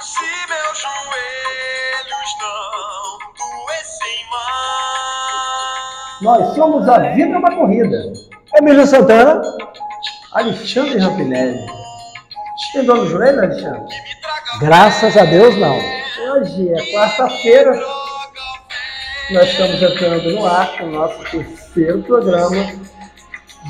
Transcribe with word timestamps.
Se 0.00 0.24
meus 0.48 0.78
joelhos 0.78 2.30
não 2.40 3.18
doessem 3.36 4.18
mais. 4.30 6.22
Nós 6.22 6.54
somos 6.54 6.88
a 6.88 6.98
Vida 7.14 7.34
é 7.34 7.38
uma 7.38 7.54
Corrida. 7.54 8.12
Emílio 8.54 8.86
Santana, 8.86 9.42
Alexandre 10.32 10.98
Rampinelli. 10.98 11.66
Tem 12.72 12.84
dor 12.84 12.96
no 12.98 13.06
joelho, 13.08 13.38
Alexandre? 13.38 13.94
Graças 14.60 15.16
a 15.16 15.24
Deus 15.24 15.56
não. 15.58 15.76
Hoje 16.30 16.72
é 16.72 16.92
quarta-feira. 16.92 17.78
Nós 19.30 19.48
estamos 19.48 19.82
entrando 19.82 20.30
no 20.32 20.46
ar 20.46 20.78
com 20.78 20.84
o 20.84 20.90
nosso 20.90 21.18
terceiro 21.30 22.02
programa 22.02 22.72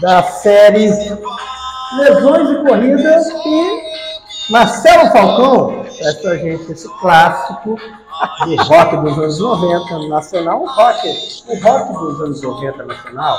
da 0.00 0.22
série 0.22 0.88
Lesões 1.98 2.50
e 2.50 2.64
Corridas 2.66 3.27
e 3.29 3.85
Marcelo 4.50 5.10
Falcão 5.10 5.84
traz 5.98 6.14
pra 6.22 6.36
gente 6.36 6.70
esse 6.73 6.88
clássico 7.00 7.77
do 8.45 8.56
rock 8.62 8.96
dos 8.98 9.19
anos 9.19 9.41
90 9.41 10.09
nacional. 10.09 10.62
O 10.62 10.66
rock, 10.66 11.09
o 11.48 11.59
rock 11.62 11.92
dos 11.92 12.20
anos 12.20 12.42
90 12.42 12.84
nacional 12.84 13.36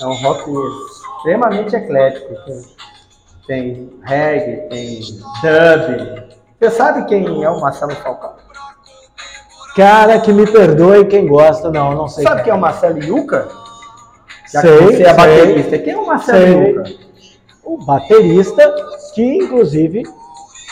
é 0.00 0.06
um 0.06 0.14
rock 0.14 0.50
extremamente 1.16 1.74
eclético. 1.74 2.34
Tem, 2.44 2.62
tem 3.46 4.00
reggae, 4.04 4.68
tem 4.68 5.00
dub. 5.00 6.32
Você 6.60 6.70
sabe 6.70 7.06
quem 7.06 7.42
é 7.42 7.50
o 7.50 7.60
Marcelo 7.60 7.94
Falcão? 7.96 8.34
Cara, 9.74 10.20
que 10.20 10.32
me 10.34 10.46
perdoe 10.46 11.06
quem 11.06 11.26
gosta, 11.26 11.70
não, 11.70 11.94
não 11.94 12.06
sei. 12.08 12.24
Sabe 12.24 12.42
quem 12.42 12.52
é 12.52 12.54
o 12.54 12.60
Marcelo 12.60 13.02
Yuca? 13.02 13.48
Já 14.52 14.60
Sei, 14.60 14.78
que 14.78 14.84
você 14.84 15.02
é 15.02 15.04
sei. 15.06 15.14
baterista. 15.14 15.78
Quem 15.78 15.92
é 15.94 15.96
o 15.98 16.06
Marcelo 16.06 16.38
Sei. 16.38 16.70
Yuca? 16.72 16.90
O 17.64 17.78
baterista, 17.86 18.74
que 19.14 19.24
inclusive 19.38 20.02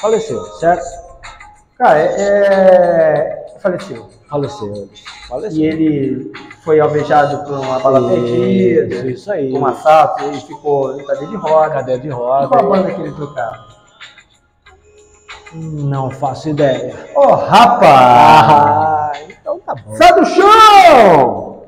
faleceu, 0.01 0.45
certo? 0.59 0.85
Cara, 1.79 1.99
é, 1.99 2.05
é... 2.05 3.47
faleceu. 3.61 4.09
Faleceu. 4.29 4.89
Faleceu. 5.29 5.59
E 5.61 5.65
ele 5.67 6.33
foi 6.65 6.79
alvejado 6.79 7.45
por 7.45 7.59
uma 7.59 7.79
bala 7.81 8.09
perdida, 8.09 8.95
Isso, 8.97 9.07
isso 9.09 9.33
aí. 9.33 9.53
um 9.53 9.65
assalto, 9.67 10.25
e 10.31 10.41
ficou 10.41 11.01
em 11.01 11.05
cadeia 11.05 11.29
de 11.29 11.37
roda. 11.37 11.71
Cadeia 11.71 11.99
de 11.99 12.07
E 12.09 12.11
roda. 12.11 12.49
qual 12.49 12.61
a 12.61 12.69
banda 12.69 12.91
que 12.93 13.01
ele 13.01 13.13
tocava? 13.13 13.71
Não 15.53 16.11
faço 16.11 16.49
ideia. 16.51 16.95
Ô, 17.15 17.27
rapaz! 17.35 17.91
Ah, 17.93 19.13
então 19.29 19.59
tá 19.61 19.75
bom. 19.75 19.97
Sai 19.97 20.13
do 20.15 20.25
chão! 20.27 21.63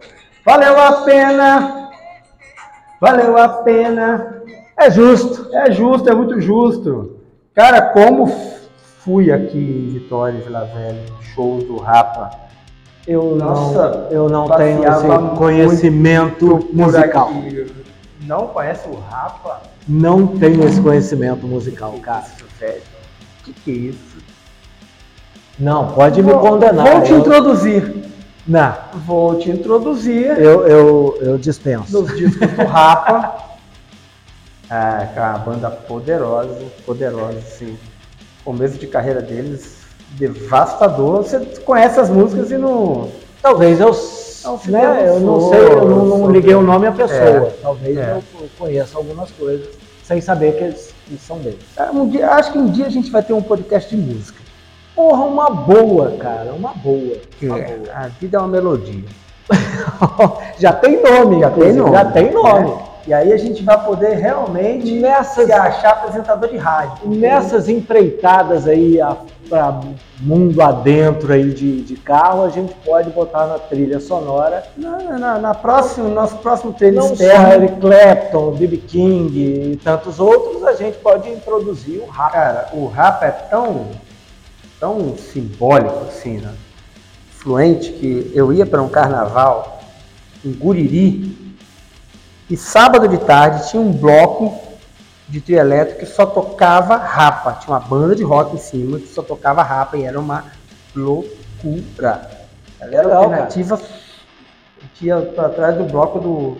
Valeu 0.45 0.79
a 0.81 0.93
pena! 1.03 1.91
Valeu 3.01 3.37
a 3.37 3.49
pena! 3.49 4.43
É 4.79 4.89
justo. 4.91 5.49
É 5.53 5.71
justo, 5.73 6.09
é 6.09 6.15
muito 6.15 6.41
justo. 6.41 7.12
Cara, 7.55 7.83
como 7.83 8.33
fui 9.01 9.31
aqui 9.31 9.59
em 9.59 9.93
Vitória 9.93 10.39
e 10.39 10.43
Vila 10.43 10.65
Velha, 10.75 11.03
shows 11.35 11.65
do 11.65 11.77
Rapa. 11.77 12.31
Eu 13.07 13.35
Nossa, 13.37 13.89
não, 13.91 14.09
eu 14.11 14.29
não 14.29 14.49
tenho 14.49 14.85
esse 14.89 15.07
conhecimento 15.37 16.69
musical. 16.73 17.29
aqui. 17.29 17.73
Não 18.23 18.47
conhece 18.47 18.89
o 18.89 18.95
Rapa? 19.11 19.61
Não 19.89 20.27
tenho 20.29 20.65
esse 20.67 20.81
conhecimento 20.81 21.47
musical, 21.47 21.93
cara. 22.01 22.25
Isso, 22.37 22.45
velho. 22.59 22.81
Que 23.45 23.53
que 23.53 23.71
é 23.71 23.75
isso? 23.75 24.17
Não, 25.59 25.89
pode 25.93 26.23
me 26.23 26.31
Vou- 26.33 26.41
condenar. 26.41 26.87
Vou 26.87 27.03
te 27.03 27.11
eu, 27.11 27.19
introduzir. 27.19 28.05
não, 28.47 28.75
Vou 29.05 29.39
te 29.39 29.51
introduzir 29.51 30.27
eu, 30.39 30.67
eu, 30.67 31.19
eu 31.21 31.39
dispenso. 31.39 32.01
nos 32.01 32.17
discos 32.17 32.49
do 32.53 32.65
Rapa. 32.65 33.35
É, 34.73 35.07
cara, 35.15 35.37
uma 35.37 35.39
banda 35.41 35.71
poderosa, 35.71 36.57
poderosa, 36.87 37.39
sim. 37.43 37.77
Começo 38.43 38.79
de 38.79 38.87
carreira 38.87 39.21
deles, 39.21 39.77
devastador. 40.13 41.19
Você 41.19 41.41
conhece 41.63 42.01
as 42.01 42.09
músicas 42.09 42.51
e 42.51 42.57
não. 42.57 43.11
Talvez 43.43 43.79
eu, 43.81 43.89
Não 43.89 44.59
se 44.59 44.71
né, 44.71 45.09
eu 45.09 45.21
não 45.21 45.51
sei, 45.51 45.61
eu 45.61 45.85
não, 45.87 46.07
não 46.07 46.31
liguei 46.31 46.55
o 46.55 46.63
nome 46.63 46.87
à 46.87 46.93
pessoa. 46.93 47.49
É, 47.49 47.53
Talvez 47.61 47.99
é. 47.99 48.13
eu 48.13 48.49
conheça 48.59 48.97
algumas 48.97 49.31
coisas 49.33 49.69
sem 50.05 50.23
saber 50.23 50.57
que 50.57 50.65
eles, 50.65 50.95
que 51.07 51.19
são 51.19 51.37
deles. 51.39 51.61
Um 51.93 52.09
dia, 52.09 52.31
acho 52.31 52.53
que 52.53 52.59
um 52.59 52.71
dia 52.71 52.87
a 52.87 52.91
gente 52.91 53.11
vai 53.11 53.23
ter 53.23 53.35
um 53.35 53.43
podcast 53.43 53.95
de 53.95 54.01
música. 54.01 54.41
Porra, 54.95 55.25
uma 55.25 55.51
boa, 55.51 56.13
cara, 56.19 56.55
uma 56.55 56.73
boa. 56.73 57.19
Uma 57.43 57.59
É, 57.59 57.77
boa. 57.77 57.95
a 57.95 58.09
vida 58.09 58.39
é 58.39 58.41
uma 58.41 58.49
melodia. 58.49 59.05
já 60.59 60.73
tem 60.73 61.03
nome, 61.03 61.41
Já 61.41 61.51
tem 61.51 61.73
nome. 61.75 61.93
Já 61.93 62.05
tem 62.07 62.33
nome. 62.33 62.92
E 63.07 63.13
aí 63.13 63.33
a 63.33 63.37
gente 63.37 63.63
vai 63.63 63.83
poder 63.85 64.15
realmente 64.15 64.93
Nessas, 64.93 65.47
se 65.47 65.53
achar 65.53 65.91
apresentador 65.91 66.49
de 66.49 66.57
rádio. 66.57 67.09
nessas 67.09 67.69
empreitadas 67.69 68.67
aí 68.67 68.99
para 69.49 69.81
mundo 70.21 70.63
adentro 70.63 71.33
aí 71.33 71.53
de, 71.53 71.83
de 71.83 71.97
carro, 71.97 72.45
a 72.45 72.49
gente 72.49 72.73
pode 72.85 73.11
botar 73.11 73.47
na 73.47 73.59
trilha 73.59 73.99
sonora 74.01 74.63
Na, 74.77 75.19
na, 75.19 75.39
na 75.39 75.55
próxima, 75.55 76.09
nosso 76.09 76.37
próximo 76.39 76.73
treino 76.73 77.01
não 77.01 77.13
externo, 77.13 77.53
Eric 77.53 77.81
Clapton, 77.81 78.53
B.B. 78.53 78.77
King 78.79 79.73
e 79.73 79.77
tantos 79.83 80.21
outros, 80.21 80.65
a 80.65 80.75
gente 80.75 80.97
pode 80.99 81.29
introduzir 81.29 82.01
o 82.01 82.07
rap. 82.07 82.33
cara, 82.33 82.69
o 82.73 82.87
rap 82.87 83.23
é 83.25 83.31
tão, 83.31 83.87
tão 84.79 85.17
simbólico 85.17 86.05
assim, 86.09 86.39
né? 86.39 86.55
Fluente 87.33 87.93
que 87.93 88.31
eu 88.33 88.53
ia 88.53 88.65
para 88.65 88.81
um 88.81 88.89
carnaval 88.89 89.81
em 90.45 90.53
Guriri 90.53 91.42
e 92.53 92.57
sábado 92.59 93.09
de 93.09 93.17
tarde 93.17 93.71
tinha 93.71 93.81
um 93.81 93.91
bloco 93.91 94.53
de 95.27 95.41
trio 95.41 95.59
elétrico 95.59 96.01
que 96.01 96.07
só 96.07 96.27
tocava 96.27 96.97
rapa. 96.97 97.55
Tinha 97.55 97.73
uma 97.75 97.81
banda 97.81 98.15
de 98.15 98.23
rock 98.23 98.55
em 98.55 98.59
cima 98.59 98.99
que 98.99 99.07
só 99.09 99.23
tocava 99.23 99.63
rapa 99.63 99.97
e 99.97 100.05
era 100.05 100.21
uma 100.21 100.45
loucura. 100.95 102.29
Galera 102.79 103.05
Legal, 103.09 103.23
alternativa 103.25 103.81
tinha 104.95 105.17
para 105.23 105.49
trás 105.49 105.77
do 105.79 105.85
bloco 105.85 106.19
do 106.21 106.59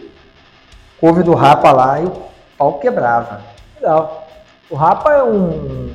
cover 0.99 1.23
do 1.23 1.35
rapa 1.35 1.71
lá 1.73 2.01
e 2.01 2.07
o 2.07 2.13
pau 2.57 2.79
quebrava. 2.79 3.43
Legal. 3.79 4.27
O 4.71 4.75
rapa 4.75 5.13
é 5.13 5.23
um- 5.23 5.93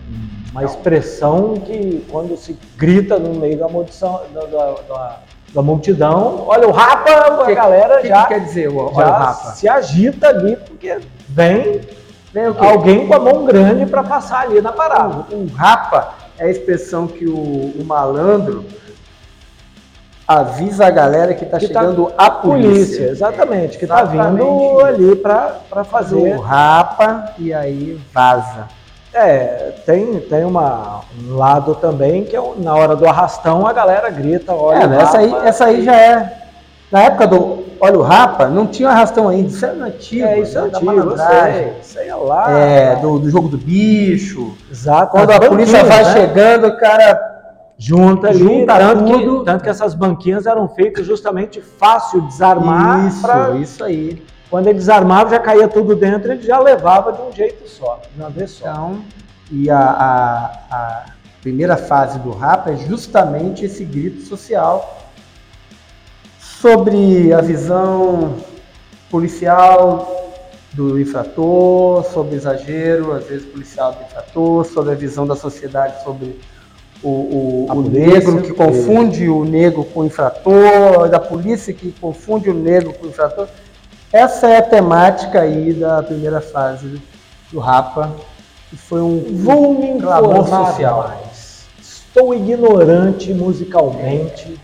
uma 0.51 0.63
expressão 0.63 1.55
que 1.55 2.05
quando 2.11 2.37
se 2.37 2.55
grita 2.75 3.17
no 3.17 3.33
meio 3.33 3.57
da, 3.57 3.67
multição, 3.67 4.21
da, 4.31 4.41
da- 4.45 4.73
da- 4.87 5.19
da 5.53 5.61
multidão, 5.61 6.43
olha 6.47 6.67
o 6.67 6.71
rapa, 6.71 7.11
a 7.11 7.45
Que- 7.45 7.55
galera 7.55 7.99
O 7.99 8.01
que, 8.01 8.07
já, 8.09 8.21
que 8.23 8.27
quer 8.33 8.39
dizer 8.41 8.67
olha 8.69 8.93
já 8.95 9.07
o 9.07 9.11
rapa? 9.11 9.51
se 9.51 9.67
agita 9.67 10.27
ali, 10.27 10.55
porque 10.55 10.97
vem 11.29 11.81
Vem 12.33 12.45
alguém 12.59 13.07
com 13.07 13.13
a 13.15 13.19
mão 13.19 13.45
grande 13.45 13.85
para 13.85 14.03
passar 14.03 14.41
ali 14.41 14.61
na 14.61 14.71
parada. 14.71 15.25
O, 15.31 15.43
o 15.45 15.47
rapa 15.55 16.13
é 16.37 16.45
a 16.45 16.49
expressão 16.49 17.07
que 17.07 17.25
o, 17.25 17.33
o 17.35 17.83
malandro 17.85 18.65
avisa 20.27 20.85
a 20.87 20.89
galera 20.89 21.33
que 21.33 21.45
está 21.45 21.57
tá- 21.57 21.65
chegando 21.65 22.11
a 22.17 22.29
polícia. 22.29 22.73
Polícia, 22.73 23.09
exatamente, 23.09 23.77
que 23.77 23.85
está 23.85 24.03
vindo 24.03 24.81
ali 24.85 25.15
para 25.15 25.83
fazer. 25.89 26.35
O 26.35 26.39
rapa 26.41 27.33
e 27.39 27.53
aí 27.53 27.99
vaza. 28.13 28.67
É, 29.17 29.75
tem, 29.85 30.19
tem 30.21 30.45
uma, 30.45 31.01
um 31.27 31.35
lado 31.35 31.75
também 31.75 32.23
que 32.23 32.35
é 32.35 32.39
o- 32.39 32.55
na 32.57 32.75
hora 32.75 32.95
do 32.95 33.07
arrastão 33.07 33.65
a 33.65 33.73
galera 33.73 34.09
grita, 34.09 34.53
olha. 34.53 34.83
É, 34.83 34.85
o 34.85 34.89
né, 34.89 35.01
essa, 35.01 35.17
aí, 35.17 35.35
essa 35.43 35.65
aí 35.65 35.83
já 35.83 35.95
é. 35.95 36.37
Na 36.91 37.03
época 37.03 37.27
do 37.27 37.67
Olha 37.79 37.99
o 37.99 38.01
Rapa, 38.01 38.47
não 38.47 38.65
tinha 38.65 38.89
arrastão 38.89 39.29
ainda. 39.29 39.49
Isso 39.49 39.63
é 39.65 39.69
antigo. 39.69 40.25
É, 40.25 40.39
isso 40.39 40.57
é 40.57 40.61
né, 40.61 40.67
antigo, 40.67 40.91
eu 40.93 41.17
sei. 41.17 41.73
Isso 41.79 41.99
aí 41.99 42.07
é 42.09 42.15
lá. 42.15 42.51
É, 42.51 42.95
do, 42.95 43.19
do 43.19 43.29
jogo 43.29 43.47
do 43.49 43.57
bicho. 43.57 44.53
Exato. 44.71 45.11
Quando 45.11 45.29
a 45.31 45.39
polícia 45.39 45.83
banquinhas, 45.83 46.07
vai 46.07 46.15
né? 46.15 46.19
chegando, 46.27 46.67
o 46.67 46.77
cara 46.77 47.37
junta 47.77 48.29
ali, 48.29 48.39
junta 48.39 48.77
tanto, 48.79 49.05
tudo. 49.05 49.39
Que, 49.39 49.45
tanto 49.45 49.63
que 49.63 49.69
essas 49.69 49.93
banquinhas 49.93 50.47
eram 50.47 50.67
feitas 50.67 51.05
justamente 51.05 51.61
fácil 51.61 52.21
desarmar. 52.21 53.07
Isso, 53.07 53.21
pra- 53.21 53.49
isso 53.51 53.83
aí. 53.83 54.23
Quando 54.49 54.67
ele 54.67 54.77
desarmava, 54.77 55.31
já 55.31 55.39
caía 55.39 55.67
tudo 55.67 55.95
dentro, 55.95 56.31
ele 56.31 56.41
já 56.41 56.59
levava 56.59 57.11
de 57.11 57.21
um 57.21 57.31
jeito 57.31 57.67
só, 57.67 58.01
de 58.13 58.21
uma 58.21 58.29
vez 58.29 58.51
só. 58.51 58.69
Então, 58.69 59.01
e 59.51 59.69
a, 59.69 59.79
a, 59.79 60.45
a 60.71 61.05
primeira 61.41 61.77
fase 61.77 62.19
do 62.19 62.31
rap 62.31 62.69
é 62.69 62.75
justamente 62.77 63.65
esse 63.65 63.83
grito 63.83 64.21
social 64.21 65.09
sobre 66.39 67.33
a 67.33 67.41
visão 67.41 68.35
policial 69.09 70.33
do 70.73 70.99
infrator, 70.99 72.03
sobre 72.05 72.35
exagero, 72.35 73.13
às 73.13 73.25
vezes 73.25 73.45
policial 73.45 73.93
do 73.93 74.03
infrator, 74.03 74.65
sobre 74.65 74.91
a 74.91 74.95
visão 74.95 75.25
da 75.25 75.35
sociedade 75.35 76.03
sobre 76.03 76.39
o, 77.01 77.09
o, 77.09 77.67
o 77.69 77.81
negro 77.81 78.41
que 78.41 78.53
confunde 78.53 79.29
o 79.29 79.45
negro 79.45 79.83
com 79.85 80.01
o 80.01 80.05
infrator, 80.05 81.09
da 81.09 81.19
polícia 81.19 81.73
que 81.73 81.91
confunde 81.91 82.49
o 82.49 82.53
negro 82.53 82.93
com 82.93 83.05
o 83.05 83.09
infrator. 83.09 83.47
Essa 84.11 84.47
é 84.47 84.57
a 84.57 84.61
temática 84.61 85.41
aí 85.41 85.73
da 85.73 86.01
primeira 86.01 86.39
fase 86.39 87.01
do 87.51 87.59
Rapa, 87.59 88.11
que 88.69 88.77
foi 88.77 89.01
um 89.01 89.23
Vou 89.43 89.73
me 89.73 89.99
clamor 89.99 90.37
informar 90.37 90.71
social. 90.71 91.07
mais. 91.09 91.65
Estou 91.81 92.33
ignorante 92.33 93.33
musicalmente 93.33 94.59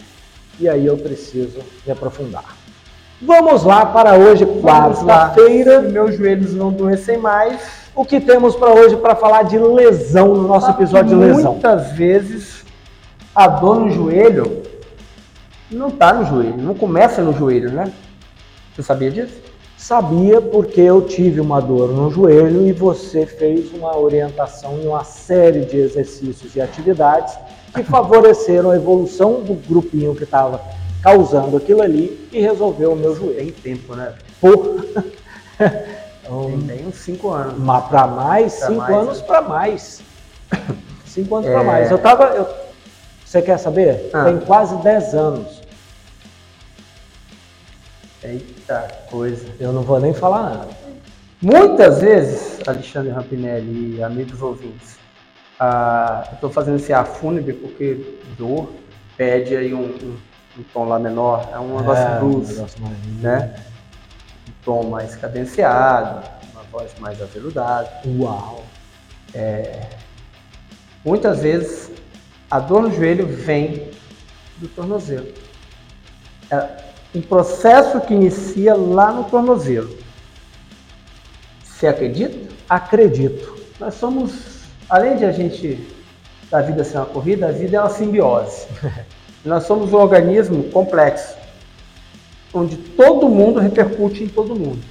e 0.59 0.69
aí 0.69 0.85
eu 0.85 0.97
preciso 0.97 1.59
me 1.85 1.91
aprofundar. 1.91 2.55
Vamos 3.21 3.63
lá 3.63 3.85
para 3.85 4.15
hoje, 4.17 4.45
quarta-feira. 4.45 5.81
Meus 5.81 6.15
joelhos 6.17 6.53
não 6.53 6.71
doessem 6.71 7.17
mais. 7.17 7.61
O 7.95 8.03
que 8.03 8.19
temos 8.19 8.55
para 8.55 8.73
hoje 8.73 8.95
para 8.97 9.15
falar 9.15 9.43
de 9.43 9.57
lesão 9.57 10.29
no 10.29 10.47
nosso 10.47 10.69
episódio 10.71 11.09
de 11.09 11.15
lesão? 11.15 11.53
Muitas 11.53 11.91
vezes 11.91 12.65
a 13.35 13.47
dor 13.47 13.79
no 13.79 13.91
joelho 13.91 14.63
não 15.69 15.89
tá 15.91 16.13
no 16.13 16.25
joelho, 16.25 16.57
não 16.57 16.73
começa 16.73 17.21
no 17.21 17.33
joelho, 17.33 17.71
né? 17.71 17.91
Você 18.75 18.83
sabia 18.83 19.11
disso? 19.11 19.35
Sabia 19.77 20.39
porque 20.41 20.79
eu 20.81 21.01
tive 21.01 21.41
uma 21.41 21.59
dor 21.59 21.89
no 21.91 22.09
joelho 22.09 22.65
e 22.65 22.71
você 22.71 23.25
fez 23.25 23.71
uma 23.73 23.97
orientação 23.97 24.79
em 24.79 24.87
uma 24.87 25.03
série 25.03 25.61
de 25.65 25.77
exercícios 25.77 26.55
e 26.55 26.61
atividades 26.61 27.37
que 27.73 27.83
favoreceram 27.83 28.71
a 28.71 28.75
evolução 28.75 29.41
do 29.41 29.53
grupinho 29.53 30.15
que 30.15 30.23
estava 30.23 30.61
causando 31.01 31.57
aquilo 31.57 31.81
ali 31.81 32.29
e 32.31 32.39
resolveu 32.39 32.93
o 32.93 32.95
meu 32.95 33.13
joelho. 33.15 33.51
Tem 33.61 33.75
tempo, 33.75 33.95
né? 33.95 34.13
Então, 34.37 34.77
Tem 36.47 36.57
bem 36.59 36.87
uns 36.87 36.95
5 36.95 37.29
anos. 37.31 37.53
Mas 37.59 37.83
para 37.85 38.07
mais, 38.07 38.55
Pra 38.55 38.67
cinco 38.67 38.79
mais, 38.79 38.95
anos 38.95 39.19
né? 39.19 39.27
para 39.27 39.41
mais. 39.41 40.01
Cinco 41.05 41.35
anos 41.35 41.47
É. 41.49 41.53
para 41.53 41.63
mais. 41.63 41.91
Eu 41.91 41.97
tava. 41.97 42.23
eu- 42.35 42.47
Você 43.25 43.41
quer 43.41 43.57
saber? 43.57 44.09
Ah. 44.13 44.23
Tem 44.25 44.39
quase 44.39 44.75
10 44.77 45.13
anos. 45.13 45.61
Eita 48.23 48.87
coisa. 49.09 49.47
Eu 49.59 49.71
não 49.73 49.81
vou 49.83 49.99
nem 49.99 50.13
falar 50.13 50.43
nada. 50.43 50.69
Muitas 51.41 52.01
vezes, 52.01 52.59
Alexandre 52.65 53.11
Rampinelli 53.11 53.97
e 53.97 54.03
amigos 54.03 54.41
ouvintes, 54.41 54.97
ah, 55.59 56.23
eu 56.29 56.35
estou 56.35 56.49
fazendo 56.49 56.77
esse 56.77 56.93
ar 56.93 57.05
fúnebre 57.05 57.53
porque 57.53 58.17
dor 58.37 58.69
pede 59.17 59.55
aí 59.55 59.73
um, 59.73 59.83
um- 59.83 60.17
um 60.57 60.63
tom 60.73 60.85
lá 60.85 60.97
menor, 60.99 61.49
é 61.51 61.59
um 61.59 61.77
negócio 61.79 62.03
É, 62.03 62.19
blues, 62.19 62.49
um 62.51 62.53
negócio 62.55 62.81
mais- 62.81 62.97
né? 63.21 63.55
Um 64.47 64.51
tom 64.63 64.83
mais 64.89 65.15
cadenciado, 65.15 66.25
uma 66.53 66.63
voz 66.71 66.91
mais 66.99 67.21
aveludada. 67.21 67.89
Uau. 68.19 68.63
Muitas 71.03 71.41
vezes 71.41 71.91
a 72.49 72.59
dor 72.59 72.83
no 72.83 72.91
joelho 72.93 73.27
vem 73.27 73.89
do 74.57 74.67
tornozelo. 74.69 75.27
É 76.49 76.92
um 77.13 77.21
processo 77.21 78.01
que 78.01 78.13
inicia 78.13 78.75
lá 78.75 79.11
no 79.11 79.25
tornozelo. 79.25 79.95
Você 81.63 81.87
acredita? 81.87 82.53
Acredito. 82.67 83.57
Nós 83.79 83.95
somos, 83.95 84.61
além 84.89 85.17
de 85.17 85.25
a 85.25 85.31
gente, 85.31 85.87
da 86.49 86.61
vida 86.61 86.83
ser 86.83 86.97
uma 86.97 87.05
corrida, 87.05 87.47
a 87.47 87.51
vida 87.51 87.77
é 87.77 87.79
uma 87.79 87.89
simbiose. 87.89 88.67
Nós 89.45 89.65
somos 89.65 89.91
um 89.91 89.97
organismo 89.97 90.63
complexo, 90.71 91.35
onde 92.53 92.77
todo 92.77 93.27
mundo 93.27 93.59
repercute 93.59 94.23
em 94.23 94.29
todo 94.29 94.55
mundo. 94.55 94.81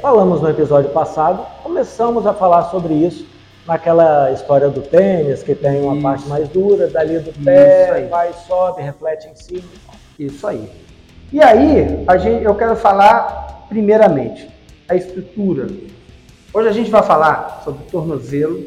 Falamos 0.00 0.40
no 0.40 0.48
episódio 0.48 0.90
passado, 0.90 1.44
começamos 1.62 2.26
a 2.26 2.32
falar 2.32 2.70
sobre 2.70 2.94
isso 2.94 3.26
naquela 3.66 4.30
história 4.32 4.68
do 4.68 4.80
tênis, 4.82 5.42
que 5.42 5.54
tem 5.54 5.80
uma 5.82 5.94
Isso. 5.94 6.02
parte 6.02 6.26
mais 6.28 6.48
dura, 6.48 6.88
dali 6.88 7.18
do 7.18 7.32
pé, 7.44 8.06
vai, 8.10 8.32
sobe, 8.46 8.82
reflete 8.82 9.28
em 9.28 9.34
cima. 9.34 9.68
Isso 10.18 10.46
aí. 10.46 10.68
E 11.32 11.40
aí, 11.42 12.04
a 12.06 12.16
gente, 12.16 12.44
eu 12.44 12.54
quero 12.54 12.76
falar, 12.76 13.66
primeiramente, 13.68 14.48
a 14.88 14.94
estrutura. 14.94 15.68
Hoje 16.52 16.68
a 16.68 16.72
gente 16.72 16.90
vai 16.90 17.02
falar 17.02 17.62
sobre 17.64 17.84
tornozelo 17.84 18.58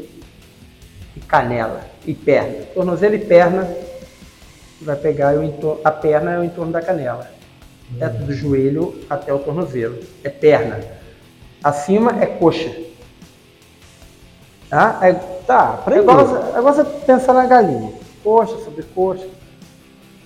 e 1.16 1.20
canela 1.28 1.82
e 2.06 2.14
perna. 2.14 2.66
Tornozelo 2.74 3.16
e 3.16 3.20
perna, 3.20 3.70
vai 4.82 4.96
pegar 4.96 5.36
o 5.36 5.44
entor- 5.44 5.80
a 5.84 5.92
perna 5.92 6.32
é 6.32 6.40
o 6.40 6.44
entorno 6.44 6.72
da 6.72 6.82
canela. 6.82 7.30
É 8.00 8.10
do 8.10 8.34
joelho 8.34 9.00
até 9.08 9.32
o 9.32 9.38
tornozelo. 9.38 10.00
É 10.24 10.30
perna. 10.30 10.80
Acima 11.64 12.16
é 12.20 12.26
coxa. 12.26 12.85
Tá? 14.70 15.00
É, 15.02 15.14
Tá, 15.46 15.78
é 15.92 15.98
igual, 16.00 16.26
você- 16.26 16.56
é 16.56 16.60
igual 16.60 16.74
você 16.74 16.84
pensar 17.06 17.32
na 17.34 17.46
galinha. 17.46 17.94
Coxa 18.24 18.58
sobre 18.66 18.82
coxa. 18.96 19.28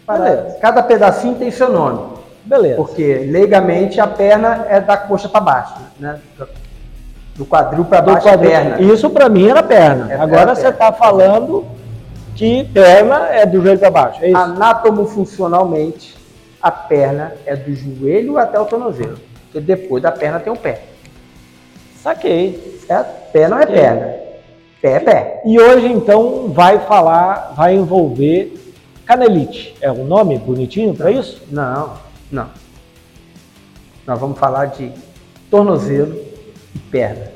Beleza. 0.08 0.56
Cada 0.62 0.82
pedacinho 0.82 1.36
tem 1.36 1.52
seu 1.52 1.70
nome. 1.70 2.14
Beleza. 2.46 2.78
Porque 2.78 3.28
leigamente 3.30 4.00
a 4.00 4.08
perna 4.08 4.66
é 4.70 4.80
da 4.80 4.96
coxa 4.96 5.28
para 5.28 5.42
baixo, 5.42 5.74
né? 6.00 6.20
Do 7.36 7.46
quadril 7.46 7.84
para 7.84 8.02
baixo 8.02 8.26
quadril. 8.28 8.50
é 8.50 8.54
perna. 8.62 8.82
Isso 8.82 9.10
pra 9.10 9.28
mim 9.28 9.50
era 9.50 9.62
perna. 9.62 10.10
É 10.10 10.16
Agora 10.16 10.30
perna, 10.38 10.56
você 10.56 10.62
perna. 10.72 10.78
tá 10.78 10.94
falando 10.94 11.66
que 12.34 12.64
perna 12.74 13.28
é 13.28 13.46
do 13.46 13.62
joelho 13.62 13.80
pra 13.80 13.92
baixo. 13.92 14.24
É 14.24 14.30
isso? 14.30 14.38
Anatomofuncionalmente, 14.38 16.16
a 16.62 16.72
perna 16.72 17.34
é 17.46 17.58
do 17.58 17.76
joelho 17.76 18.38
até 18.38 18.58
o 18.58 18.64
tornozelo. 18.66 19.18
Porque 19.44 19.60
depois 19.60 20.02
da 20.02 20.14
perna 20.14 20.40
tem 20.40 20.52
o 20.54 20.56
pé. 20.56 20.82
Saquei. 22.02 22.80
Certo? 22.88 23.32
Pé 23.34 23.48
não 23.50 23.60
é 23.60 23.66
perna. 23.66 24.29
Pé 24.82 24.94
é 24.94 25.00
pé. 25.00 25.42
E 25.46 25.60
hoje 25.60 25.88
então 25.88 26.50
vai 26.50 26.80
falar, 26.80 27.54
vai 27.56 27.76
envolver 27.76 28.54
canelite. 29.06 29.76
É 29.82 29.92
um 29.92 30.06
nome 30.06 30.38
bonitinho 30.38 30.94
pra 30.94 31.12
isso? 31.12 31.42
Não, 31.52 31.98
não. 32.32 32.50
Nós 34.08 34.20
vamos 34.20 34.40
falar 34.40 34.68
de 34.68 34.92
tornozelo 35.52 36.16
e 36.74 36.80
perna. 36.80 37.32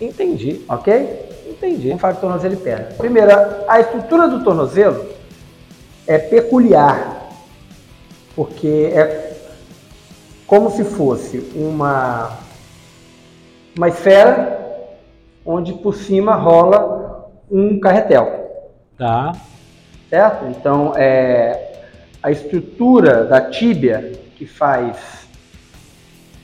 Entendi. 0.00 0.62
Ok? 0.68 1.30
Entendi. 1.48 1.88
Vamos 1.88 2.00
falar 2.00 2.14
de 2.14 2.20
tornozelo 2.20 2.54
e 2.54 2.58
perna. 2.58 2.86
Primeiro, 2.96 3.30
a 3.68 3.80
estrutura 3.80 4.26
do 4.28 4.42
tornozelo 4.42 5.06
é 6.06 6.18
peculiar, 6.18 7.30
porque 8.34 8.90
é 8.92 9.32
como 10.46 10.70
se 10.70 10.84
fosse 10.84 11.38
uma, 11.54 12.38
uma 13.76 13.88
esfera 13.88 14.63
onde 15.44 15.72
por 15.74 15.94
cima 15.94 16.34
rola 16.34 17.30
um 17.50 17.78
carretel, 17.78 18.50
Tá. 18.96 19.32
certo? 20.08 20.46
Então, 20.46 20.92
é, 20.96 21.72
a 22.22 22.30
estrutura 22.30 23.24
da 23.24 23.40
tíbia 23.40 24.12
que 24.36 24.46
faz 24.46 25.26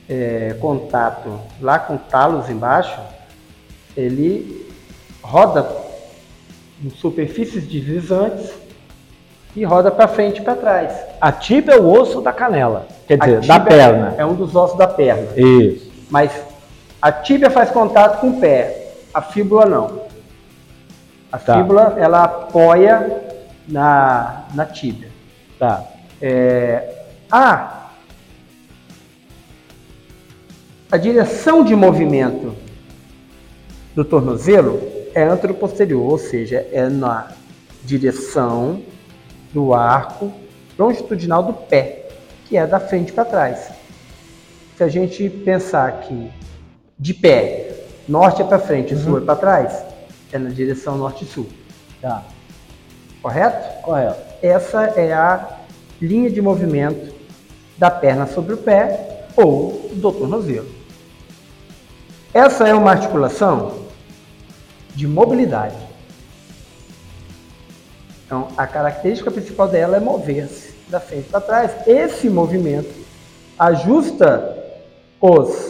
é, 0.08 0.54
contato 0.60 1.40
lá 1.60 1.78
com 1.78 1.94
o 1.94 1.98
talos 1.98 2.50
embaixo, 2.50 2.98
ele 3.96 4.68
roda 5.22 5.66
em 6.84 6.90
superfícies 6.90 7.66
deslizantes 7.66 8.52
e 9.54 9.64
roda 9.64 9.90
para 9.90 10.08
frente 10.08 10.40
e 10.40 10.44
para 10.44 10.54
trás. 10.54 10.92
A 11.20 11.32
tíbia 11.32 11.74
é 11.74 11.80
o 11.80 11.88
osso 11.90 12.20
da 12.20 12.32
canela. 12.32 12.86
Quer 13.06 13.18
dizer, 13.18 13.40
da 13.46 13.58
perna. 13.60 14.14
É 14.16 14.24
um 14.24 14.34
dos 14.34 14.54
ossos 14.54 14.78
da 14.78 14.86
perna. 14.86 15.28
Isso. 15.36 15.90
Mas 16.08 16.30
a 17.02 17.10
tíbia 17.12 17.50
faz 17.50 17.70
contato 17.70 18.20
com 18.20 18.30
o 18.30 18.40
pé, 18.40 18.79
a 19.12 19.22
fíbula 19.22 19.66
não. 19.66 20.02
A 21.32 21.38
Tá. 21.38 21.56
fíbula 21.56 21.94
ela 21.98 22.24
apoia 22.24 23.22
na, 23.68 24.44
na 24.54 24.66
tíbia. 24.66 25.08
Tá. 25.58 25.84
É, 26.20 27.04
a, 27.30 27.90
a 30.90 30.96
direção 30.96 31.64
de 31.64 31.74
movimento 31.76 32.54
do 33.94 34.04
tornozelo 34.04 34.80
é 35.14 35.22
anteroposterior, 35.22 36.02
ou 36.02 36.18
seja, 36.18 36.66
é 36.72 36.88
na 36.88 37.32
direção 37.84 38.82
do 39.52 39.74
arco 39.74 40.32
longitudinal 40.78 41.42
do 41.42 41.52
pé, 41.52 42.08
que 42.46 42.56
é 42.56 42.66
da 42.66 42.80
frente 42.80 43.12
para 43.12 43.24
trás. 43.24 43.70
Se 44.76 44.82
a 44.84 44.88
gente 44.88 45.28
pensar 45.28 46.00
que 46.00 46.30
de 46.98 47.14
pé, 47.14 47.79
norte 48.10 48.42
é 48.42 48.44
para 48.44 48.58
frente, 48.58 48.96
sul 48.96 49.18
é 49.18 49.20
para 49.20 49.36
trás, 49.36 49.84
é 50.32 50.38
na 50.38 50.50
direção 50.50 50.96
norte-sul, 50.96 51.46
Tá. 52.02 52.24
correto? 53.22 53.82
Correto. 53.82 54.18
Essa 54.42 54.82
é 54.96 55.12
a 55.12 55.58
linha 56.00 56.30
de 56.30 56.42
movimento 56.42 57.14
da 57.78 57.90
perna 57.90 58.26
sobre 58.26 58.54
o 58.54 58.56
pé 58.56 59.26
ou 59.36 59.90
do 59.94 60.10
tornozelo. 60.12 60.68
Essa 62.34 62.66
é 62.66 62.74
uma 62.74 62.90
articulação 62.90 63.80
de 64.94 65.06
mobilidade. 65.06 65.76
Então, 68.26 68.48
a 68.56 68.66
característica 68.66 69.30
principal 69.30 69.68
dela 69.68 69.96
é 69.96 70.00
mover-se 70.00 70.74
da 70.88 71.00
frente 71.00 71.28
para 71.28 71.40
trás. 71.40 71.72
Esse 71.86 72.28
movimento 72.28 72.92
ajusta 73.58 74.56
os, 75.20 75.69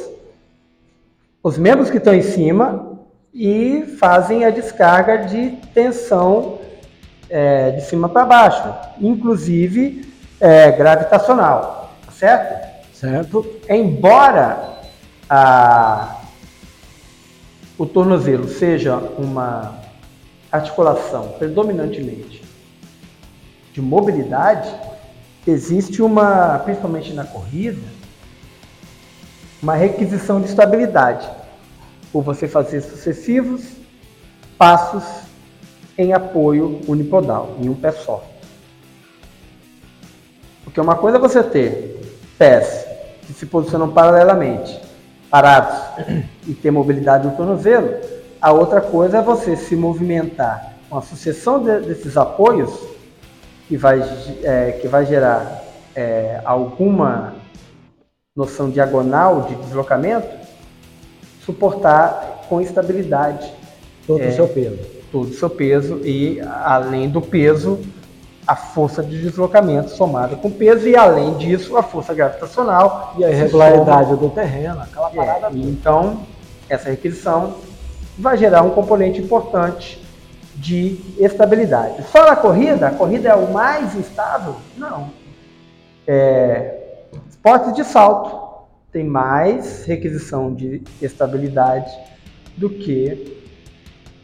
os 1.43 1.57
membros 1.59 1.91
que 1.91 1.97
estão 1.97 2.15
em 2.15 2.23
cima 2.23 2.99
e 3.33 3.83
fazem 3.99 4.45
a 4.45 4.51
descarga 4.51 5.19
de 5.19 5.51
tensão 5.73 6.59
é, 7.29 7.71
de 7.71 7.83
cima 7.83 8.09
para 8.09 8.25
baixo, 8.27 8.75
inclusive 9.01 10.13
é, 10.41 10.71
gravitacional, 10.73 11.95
certo? 12.13 12.69
Certo? 12.93 13.47
Embora 13.69 14.79
a- 15.29 16.17
o 17.79 17.87
tornozelo 17.87 18.49
seja 18.49 18.97
uma 18.97 19.79
articulação 20.53 21.29
predominantemente 21.39 22.43
de 23.73 23.81
mobilidade, 23.81 24.69
existe 25.47 26.03
uma, 26.03 26.59
principalmente 26.59 27.13
na 27.15 27.25
corrida, 27.25 27.81
uma 29.63 29.75
requisição 29.75 30.41
de 30.41 30.49
estabilidade, 30.49 31.29
por 32.13 32.23
você 32.23 32.49
fazer 32.49 32.81
sucessivos 32.81 33.63
passos 34.59 35.05
em 35.97 36.13
apoio 36.13 36.81
unipodal, 36.89 37.57
em 37.61 37.69
um 37.69 37.75
pé 37.75 37.93
só. 37.93 38.25
Porque 40.65 40.81
uma 40.81 40.97
coisa 40.97 41.19
é 41.19 41.21
você 41.21 41.43
ter 41.43 42.01
pés 42.39 42.87
que 43.27 43.33
se 43.33 43.47
posicionam 43.47 43.91
paralelamente, 43.91 44.81
parados, 45.29 45.79
e 46.47 46.55
ter 46.55 46.71
mobilidade 46.71 47.27
no 47.27 47.37
tornozelo, 47.37 47.95
a 48.41 48.53
outra 48.53 48.81
coisa 48.81 49.19
é 49.19 49.23
você 49.23 49.57
se 49.57 49.77
movimentar 49.77 50.75
com 50.89 50.97
a 50.97 51.03
sucessão 51.03 51.63
de, 51.63 51.81
desses 51.81 52.17
apoios, 52.17 52.73
que 53.69 53.77
vai, 53.77 54.03
é, 54.43 54.73
que 54.81 54.89
vai 54.89 55.07
gerar 55.07 55.63
é, 55.95 56.41
alguma 56.45 57.35
noção 58.37 58.71
diagonal 58.71 59.43
de 59.43 59.55
deslocamento, 59.57 60.29
suportar 61.45 62.45
com 62.49 62.61
estabilidade 62.61 63.53
Todo 64.07 64.23
É. 64.23 64.29
o 64.29 64.33
seu 64.35 64.49
peso. 64.49 64.79
todo 65.13 65.29
o 65.29 65.35
seu 65.35 65.51
peso 65.51 66.01
e, 66.05 66.41
além 66.65 67.09
do 67.09 67.21
peso, 67.21 67.81
a 68.47 68.55
força 68.57 69.03
de 69.03 69.21
deslocamento 69.21 69.91
somada 69.91 70.37
com 70.37 70.51
peso 70.51 70.87
e, 70.89 70.97
além 70.97 71.35
disso, 71.35 71.77
a 71.77 71.83
força 71.83 72.15
gravitacional. 72.15 73.15
E 73.19 73.25
a 73.25 73.31
irregularidade 73.31 74.15
do 74.17 74.29
terreno, 74.31 74.81
aquela 74.81 75.11
soma- 75.11 75.25
parada. 75.25 75.47
É, 75.49 75.51
então, 75.61 76.21
essa 76.69 76.89
requisição 76.91 77.57
vai 78.19 78.37
gerar 78.37 78.63
um 78.63 78.71
componente 78.71 79.21
importante 79.21 80.01
de 80.55 81.01
estabilidade. 81.19 82.03
Só 82.11 82.25
na 82.27 82.37
corrida? 82.37 82.89
A 82.89 82.91
corrida 82.93 83.29
é 83.31 83.35
o 83.35 83.53
mais 83.53 83.95
instável? 83.97 84.57
Não. 84.77 85.11
É, 86.07 86.80
esportes 87.41 87.73
de 87.75 87.85
salto 87.85 88.67
tem 88.93 89.03
mais 89.03 89.87
requisição 89.87 90.53
de 90.53 90.83
estabilidade 91.01 91.91
do 92.55 92.69
que 92.69 93.41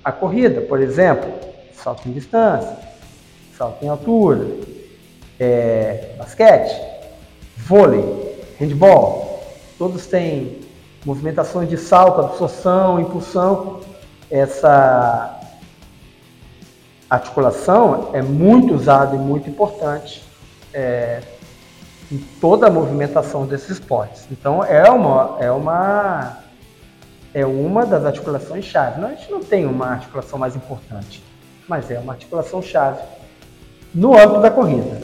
a 0.04 0.12
corrida. 0.12 0.60
Por 0.60 0.82
exemplo, 0.82 1.32
salto 1.72 2.06
em 2.06 2.12
distância, 2.12 2.76
salto 3.56 3.82
em 3.82 3.88
altura, 3.88 4.46
é, 5.40 6.14
basquete, 6.18 6.78
vôlei, 7.56 8.04
handball. 8.60 9.42
Todos 9.78 10.06
têm 10.06 10.60
movimentações 11.02 11.70
de 11.70 11.78
salto, 11.78 12.20
absorção, 12.20 13.00
impulsão. 13.00 13.80
Essa 14.30 15.40
articulação 17.08 18.10
é 18.12 18.20
muito 18.20 18.74
usada 18.74 19.16
e 19.16 19.18
muito 19.18 19.48
importante 19.48 20.22
é, 20.74 21.22
em 22.10 22.18
toda 22.40 22.66
a 22.66 22.70
movimentação 22.70 23.46
desses 23.46 23.70
esportes. 23.70 24.26
Então 24.30 24.62
é 24.62 24.88
uma 24.90 25.36
é 25.40 25.50
uma 25.50 26.38
é 27.34 27.44
uma 27.44 27.84
das 27.84 28.04
articulações 28.04 28.64
chave. 28.64 29.00
Não, 29.00 29.08
a 29.08 29.14
gente 29.14 29.30
não 29.30 29.40
tem 29.40 29.66
uma 29.66 29.88
articulação 29.88 30.38
mais 30.38 30.56
importante, 30.56 31.22
mas 31.68 31.90
é 31.90 31.98
uma 31.98 32.12
articulação 32.14 32.62
chave 32.62 33.02
no 33.94 34.16
âmbito 34.16 34.40
da 34.40 34.50
corrida. 34.50 35.02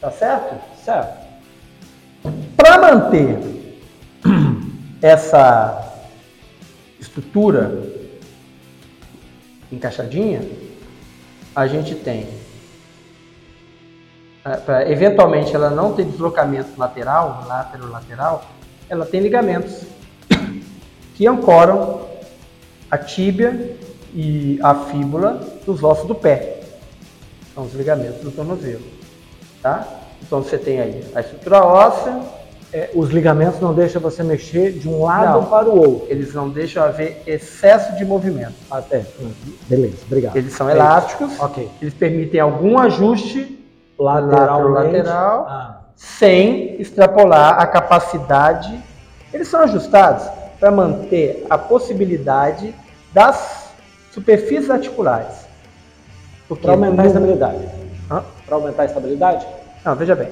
Tá 0.00 0.10
certo? 0.10 0.56
Certo. 0.84 1.26
Para 2.56 2.78
manter 2.78 3.38
essa 5.02 5.92
estrutura 6.98 7.82
encaixadinha, 9.70 10.42
a 11.54 11.66
gente 11.66 11.94
tem, 11.94 12.28
para 14.64 14.90
eventualmente 14.90 15.54
ela 15.54 15.70
não 15.70 15.92
ter 15.92 16.04
deslocamento 16.04 16.70
lateral, 16.76 17.44
lateral-lateral, 17.46 18.44
ela 18.88 19.04
tem 19.04 19.20
ligamentos 19.20 19.82
que 21.14 21.26
ancoram 21.26 22.02
a 22.90 22.96
tíbia 22.98 23.76
e 24.14 24.58
a 24.62 24.74
fíbula 24.74 25.40
dos 25.64 25.82
ossos 25.82 26.06
do 26.06 26.14
pé. 26.14 26.60
São 27.54 27.64
os 27.64 27.74
ligamentos 27.74 28.20
do 28.22 28.30
tornozelo. 28.30 28.84
Tá? 29.62 29.86
Então 30.22 30.42
você 30.42 30.56
tem 30.58 30.80
aí 30.80 31.04
a 31.14 31.20
estrutura 31.20 31.64
óssea, 31.64 32.20
É, 32.72 32.90
os 32.94 33.10
ligamentos 33.10 33.60
não 33.60 33.72
deixam 33.72 34.02
você 34.02 34.24
mexer 34.24 34.72
de 34.72 34.88
um 34.88 35.04
lado 35.04 35.40
Não. 35.40 35.46
para 35.46 35.68
o 35.70 35.78
outro. 35.78 36.06
eles 36.10 36.34
não 36.34 36.48
deixam 36.50 36.82
haver 36.82 37.22
excesso 37.24 37.96
de 37.96 38.04
movimento. 38.04 38.54
Até. 38.68 39.06
Beleza, 39.68 39.98
obrigado. 40.04 40.36
Eles 40.36 40.52
são 40.52 40.68
É 40.68 40.72
elásticos, 40.72 41.32
isso. 41.32 41.44
Ok. 41.44 41.68
eles 41.80 41.94
permitem 41.94 42.40
algum 42.40 42.76
ajuste 42.76 43.56
Lateralmente. 43.98 44.96
lateral. 44.98 45.46
Ah, 45.48 45.80
sem 45.96 46.80
extrapolar 46.80 47.58
a 47.58 47.66
capacidade. 47.66 48.78
Eles 49.32 49.48
são 49.48 49.60
ajustados 49.60 50.28
para 50.60 50.70
manter 50.70 51.46
a 51.48 51.58
possibilidade 51.58 52.74
das 53.12 53.72
superfícies 54.12 54.70
articulares. 54.70 55.46
Para 56.48 56.72
aumentar 56.72 57.02
a 57.02 57.06
estabilidade. 57.06 57.68
Para 58.08 58.54
aumentar 58.56 58.82
a 58.82 58.86
estabilidade? 58.86 59.46
Não, 59.84 59.94
veja 59.96 60.14
bem. 60.14 60.28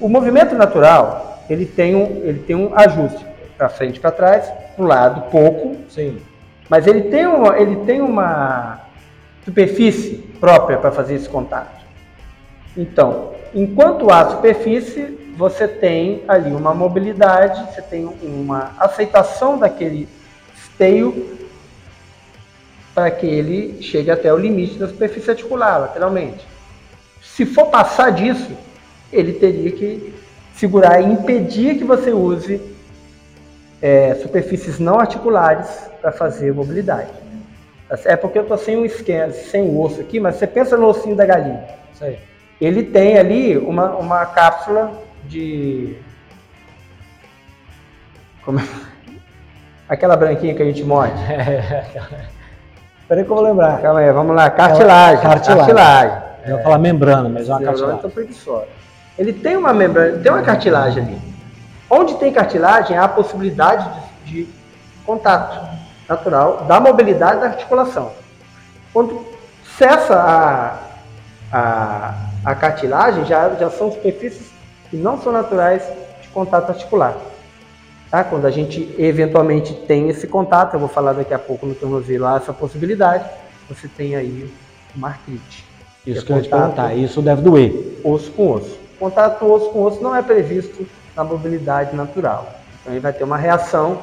O 0.00 0.08
movimento 0.08 0.54
natural, 0.54 1.42
ele 1.48 1.66
tem 1.66 1.94
um, 1.94 2.22
ele 2.24 2.40
tem 2.40 2.56
um 2.56 2.76
ajuste 2.76 3.24
para 3.56 3.68
frente 3.68 3.96
e 3.96 4.00
para 4.00 4.10
trás, 4.10 4.50
para 4.74 4.84
o 4.84 4.88
lado 4.88 5.30
pouco, 5.30 5.76
Sim. 5.88 6.20
mas 6.68 6.86
ele 6.86 7.02
tem, 7.02 7.26
uma, 7.26 7.56
ele 7.58 7.76
tem 7.84 8.00
uma 8.00 8.80
superfície 9.44 10.16
própria 10.40 10.78
para 10.78 10.90
fazer 10.90 11.14
esse 11.14 11.28
contato. 11.28 11.81
Então, 12.76 13.32
enquanto 13.54 14.10
há 14.10 14.30
superfície, 14.30 15.18
você 15.36 15.66
tem 15.66 16.22
ali 16.28 16.52
uma 16.52 16.74
mobilidade, 16.74 17.72
você 17.72 17.82
tem 17.82 18.04
uma 18.22 18.72
aceitação 18.78 19.58
daquele 19.58 20.08
esteio 20.56 21.38
para 22.94 23.10
que 23.10 23.26
ele 23.26 23.82
chegue 23.82 24.10
até 24.10 24.32
o 24.32 24.36
limite 24.36 24.78
da 24.78 24.88
superfície 24.88 25.30
articular, 25.30 25.78
lateralmente. 25.78 26.46
Se 27.22 27.46
for 27.46 27.66
passar 27.66 28.10
disso, 28.10 28.52
ele 29.12 29.32
teria 29.32 29.72
que 29.72 30.14
segurar 30.54 31.00
e 31.00 31.04
impedir 31.04 31.78
que 31.78 31.84
você 31.84 32.12
use 32.12 32.60
é, 33.80 34.14
superfícies 34.16 34.78
não 34.78 34.98
articulares 34.98 35.68
para 36.00 36.12
fazer 36.12 36.52
mobilidade. 36.52 37.10
É 38.04 38.16
porque 38.16 38.38
eu 38.38 38.42
estou 38.42 38.56
sem 38.56 38.76
um 38.76 38.84
esquema, 38.84 39.32
sem 39.32 39.62
o 39.62 39.80
osso 39.80 40.00
aqui, 40.00 40.18
mas 40.20 40.36
você 40.36 40.46
pensa 40.46 40.76
no 40.76 40.86
ossinho 40.86 41.16
da 41.16 41.26
galinha. 41.26 41.64
Isso 41.94 42.04
aí. 42.04 42.18
Ele 42.62 42.84
tem 42.84 43.18
ali 43.18 43.58
uma, 43.58 43.90
uma 43.96 44.24
cápsula 44.24 44.92
de. 45.24 45.96
Como 48.44 48.60
é? 48.60 48.62
Aquela 49.88 50.16
branquinha 50.16 50.54
que 50.54 50.62
a 50.62 50.64
gente 50.66 50.84
morde. 50.84 51.12
Peraí 53.08 53.24
que 53.24 53.30
eu 53.30 53.34
vou 53.34 53.42
lembrar. 53.42 53.82
Calma 53.82 53.98
aí, 53.98 54.12
vamos 54.12 54.36
lá. 54.36 54.48
Cartilagem. 54.48 55.20
Cartilagem. 55.20 55.74
Cartilagem. 55.74 56.18
Eu 56.46 56.56
ia 56.56 56.62
falar 56.62 56.78
membrana, 56.78 57.28
mas 57.28 57.48
é 57.48 57.52
uma 57.52 57.62
cartilagem. 57.62 57.96
estão 57.96 58.10
preguiçosos. 58.10 58.68
Ele 59.18 59.32
tem 59.32 59.56
uma 59.56 59.74
membrana, 59.74 60.18
tem 60.18 60.30
uma 60.30 60.42
cartilagem 60.42 61.02
ali. 61.02 61.18
Onde 61.90 62.14
tem 62.14 62.32
cartilagem, 62.32 62.96
há 62.96 63.04
a 63.04 63.08
possibilidade 63.08 63.90
de, 64.24 64.44
de 64.44 64.48
contato 65.04 65.68
natural 66.08 66.64
da 66.68 66.78
mobilidade 66.78 67.40
da 67.40 67.46
articulação. 67.46 68.12
Quando 68.92 69.26
cessa 69.76 70.14
a, 70.14 70.78
a, 71.52 72.31
a 72.44 72.54
cartilagem, 72.54 73.24
já, 73.24 73.50
já 73.54 73.70
são 73.70 73.90
superfícies 73.92 74.50
que 74.90 74.96
não 74.96 75.20
são 75.20 75.32
naturais 75.32 75.82
de 76.20 76.28
contato 76.28 76.70
articular. 76.70 77.16
Tá? 78.10 78.24
Quando 78.24 78.46
a 78.46 78.50
gente 78.50 78.94
eventualmente 78.98 79.72
tem 79.74 80.08
esse 80.08 80.26
contato, 80.26 80.74
eu 80.74 80.80
vou 80.80 80.88
falar 80.88 81.12
daqui 81.14 81.32
a 81.32 81.38
pouco 81.38 81.64
no 81.66 81.74
tornozelo, 81.74 82.26
há 82.26 82.36
essa 82.36 82.52
possibilidade, 82.52 83.24
você 83.68 83.88
tem 83.88 84.14
aí 84.16 84.52
uma 84.94 85.08
artrite. 85.08 85.64
Isso 86.06 86.20
É 86.20 86.24
que 86.24 86.32
eu 86.32 86.36
contato. 86.36 86.50
perguntar. 86.60 86.94
Isso 86.94 87.22
deve 87.22 87.42
doer. 87.42 88.00
osso 88.04 88.30
com 88.32 88.50
osso. 88.52 88.78
Contato 88.98 89.44
osso 89.50 89.70
com 89.70 89.82
osso 89.82 90.02
não 90.02 90.14
é 90.14 90.20
previsto 90.22 90.86
na 91.16 91.24
mobilidade 91.24 91.94
natural. 91.96 92.52
Então 92.80 92.92
ele 92.92 93.00
vai 93.00 93.12
ter 93.12 93.24
uma 93.24 93.36
reação 93.36 94.00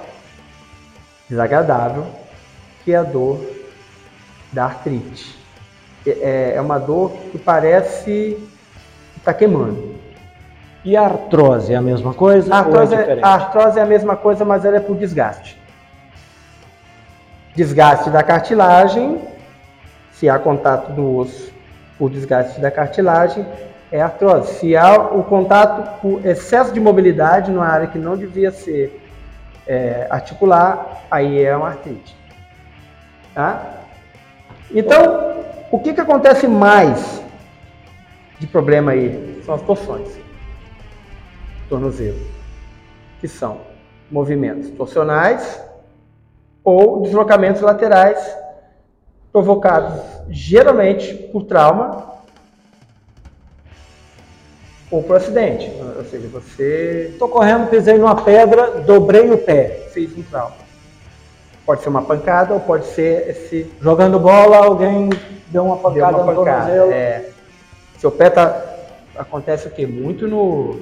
desagradável, 1.29 2.07
que 2.83 2.93
é 2.93 2.97
a 2.97 3.03
dor 3.03 3.39
da 4.51 4.65
artrite. 4.65 5.37
É, 6.21 6.53
é 6.55 6.61
uma 6.61 6.77
dor 6.77 7.11
que 7.31 7.37
parece 7.37 8.37
que 9.13 9.17
está 9.17 9.33
queimando. 9.33 9.95
E 10.83 10.95
a 10.95 11.03
artrose 11.03 11.73
é 11.73 11.75
a 11.75 11.81
mesma 11.81 12.13
coisa 12.13 12.53
A 12.53 12.57
é 12.57 12.59
artrose, 12.59 12.95
é, 12.95 13.19
a 13.21 13.27
artrose 13.27 13.79
é 13.79 13.81
a 13.81 13.85
mesma 13.85 14.15
coisa, 14.15 14.45
mas 14.45 14.63
ela 14.63 14.77
é 14.77 14.79
por 14.79 14.95
desgaste. 14.95 15.59
Desgaste 17.55 18.09
da 18.09 18.23
cartilagem, 18.23 19.19
se 20.13 20.29
há 20.29 20.39
contato 20.39 20.91
do 20.93 21.17
osso 21.17 21.51
por 21.97 22.09
desgaste 22.09 22.61
da 22.61 22.71
cartilagem, 22.71 23.45
é 23.91 24.01
artrose. 24.01 24.53
Se 24.55 24.77
há 24.77 24.97
o 24.97 25.23
contato 25.23 25.99
por 26.01 26.25
excesso 26.25 26.73
de 26.73 26.79
mobilidade 26.79 27.51
numa 27.51 27.67
área 27.67 27.87
que 27.87 27.97
não 27.97 28.15
devia 28.15 28.51
ser 28.51 29.01
é, 29.67 30.07
articular, 30.09 31.03
aí 31.11 31.43
é 31.43 31.55
uma 31.55 31.69
artrite. 31.69 32.15
Tá? 33.33 33.79
Então, 34.71 35.38
o 35.71 35.79
que, 35.79 35.93
que 35.93 36.01
acontece 36.01 36.47
mais 36.47 37.21
de 38.39 38.47
problema 38.47 38.91
aí? 38.91 39.41
São 39.45 39.55
as 39.55 39.61
torções. 39.61 40.17
tornozelo, 41.67 42.19
que 43.19 43.27
são 43.27 43.61
movimentos 44.09 44.71
torsionais 44.71 45.61
ou 46.63 47.01
deslocamentos 47.01 47.61
laterais 47.61 48.35
provocados 49.31 50.01
geralmente 50.29 51.13
por 51.31 51.43
trauma 51.43 52.09
ou 54.89 55.03
por 55.03 55.17
acidente. 55.17 55.71
Ou 55.97 56.03
seja, 56.05 56.27
você 56.27 57.15
Tô 57.19 57.27
correndo, 57.27 57.69
pisei 57.69 57.97
numa 57.97 58.15
pedra, 58.15 58.81
dobrei 58.81 59.29
o 59.31 59.37
pé. 59.37 59.89
fez 59.93 60.17
um 60.17 60.23
trauma. 60.23 60.68
Pode 61.69 61.83
ser 61.83 61.89
uma 61.89 62.01
pancada 62.01 62.51
ou 62.55 62.59
pode 62.59 62.87
ser 62.87 63.29
esse 63.29 63.71
Jogando 63.79 64.19
bola, 64.19 64.57
alguém 64.57 65.07
deu 65.49 65.65
uma 65.65 65.75
deu 65.75 65.83
pancada 65.83 66.17
uma 66.17 66.31
no 66.33 66.35
pancada. 66.39 66.61
tornozelo. 66.65 66.91
É, 66.91 67.25
seu 67.99 68.09
pé 68.09 68.31
tá 68.31 68.59
acontece 69.15 69.67
o 69.67 69.69
quê? 69.69 69.85
Muito 69.85 70.27
no 70.27 70.79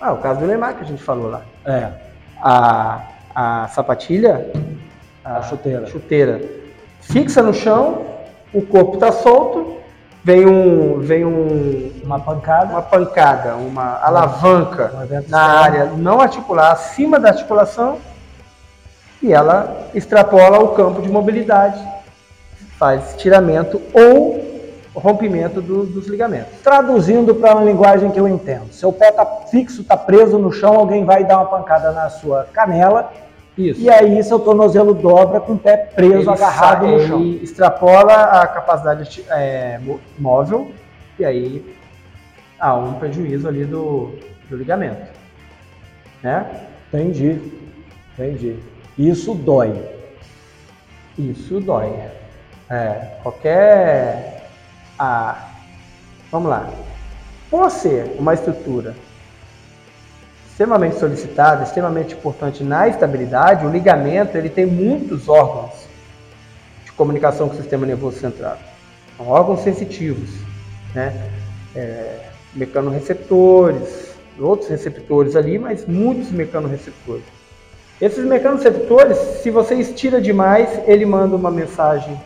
ah, 0.00 0.14
o 0.14 0.16
caso 0.16 0.40
do 0.40 0.46
Neymar 0.46 0.76
que 0.76 0.84
a 0.84 0.86
gente 0.86 1.02
falou 1.02 1.28
lá. 1.28 1.42
É. 1.66 1.90
A, 2.42 3.00
a 3.34 3.68
sapatilha, 3.68 4.50
A 5.22 5.42
chuteira. 5.42 5.86
chuteira 5.86 6.40
fixa 7.02 7.42
no 7.42 7.52
chão, 7.52 8.06
o 8.54 8.62
corpo 8.62 8.94
está 8.94 9.12
solto, 9.12 9.76
vem 10.24 10.46
um 10.46 10.98
vem 11.00 11.26
um 11.26 11.92
Uma 12.02 12.18
pancada. 12.20 12.72
uma 12.72 12.80
pancada, 12.80 13.54
uma 13.54 13.98
alavanca 14.02 14.92
Um 14.94 15.30
na 15.30 15.42
área 15.42 15.84
não 15.94 16.22
articular, 16.22 16.72
acima 16.72 17.20
da 17.20 17.28
articulação, 17.28 17.98
e 19.22 19.32
ela 19.32 19.88
extrapola 19.94 20.58
o 20.60 20.68
campo 20.68 21.02
de 21.02 21.08
mobilidade, 21.08 21.78
faz 22.78 23.10
estiramento 23.10 23.80
ou 23.92 24.40
rompimento 24.94 25.60
do- 25.60 25.84
dos 25.86 26.06
ligamentos. 26.08 26.58
Traduzindo 26.62 27.34
para 27.34 27.54
uma 27.54 27.64
linguagem 27.64 28.10
que 28.10 28.18
eu 28.18 28.26
entendo. 28.26 28.72
Seu 28.72 28.92
pé 28.92 29.12
tá 29.12 29.24
fixo, 29.50 29.84
tá 29.84 29.96
preso 29.96 30.38
no 30.38 30.50
chão, 30.52 30.74
alguém 30.74 31.04
vai 31.04 31.24
dar 31.24 31.36
uma 31.38 31.46
pancada 31.46 31.92
na 31.92 32.08
sua 32.08 32.44
canela 32.52 33.12
Isso. 33.56 33.80
e 33.80 33.88
aí 33.88 34.22
seu 34.24 34.38
tornozelo 34.40 34.92
dobra 34.94 35.38
com 35.40 35.52
o 35.52 35.58
pé 35.58 35.76
preso, 35.76 36.22
Ele 36.22 36.30
agarrado 36.30 36.86
sa- 36.86 36.90
no 36.90 37.00
chão. 37.06 37.20
Ele 37.20 37.40
extrapola 37.44 38.12
a 38.14 38.46
capacidade 38.46 39.24
é, 39.30 39.78
móvel 40.18 40.72
e 41.18 41.24
aí 41.24 41.76
há 42.58 42.74
um 42.74 42.94
prejuízo 42.94 43.46
ali 43.46 43.64
do, 43.64 44.14
do 44.48 44.56
ligamento. 44.56 45.06
Né? 46.22 46.46
Entendi. 46.92 47.40
Entendi. 48.18 48.58
Isso 48.98 49.34
dói. 49.34 49.82
Isso 51.18 51.60
dói. 51.60 51.92
É, 52.68 53.18
qualquer. 53.22 54.48
Ah, 54.98 55.48
vamos 56.30 56.50
lá. 56.50 56.70
Por 57.50 57.70
ser 57.70 58.14
uma 58.18 58.34
estrutura 58.34 58.94
extremamente 60.60 60.98
solicitada, 60.98 61.64
extremamente 61.64 62.14
importante 62.14 62.62
na 62.62 62.86
estabilidade, 62.86 63.64
o 63.64 63.70
ligamento 63.70 64.36
ele 64.36 64.50
tem 64.50 64.66
muitos 64.66 65.26
órgãos 65.28 65.88
de 66.84 66.92
comunicação 66.92 67.48
com 67.48 67.54
o 67.54 67.56
sistema 67.56 67.86
nervoso 67.86 68.18
central. 68.18 68.58
São 69.16 69.26
órgãos 69.26 69.60
sensitivos, 69.60 70.30
né? 70.94 71.30
É, 71.74 72.26
mecanorreceptores, 72.54 74.14
outros 74.38 74.68
receptores 74.68 75.34
ali, 75.34 75.58
mas 75.58 75.86
muitos 75.86 76.30
mecanorreceptores. 76.30 77.24
Esses 78.00 78.24
mecanorreceptores, 78.24 79.16
se 79.42 79.50
você 79.50 79.74
estira 79.74 80.20
demais, 80.20 80.80
ele 80.86 81.04
manda 81.04 81.36
uma 81.36 81.50
mensagem 81.50 82.18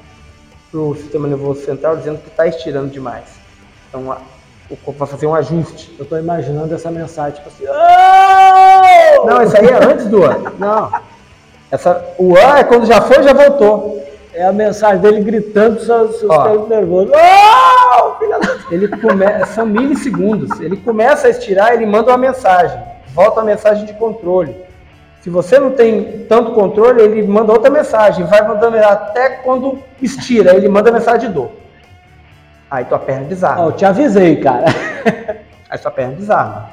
para 0.71 0.81
o 0.81 0.95
sistema 0.95 1.27
nervoso 1.27 1.65
central 1.65 1.97
dizendo 1.97 2.19
que 2.21 2.29
está 2.29 2.47
estirando 2.47 2.91
demais. 2.91 3.25
Então 3.89 4.11
a- 4.13 4.19
o 4.71 4.77
corpo 4.77 4.99
vai 5.01 5.09
fazer 5.09 5.27
um 5.27 5.35
ajuste. 5.35 5.95
Eu 5.99 6.05
tô 6.05 6.17
imaginando 6.17 6.73
essa 6.75 6.91
mensagem, 6.91 7.35
tipo 7.35 7.49
assim. 7.49 7.65
"Oh!" 7.69 9.27
Não, 9.27 9.43
isso 9.43 9.57
aí 9.57 9.67
é 9.67 9.85
antes 9.85 10.07
do 10.07 10.25
an. 10.25 10.53
Não. 10.59 10.91
Essa, 11.71 12.05
o 12.19 12.37
an 12.37 12.59
é 12.59 12.65
quando 12.65 12.87
já 12.87 13.01
foi 13.01 13.23
já 13.23 13.33
voltou. 13.33 14.03
É 14.33 14.45
a 14.45 14.53
mensagem 14.53 14.99
dele 15.01 15.21
gritando 15.23 15.77
para 15.77 15.85
seus 15.85 16.25
Ó. 16.29 16.43
pés 16.45 16.69
nervosos. 16.69 17.13
Oh, 17.13 18.15
filha 18.19 18.39
da... 18.41 18.57
Ele 18.71 18.89
começa, 18.89 19.47
são 19.55 19.67
milissegundos. 19.67 20.59
Ele 20.61 20.77
começa 20.77 21.27
a 21.29 21.31
estirar, 21.31 21.73
ele 21.73 21.87
manda 21.87 22.11
uma 22.11 22.19
mensagem. 22.19 22.81
Volta 23.15 23.41
a 23.41 23.45
mensagem 23.45 23.85
de 23.85 23.93
controle. 23.93 24.57
Se 25.25 25.31
você 25.31 25.59
não 25.59 25.71
tem 25.71 26.27
tanto 26.27 26.53
controle, 26.53 27.01
ele 27.01 27.23
manda 27.27 27.51
outra 27.51 27.71
mensagem. 27.71 28.27
Vai 28.27 28.47
mandando 28.47 28.77
até 28.77 29.31
quando 29.39 29.83
estira, 30.03 30.55
ele 30.55 30.69
manda 30.69 30.93
mensagem 30.93 31.29
de 31.29 31.35
dor. 31.35 31.51
Aí 32.71 32.85
tua 32.85 32.99
perna 32.99 33.27
desarma. 33.27 33.63
Ó, 33.63 33.69
eu 33.69 33.73
te 33.73 33.87
avisei, 33.87 34.37
cara. 34.37 34.67
Aí 35.71 35.79
sua 35.79 35.91
perna 35.91 36.15
desarma, 36.15 36.69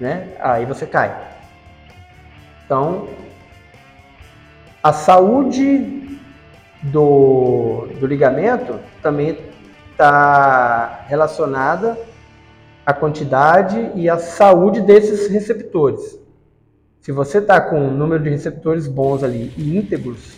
né? 0.00 0.28
Aí 0.40 0.64
você 0.64 0.86
cai. 0.86 1.14
Então, 2.64 3.08
a 4.82 4.94
saúde 4.94 6.18
do, 6.80 7.88
do 8.00 8.06
ligamento 8.06 8.80
também 9.02 9.38
está 9.90 11.00
relacionada 11.08 11.98
à 12.86 12.94
quantidade 12.94 13.90
e 13.94 14.08
à 14.08 14.16
saúde 14.16 14.80
desses 14.80 15.28
receptores. 15.28 16.21
Se 17.02 17.10
você 17.10 17.38
está 17.38 17.60
com 17.60 17.80
um 17.80 17.90
número 17.90 18.22
de 18.22 18.30
receptores 18.30 18.86
bons 18.86 19.24
ali 19.24 19.52
e 19.56 19.76
íntegros, 19.76 20.34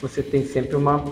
você 0.00 0.22
tem 0.22 0.44
sempre 0.44 0.76
uma, 0.76 1.02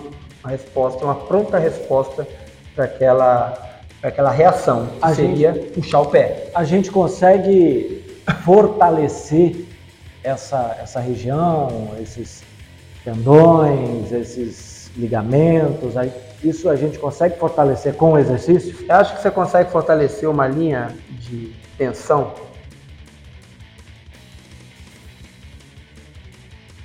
resposta, 0.45 1.03
uma 1.03 1.15
pronta 1.15 1.59
resposta 1.59 2.29
para 2.75 2.85
aquela, 2.85 3.81
pra 4.01 4.11
aquela 4.11 4.31
reação, 4.31 4.87
que 4.89 4.99
A 5.01 5.15
seria 5.15 5.55
puxar 5.75 6.01
o 6.01 6.07
pé. 6.07 6.51
A 6.55 6.63
gente 6.63 6.91
consegue 6.91 8.05
fortalecer 8.45 9.65
essa, 10.23 10.77
essa 10.83 11.01
região, 11.01 11.93
esses 11.99 12.45
tendões, 13.05 14.13
esses 14.13 14.91
ligamentos. 14.95 15.97
aí- 15.97 16.13
Isso 16.45 16.69
a 16.69 16.77
gente 16.77 16.99
consegue 16.99 17.39
fortalecer 17.39 17.95
com 17.95 18.13
o 18.13 18.19
exercício? 18.19 18.77
Eu 18.87 18.95
acho 18.95 19.15
que 19.17 19.23
você 19.23 19.31
consegue 19.31 19.71
fortalecer 19.71 20.29
uma 20.29 20.47
linha 20.47 20.89
de 21.13 21.53
tensão. 21.79 22.35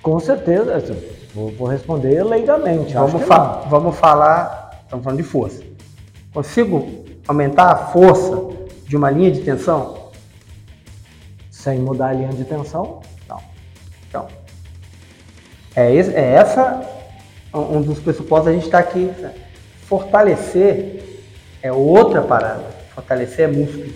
Com 0.08 0.22
certeza. 0.22 0.96
Vou, 1.36 1.52
vou 1.52 1.68
responder 1.68 2.24
leigamente. 2.24 2.94
Vamos, 2.94 3.24
fa- 3.24 3.66
vamos 3.70 3.94
falar, 3.98 4.80
estamos 4.86 5.04
falando 5.04 5.18
de 5.18 5.28
força. 5.28 5.62
Consigo 6.34 7.04
aumentar 7.28 7.72
a 7.74 7.76
força 7.88 8.42
de 8.88 8.96
uma 8.96 9.12
linha 9.12 9.30
de 9.32 9.42
tensão? 9.42 10.12
Sem 11.52 11.80
mudar 11.80 12.08
a 12.08 12.14
linha 12.14 12.30
de 12.30 12.46
tensão? 12.46 13.02
Não. 13.28 13.42
Então, 14.08 14.28
é, 15.76 15.94
esse- 15.94 16.16
é 16.16 16.36
essa 16.36 16.82
um 17.54 17.82
dos 17.82 18.00
pressupostos 18.00 18.48
a 18.48 18.54
gente 18.54 18.64
está 18.64 18.80
aqui. 18.80 19.12
né? 19.20 19.34
Fortalecer 19.90 21.04
é 21.62 21.70
outra 21.70 22.22
parada. 22.22 22.64
Fortalecer 22.96 23.50
é 23.50 23.52
músculo. 23.52 23.90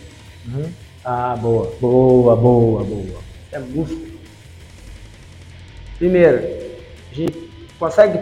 Ah, 1.05 1.37
boa, 1.39 1.71
boa, 1.79 2.35
boa, 2.35 2.83
boa. 2.83 3.19
É 3.53 3.59
músculo. 3.59 4.10
Primeiro, 6.01 6.37
a 7.11 7.13
gente 7.13 7.51
consegue 7.77 8.19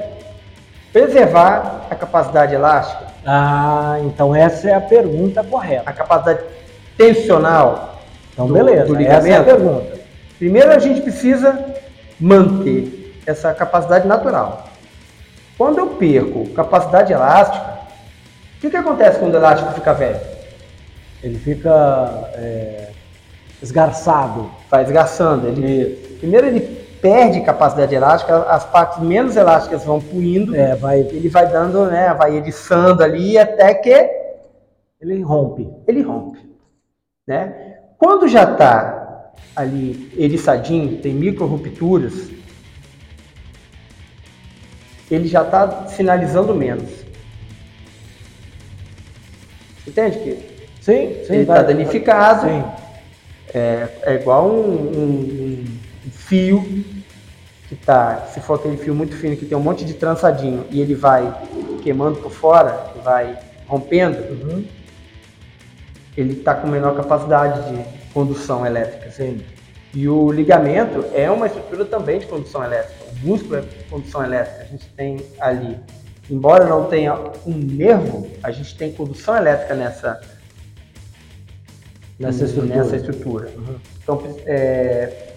preservar 0.91 1.87
a 1.89 1.95
capacidade 1.95 2.53
elástica, 2.53 3.05
Ah, 3.25 3.97
então 4.03 4.35
essa 4.35 4.69
é 4.69 4.73
a 4.73 4.81
pergunta 4.81 5.41
correta. 5.45 5.89
a 5.89 5.93
capacidade 5.93 6.41
tensional. 6.97 8.01
Então, 8.33 8.47
do- 8.47 8.53
beleza, 8.53 8.83
do 8.83 8.95
essa 8.97 9.03
é 9.11 9.15
a 9.15 9.19
ligamento. 9.21 9.45
pergunta. 9.45 9.97
Primeiro, 10.37 10.71
a 10.71 10.77
gente 10.79 10.99
precisa 10.99 11.57
manter 12.19 13.15
essa 13.25 13.53
capacidade 13.53 14.05
natural. 14.05 14.65
Quando 15.57 15.77
eu 15.77 15.87
perco 15.87 16.49
capacidade 16.49 17.13
elástica, 17.13 17.65
o 18.57 18.59
que, 18.59 18.69
que 18.69 18.75
acontece 18.75 19.19
quando 19.19 19.35
o 19.35 19.37
elástico 19.37 19.71
fica 19.71 19.93
velho? 19.93 20.19
Ele 21.23 21.37
fica 21.39 22.29
é, 22.33 22.89
esgarçado. 23.61 24.51
Vai 24.69 24.83
desgastando. 24.83 25.47
Ele, 25.47 26.17
primeiro, 26.19 26.47
ele 26.47 26.78
perde 27.01 27.41
capacidade 27.41 27.93
elástica, 27.95 28.43
as 28.43 28.65
partes 28.65 28.99
menos 28.99 29.35
elásticas 29.35 29.83
vão 29.85 29.99
puindo, 30.01 30.55
É, 30.55 30.75
vai, 30.75 30.99
ele 30.99 31.29
vai 31.29 31.47
dando, 31.47 31.85
né, 31.85 32.13
vai 32.13 32.35
eriçando 32.37 33.03
ali 33.03 33.37
até 33.37 33.73
que 33.73 34.09
ele 35.01 35.21
rompe. 35.21 35.69
ele 35.87 36.01
rompe, 36.01 36.39
né? 37.25 37.75
Quando 37.97 38.27
já 38.27 38.43
está 38.43 39.31
ali 39.55 40.11
eriçadinho, 40.17 40.97
tem 41.01 41.13
micro 41.13 41.45
rupturas, 41.45 42.29
ele 45.09 45.27
já 45.27 45.41
está 45.43 45.87
sinalizando 45.87 46.53
menos. 46.53 46.89
Entende 49.87 50.19
que 50.19 50.59
Sim, 50.81 51.23
sim. 51.25 51.33
ele 51.33 51.41
está 51.41 51.61
danificado, 51.63 52.47
Sim. 52.47 52.63
é, 53.53 53.87
é 54.03 54.13
igual 54.15 54.47
um, 54.47 54.61
um- 54.61 55.65
um 55.65 55.78
fio 56.29 56.63
que 57.67 57.75
tá, 57.75 58.27
se 58.31 58.39
for 58.39 58.55
aquele 58.55 58.77
fio 58.77 58.93
muito 58.95 59.15
fino 59.15 59.35
que 59.35 59.45
tem 59.45 59.57
um 59.57 59.61
monte 59.61 59.83
de 59.83 59.93
trançadinho 59.95 60.65
e 60.71 60.79
ele 60.79 60.95
vai 60.95 61.35
queimando 61.83 62.19
por 62.19 62.31
fora, 62.31 62.93
vai 63.03 63.37
rompendo, 63.67 64.17
Uhum. 64.17 64.65
ele 66.17 66.33
está 66.33 66.53
com 66.55 66.67
menor 66.67 66.95
capacidade 66.95 67.69
de 67.71 67.83
condução 68.13 68.65
elétrica. 68.65 69.11
Sim. 69.11 69.41
E 69.93 70.07
o 70.07 70.31
ligamento 70.31 71.05
é 71.13 71.29
uma 71.31 71.47
estrutura 71.47 71.83
também 71.85 72.19
de 72.19 72.27
condução 72.27 72.63
elétrica. 72.63 73.05
O 73.11 73.27
músculo 73.27 73.55
é 73.57 73.63
condução 73.89 74.23
elétrica. 74.23 74.61
A 74.63 74.65
gente 74.65 74.87
tem 74.89 75.25
ali, 75.39 75.77
embora 76.29 76.65
não 76.65 76.85
tenha 76.85 77.15
um 77.45 77.53
nervo, 77.55 78.29
a 78.43 78.51
gente 78.51 78.75
tem 78.75 78.91
condução 78.91 79.35
elétrica 79.35 79.73
nessa, 79.73 80.21
Nessa 82.19 82.43
estrutura. 82.45 82.75
Nessa 82.75 82.95
estrutura. 82.97 83.49
Uhum. 83.55 83.75
Então, 84.03 84.23
é, 84.45 85.29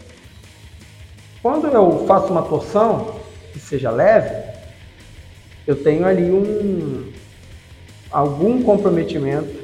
quando 1.42 1.66
eu 1.66 2.06
faço 2.06 2.28
uma 2.28 2.42
torção 2.42 3.16
que 3.52 3.58
seja 3.58 3.90
leve, 3.90 4.32
eu 5.66 5.82
tenho 5.82 6.06
ali 6.06 6.30
um 6.30 7.12
algum 8.10 8.62
comprometimento 8.62 9.62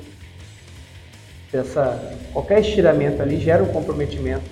dessa 1.52 2.16
qualquer 2.32 2.60
estiramento 2.60 3.22
ali 3.22 3.38
gera 3.38 3.62
um 3.62 3.68
comprometimento 3.68 4.44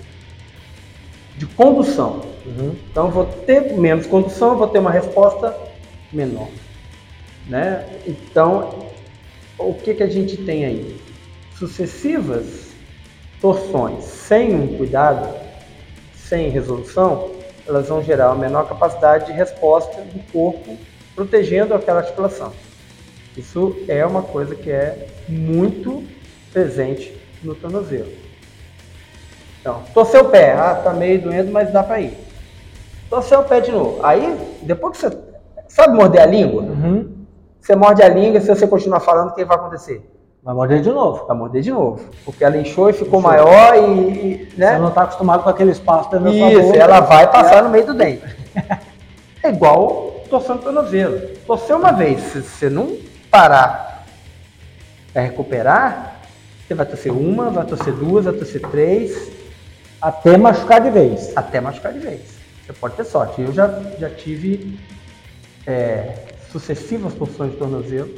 de 1.35 1.45
condução. 1.47 2.21
Uhum. 2.45 2.75
Então 2.89 3.07
eu 3.07 3.11
vou 3.11 3.25
ter 3.25 3.73
menos 3.73 4.07
condução, 4.07 4.51
eu 4.51 4.57
vou 4.57 4.67
ter 4.67 4.79
uma 4.79 4.91
resposta 4.91 5.55
menor, 6.11 6.47
né? 7.47 7.85
Então 8.05 8.87
o 9.57 9.73
que 9.73 9.93
que 9.93 10.03
a 10.03 10.09
gente 10.09 10.37
tem 10.37 10.65
aí? 10.65 10.97
Sucessivas 11.57 12.67
torções 13.41 14.03
sem 14.03 14.53
um 14.53 14.77
cuidado, 14.77 15.46
sem 16.27 16.49
resolução, 16.49 17.31
elas 17.65 17.87
vão 17.87 18.01
gerar 18.01 18.27
uma 18.27 18.35
menor 18.35 18.67
capacidade 18.67 19.27
de 19.27 19.31
resposta 19.31 20.01
do 20.01 20.31
corpo, 20.31 20.77
protegendo 21.15 21.73
aquela 21.73 21.99
articulação. 21.99 22.51
Isso 23.35 23.77
é 23.87 24.05
uma 24.05 24.21
coisa 24.21 24.55
que 24.55 24.69
é 24.69 25.07
muito 25.27 26.03
presente 26.51 27.15
no 27.43 27.55
tornozelo. 27.55 28.11
Então, 29.61 29.83
torceu 29.93 30.21
o 30.21 30.29
pé, 30.29 30.53
ah, 30.53 30.75
tá 30.75 30.93
meio 30.93 31.21
doendo, 31.21 31.51
mas 31.51 31.71
dá 31.71 31.83
para 31.83 32.01
ir. 32.01 32.17
Torceu 33.09 33.41
o 33.41 33.43
pé 33.43 33.59
de 33.59 33.71
novo. 33.71 34.03
Aí, 34.03 34.37
depois 34.63 34.97
que 34.97 35.01
você. 35.01 35.17
Sabe 35.67 35.95
morder 35.95 36.21
a 36.21 36.25
língua? 36.25 36.63
Uhum. 36.63 37.25
Você 37.59 37.75
morde 37.75 38.01
a 38.01 38.07
língua, 38.07 38.39
se 38.39 38.47
você 38.47 38.65
continuar 38.65 39.01
falando, 39.01 39.29
o 39.29 39.33
que 39.33 39.43
vai 39.43 39.57
acontecer? 39.57 40.01
Vai 40.47 40.55
morder 40.55 40.81
de 40.81 40.89
novo. 40.89 41.25
Vai 41.27 41.35
morder 41.35 41.61
de 41.61 41.71
novo. 41.71 41.99
Porque 42.23 42.41
ela 42.41 42.55
inchou 42.55 42.89
e 42.89 42.93
ficou 42.93 43.19
maior 43.19 43.75
e. 43.75 43.79
e, 43.79 44.49
Você 44.49 44.55
né? 44.55 44.79
não 44.79 44.87
está 44.87 45.01
acostumado 45.01 45.43
com 45.43 45.49
aquele 45.49 45.71
espaço 45.71 46.09
da 46.09 46.17
Isso, 46.31 46.61
boca. 46.61 46.77
ela 46.77 47.01
vai 47.01 47.29
passar 47.29 47.61
no 47.61 47.69
meio 47.69 47.85
do 47.85 47.93
dente. 47.93 48.23
É 49.43 49.49
igual 49.49 50.23
torção 50.29 50.57
do 50.57 50.63
tornozelo. 50.63 51.19
Torceu 51.45 51.77
uma 51.77 51.91
vez, 51.91 52.19
se 52.21 52.41
você 52.41 52.69
não 52.69 52.97
parar 53.29 54.03
para 55.13 55.21
recuperar, 55.21 56.21
você 56.67 56.73
vai 56.73 56.85
torcer 56.85 57.11
uma, 57.11 57.51
vai 57.51 57.63
torcer 57.63 57.93
duas, 57.93 58.25
vai 58.25 58.33
torcer 58.33 58.59
três, 58.61 59.31
Até 60.01 60.35
machucar 60.35 60.81
de 60.81 60.89
vez. 60.89 61.31
até 61.37 61.61
machucar 61.61 61.93
de 61.93 61.99
vez. 61.99 62.21
Você 62.65 62.73
pode 62.73 62.95
ter 62.95 63.05
sorte. 63.05 63.41
Eu 63.41 63.53
já, 63.53 63.67
já 63.99 64.09
tive 64.09 64.77
é, 65.65 66.15
sucessivas 66.51 67.13
torções 67.13 67.51
de 67.51 67.57
tornozelo. 67.57 68.09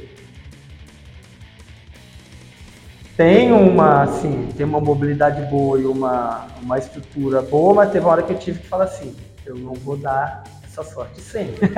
Tem 3.19 3.51
uma, 3.51 4.03
assim, 4.03 4.47
tem 4.55 4.65
uma 4.65 4.79
mobilidade 4.79 5.41
boa 5.51 5.77
e 5.77 5.83
uma, 5.83 6.47
uma 6.61 6.77
estrutura 6.77 7.41
boa, 7.41 7.73
mas 7.73 7.91
teve 7.91 8.05
uma 8.05 8.13
hora 8.13 8.23
que 8.23 8.31
eu 8.31 8.39
tive 8.39 8.59
que 8.59 8.67
falar 8.67 8.85
assim, 8.85 9.13
eu 9.45 9.57
não 9.57 9.73
vou 9.73 9.97
dar 9.97 10.45
essa 10.63 10.83
sorte 10.85 11.19
sempre. 11.19 11.69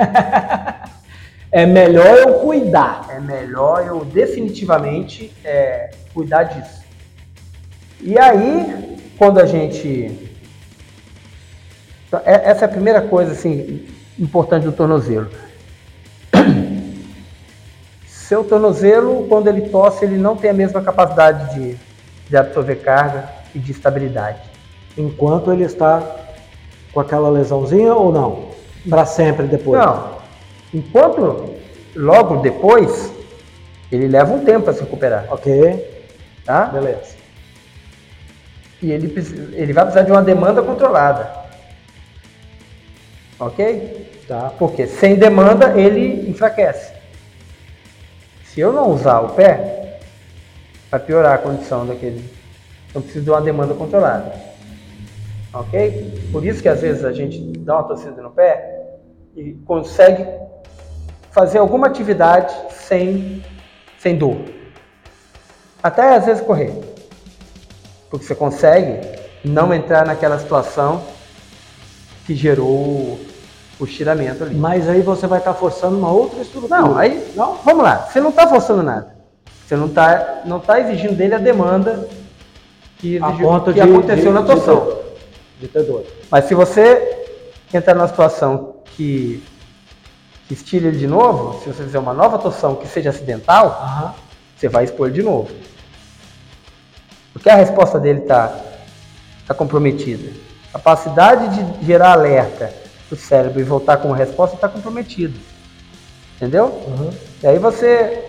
É 1.54 1.66
melhor 1.66 2.16
eu 2.16 2.38
cuidar. 2.38 3.08
É 3.10 3.20
melhor 3.20 3.86
eu 3.86 4.02
definitivamente 4.06 5.30
é, 5.44 5.90
cuidar 6.14 6.44
disso. 6.44 6.80
E 8.00 8.18
aí, 8.18 8.96
quando 9.18 9.38
a 9.38 9.44
gente. 9.44 10.30
Então, 12.08 12.22
é- 12.24 12.48
Essa 12.48 12.64
é 12.64 12.68
a 12.68 12.70
primeira 12.70 13.02
coisa 13.02 13.32
assim, 13.32 13.86
importante 14.18 14.64
do 14.64 14.72
tornozelo. 14.72 15.28
Seu 18.32 18.42
tornozelo, 18.42 19.26
quando 19.28 19.48
ele 19.48 19.68
tosse, 19.68 20.06
ele 20.06 20.16
não 20.16 20.34
tem 20.34 20.48
a 20.48 20.54
mesma 20.54 20.80
capacidade 20.80 21.54
de, 21.54 21.76
de 22.30 22.34
absorver 22.34 22.76
carga 22.76 23.28
e 23.54 23.58
de 23.58 23.72
estabilidade. 23.72 24.38
Enquanto 24.96 25.52
ele 25.52 25.64
está 25.64 26.02
com 26.94 27.00
aquela 27.00 27.28
lesãozinha 27.28 27.92
ou 27.94 28.10
não? 28.10 28.48
Para 28.88 29.04
sempre 29.04 29.46
depois? 29.46 29.78
Não. 29.84 30.16
Enquanto 30.72 31.56
logo 31.94 32.36
depois, 32.36 33.12
ele 33.90 34.08
leva 34.08 34.32
um 34.32 34.42
tempo 34.42 34.64
para 34.64 34.72
se 34.72 34.80
recuperar. 34.80 35.26
Ok, 35.28 36.06
Tá? 36.46 36.64
beleza. 36.68 37.14
E 38.80 38.92
ele, 38.92 39.12
ele 39.52 39.74
vai 39.74 39.84
precisar 39.84 40.06
de 40.06 40.10
uma 40.10 40.22
demanda 40.22 40.62
controlada. 40.62 41.30
Ok? 43.38 44.10
Tá. 44.26 44.50
Porque 44.58 44.86
sem 44.86 45.16
demanda 45.16 45.78
ele 45.78 46.30
enfraquece. 46.30 47.01
Se 48.52 48.60
eu 48.60 48.70
não 48.70 48.90
usar 48.90 49.20
o 49.20 49.30
pé, 49.30 49.98
vai 50.90 51.00
piorar 51.00 51.36
a 51.36 51.38
condição 51.38 51.86
daquele. 51.86 52.22
Então 52.90 53.00
preciso 53.00 53.24
de 53.24 53.30
uma 53.30 53.40
demanda 53.40 53.72
controlada. 53.72 54.30
Ok? 55.54 56.28
Por 56.30 56.44
isso 56.44 56.60
que 56.60 56.68
às 56.68 56.82
vezes 56.82 57.02
a 57.02 57.12
gente 57.12 57.40
dá 57.60 57.76
uma 57.76 57.84
torcida 57.84 58.20
no 58.20 58.30
pé 58.30 58.90
e 59.34 59.54
consegue 59.64 60.26
fazer 61.30 61.56
alguma 61.56 61.86
atividade 61.86 62.54
sem, 62.72 63.42
sem 63.98 64.18
dor. 64.18 64.36
Até 65.82 66.14
às 66.14 66.26
vezes 66.26 66.42
correr. 66.42 66.74
Porque 68.10 68.26
você 68.26 68.34
consegue 68.34 69.00
não 69.42 69.72
entrar 69.72 70.04
naquela 70.04 70.38
situação 70.38 71.02
que 72.26 72.34
gerou 72.34 73.18
o, 73.82 73.84
o 73.84 73.86
estiramento 73.86 74.44
ali. 74.44 74.54
Mas 74.54 74.88
aí 74.88 75.00
você 75.02 75.26
vai 75.26 75.38
estar 75.38 75.54
forçando 75.54 75.96
uma 75.98 76.10
outra 76.10 76.40
estrutura. 76.42 76.80
Não, 76.80 76.96
aí, 76.98 77.32
não, 77.36 77.54
vamos 77.64 77.82
lá. 77.84 77.96
Você 78.10 78.20
não 78.20 78.30
está 78.30 78.46
forçando 78.46 78.82
nada. 78.82 79.14
Você 79.66 79.76
não 79.76 79.86
está 79.86 80.40
não 80.44 80.60
tá 80.60 80.80
exigindo 80.80 81.14
dele 81.14 81.34
a 81.34 81.38
demanda 81.38 82.08
que, 82.98 83.22
A 83.22 83.28
exigiu- 83.28 83.48
ponto 83.48 83.64
que 83.66 83.72
de- 83.74 83.80
aconteceu 83.80 84.26
de- 84.26 84.38
na 84.38 84.42
torção. 84.42 84.80
ter- 84.86 85.02
De 85.60 85.68
ter 85.68 85.82
dor. 85.84 86.04
Mas 86.30 86.44
se 86.46 86.54
você 86.54 87.24
entrar 87.72 87.94
numa 87.94 88.08
situação 88.08 88.74
que, 88.84 89.42
que 90.48 90.54
estire 90.54 90.86
ele 90.88 90.98
de 90.98 91.06
novo, 91.06 91.58
se 91.62 91.68
você 91.72 91.82
fizer 91.84 91.98
uma 91.98 92.12
nova 92.12 92.38
torção 92.38 92.74
que 92.74 92.86
seja 92.86 93.10
acidental, 93.10 93.66
Aham. 93.82 94.14
você 94.56 94.68
vai 94.68 94.84
expor 94.84 95.06
ele 95.06 95.14
de 95.16 95.22
novo. 95.22 95.48
Porque 97.32 97.48
a 97.48 97.54
resposta 97.56 97.98
dele 97.98 98.20
está 98.20 98.54
tá 99.46 99.54
comprometida. 99.54 100.30
A 100.68 100.78
capacidade 100.78 101.48
de 101.80 101.86
gerar 101.86 102.12
alerta 102.12 102.72
para 103.12 103.14
o 103.14 103.16
cérebro 103.16 103.60
e 103.60 103.62
voltar 103.62 103.98
com 103.98 104.12
a 104.12 104.16
resposta 104.16 104.56
está 104.56 104.68
comprometida. 104.68 105.38
Entendeu? 106.36 106.66
Uhum. 106.66 107.10
E 107.42 107.46
aí 107.46 107.58
você 107.58 108.24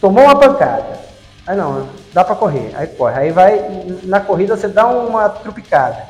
tomou 0.00 0.24
uma 0.24 0.38
pancada. 0.38 1.00
Aí 1.46 1.56
não, 1.56 1.88
dá 2.12 2.24
para 2.24 2.36
correr. 2.36 2.70
Aí 2.74 2.86
corre. 2.86 3.18
Aí 3.18 3.30
vai, 3.32 3.60
na 4.04 4.20
corrida 4.20 4.56
você 4.56 4.68
dá 4.68 4.86
uma 4.86 5.28
trupicada. 5.28 6.06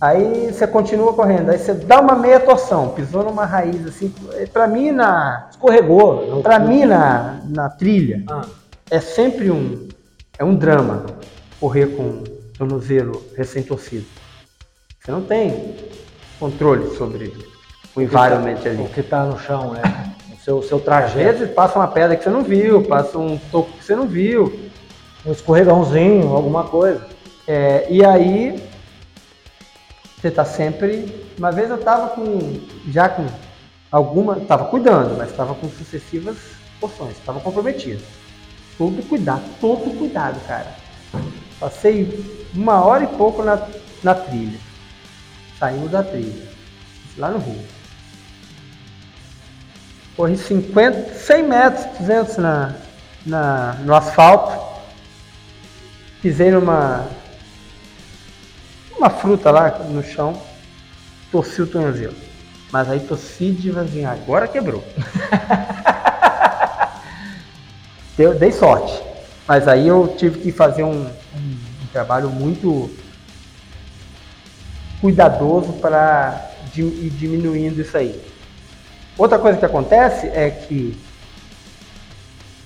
Aí 0.00 0.50
você 0.52 0.66
continua 0.66 1.12
correndo. 1.12 1.50
Aí 1.50 1.58
você 1.58 1.74
dá 1.74 2.00
uma 2.00 2.16
meia 2.16 2.40
torção, 2.40 2.88
pisou 2.90 3.22
numa 3.22 3.44
raiz 3.44 3.86
assim. 3.86 4.12
Para 4.52 4.66
mim 4.66 4.90
na, 4.90 5.48
Escorregou. 5.50 6.42
para 6.42 6.58
mim 6.58 6.84
na, 6.84 7.40
na 7.44 7.68
trilha 7.68 8.24
Ah, 8.28 8.46
é 8.90 9.00
sempre 9.00 9.50
um 9.50 9.88
é 10.38 10.44
um 10.44 10.54
drama 10.54 11.06
correr 11.58 11.86
com 11.96 12.22
tornozelo 12.58 13.22
recém-torcido. 13.34 14.06
Você 15.06 15.12
não 15.12 15.22
tem 15.22 15.72
controle 16.40 16.96
sobre 16.96 17.32
o 17.94 18.02
environment 18.02 18.58
ali. 18.64 18.82
o 18.82 18.88
que 18.88 18.98
está 18.98 19.22
no 19.22 19.38
chão, 19.38 19.70
né? 19.72 19.80
O 20.32 20.42
seu, 20.42 20.62
seu 20.64 20.78
Às 20.78 20.82
trajeto. 20.82 21.38
vezes 21.38 21.54
passa 21.54 21.78
uma 21.78 21.86
pedra 21.86 22.16
que 22.16 22.24
você 22.24 22.30
não 22.30 22.42
viu, 22.42 22.82
passa 22.82 23.16
um 23.16 23.38
toco 23.38 23.70
que 23.70 23.84
você 23.84 23.94
não 23.94 24.08
viu. 24.08 24.68
Um 25.24 25.30
escorregãozinho, 25.30 26.34
alguma 26.34 26.64
coisa. 26.64 27.06
É, 27.46 27.86
e 27.88 28.04
aí 28.04 28.60
você 30.16 30.28
tá 30.28 30.44
sempre. 30.44 31.30
Uma 31.38 31.52
vez 31.52 31.70
eu 31.70 31.78
tava 31.78 32.08
com. 32.08 32.58
já 32.88 33.08
com 33.08 33.26
alguma. 33.92 34.40
tava 34.40 34.64
cuidando, 34.64 35.16
mas 35.16 35.30
tava 35.30 35.54
com 35.54 35.68
sucessivas 35.68 36.36
porções, 36.80 37.16
tava 37.24 37.38
comprometido. 37.38 38.02
Todo 38.76 39.08
cuidado, 39.08 39.44
todo 39.60 39.96
cuidado, 39.96 40.40
cara. 40.48 40.74
Passei 41.60 42.42
uma 42.52 42.84
hora 42.84 43.04
e 43.04 43.06
pouco 43.06 43.44
na, 43.44 43.68
na 44.02 44.12
trilha. 44.12 44.66
Saímos 45.58 45.90
da 45.90 46.02
trilha. 46.02 46.46
Lá 47.16 47.30
no 47.30 47.38
Rio. 47.38 47.60
Corri 50.16 50.36
50, 50.36 51.14
100 51.14 51.42
metros, 51.42 51.86
200 51.98 52.36
na, 52.38 52.74
na, 53.24 53.74
no 53.84 53.94
asfalto. 53.94 54.64
Pisei 56.22 56.50
numa, 56.50 57.06
uma 58.96 59.10
fruta 59.10 59.50
lá 59.50 59.78
no 59.78 60.02
chão, 60.02 60.40
torci 61.30 61.60
o 61.62 61.66
tornozelo. 61.66 62.14
Mas 62.72 62.90
aí 62.90 63.00
torci 63.00 63.50
devagarzinho, 63.52 64.08
agora 64.10 64.48
quebrou. 64.48 64.82
Deu, 68.16 68.34
dei 68.38 68.50
sorte. 68.50 69.02
Mas 69.46 69.68
aí 69.68 69.86
eu 69.86 70.14
tive 70.18 70.40
que 70.40 70.50
fazer 70.50 70.82
um, 70.82 71.04
um- 71.06 71.58
um 71.82 71.86
trabalho 71.92 72.28
muito 72.30 72.90
cuidadoso 75.00 75.72
para 75.74 76.50
ir 76.74 77.10
diminuindo 77.10 77.80
isso 77.80 77.96
aí. 77.96 78.20
Outra 79.16 79.38
coisa 79.38 79.58
que 79.58 79.64
acontece 79.64 80.26
é 80.28 80.50
que 80.50 80.98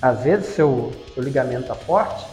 às 0.01 0.23
vezes 0.23 0.47
seu, 0.47 0.91
seu 1.13 1.23
ligamento 1.23 1.61
está 1.61 1.75
forte, 1.75 2.25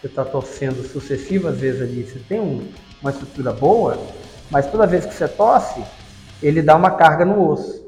você 0.00 0.06
está 0.08 0.24
torcendo 0.24 0.82
sucessivas 0.86 1.58
vezes 1.58 1.80
ali, 1.80 2.02
você 2.04 2.18
tem 2.18 2.40
um- 2.40 2.68
uma 3.00 3.10
estrutura 3.10 3.52
boa, 3.52 3.98
mas 4.50 4.66
toda 4.66 4.86
vez 4.86 5.06
que 5.06 5.14
você 5.14 5.28
tosse, 5.28 5.82
ele 6.42 6.60
dá 6.60 6.76
uma 6.76 6.90
carga 6.90 7.24
no 7.24 7.48
osso. 7.48 7.84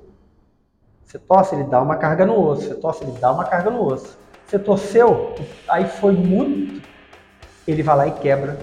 Você 1.05 1.19
tosse, 1.19 1.55
ele 1.55 1.65
dá 1.65 1.81
uma 1.83 1.97
carga 1.97 2.25
no 2.25 2.41
osso. 2.41 2.63
Você 2.63 2.75
tosse, 2.75 3.05
ele 3.05 3.13
dá 3.21 3.33
uma 3.33 3.45
carga 3.45 3.71
no 3.71 3.85
osso. 3.85 4.17
Você 4.47 4.59
torceu, 4.59 5.35
aí 5.69 5.87
foi 5.87 6.13
muito, 6.13 6.83
ele 7.67 7.83
vai 7.83 7.97
lá 7.97 8.07
e 8.07 8.13
quebra 8.13 8.59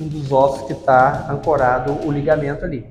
um 0.00 0.08
dos 0.08 0.32
ossos 0.32 0.66
que 0.66 0.72
está 0.72 1.26
ancorado 1.30 1.92
o 2.06 2.10
ligamento 2.10 2.64
ali. 2.64 2.86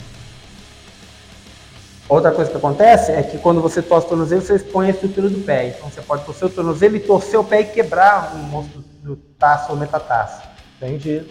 Outra 2.08 2.32
coisa 2.32 2.52
que 2.52 2.58
acontece 2.58 3.12
é 3.12 3.24
que 3.24 3.38
quando 3.38 3.62
você 3.62 3.82
torce 3.82 4.06
o 4.08 4.10
tornozelo, 4.10 4.42
você 4.42 4.56
expõe 4.56 4.88
a 4.88 4.92
estrutura 4.92 5.30
do 5.30 5.40
pé. 5.40 5.70
Então 5.70 5.90
você 5.90 6.02
pode 6.02 6.26
torcer 6.26 6.48
o 6.48 6.52
tornozelo 6.52 6.96
e 6.96 7.00
torcer 7.00 7.40
o 7.40 7.44
pé 7.44 7.62
e 7.62 7.66
quebrar 7.66 8.36
um 8.36 8.58
osso 8.58 8.84
do 9.02 9.16
taço 9.16 9.72
ou 9.72 9.78
metatarso. 9.78 10.42
Entendi. 10.78 11.24